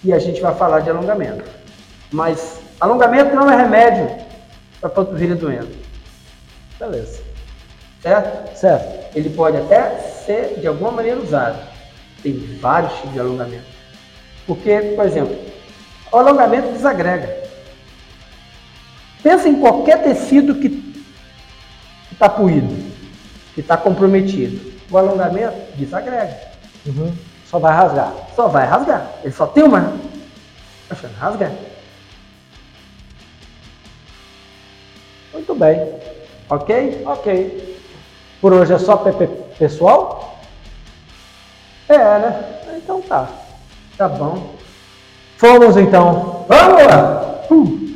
e 0.03 0.11
a 0.11 0.19
gente 0.19 0.41
vai 0.41 0.55
falar 0.55 0.79
de 0.79 0.89
alongamento. 0.89 1.43
Mas 2.11 2.59
alongamento 2.79 3.35
não 3.35 3.49
é 3.49 3.55
remédio 3.55 4.09
para 4.79 4.89
panturrilha 4.89 5.35
doendo, 5.35 5.75
Beleza. 6.79 7.21
certo? 8.01 8.57
Certo. 8.57 9.15
Ele 9.15 9.29
pode 9.29 9.57
até 9.57 9.97
ser 10.25 10.59
de 10.59 10.67
alguma 10.67 10.91
maneira 10.91 11.19
usado. 11.19 11.59
Tem 12.23 12.33
vários 12.59 12.93
tipos 12.93 13.13
de 13.13 13.19
alongamento. 13.19 13.65
Porque, 14.47 14.93
por 14.95 15.05
exemplo, 15.05 15.37
o 16.11 16.17
alongamento 16.17 16.71
desagrega. 16.71 17.40
Pensa 19.23 19.47
em 19.47 19.59
qualquer 19.59 20.01
tecido 20.03 20.55
que 20.55 20.93
está 22.11 22.27
puído, 22.27 22.75
que 23.53 23.61
está 23.61 23.77
comprometido. 23.77 24.71
O 24.89 24.97
alongamento 24.97 25.55
desagrega. 25.75 26.37
Uhum. 26.85 27.13
Só 27.45 27.59
vai 27.59 27.73
rasgar. 27.73 28.13
Só 28.35 28.47
vai 28.47 28.65
rasgar. 28.65 29.11
Ele 29.23 29.33
só 29.33 29.45
tem 29.47 29.63
uma. 29.63 29.93
Poxa, 30.89 31.09
rasgar. 31.19 31.51
Muito 35.33 35.55
bem. 35.55 35.93
Ok? 36.49 37.03
Ok. 37.05 37.79
Por 38.41 38.53
hoje 38.53 38.73
é 38.73 38.79
só 38.79 38.97
PP 38.97 39.27
pessoal? 39.57 40.39
É, 41.87 41.97
né? 41.97 42.43
Então 42.77 43.01
tá. 43.01 43.29
Tá 43.97 44.09
bom. 44.09 44.55
Fomos 45.37 45.77
então. 45.77 46.45
Vamos 46.47 46.85
lá! 46.85 47.45
Uh. 47.49 47.90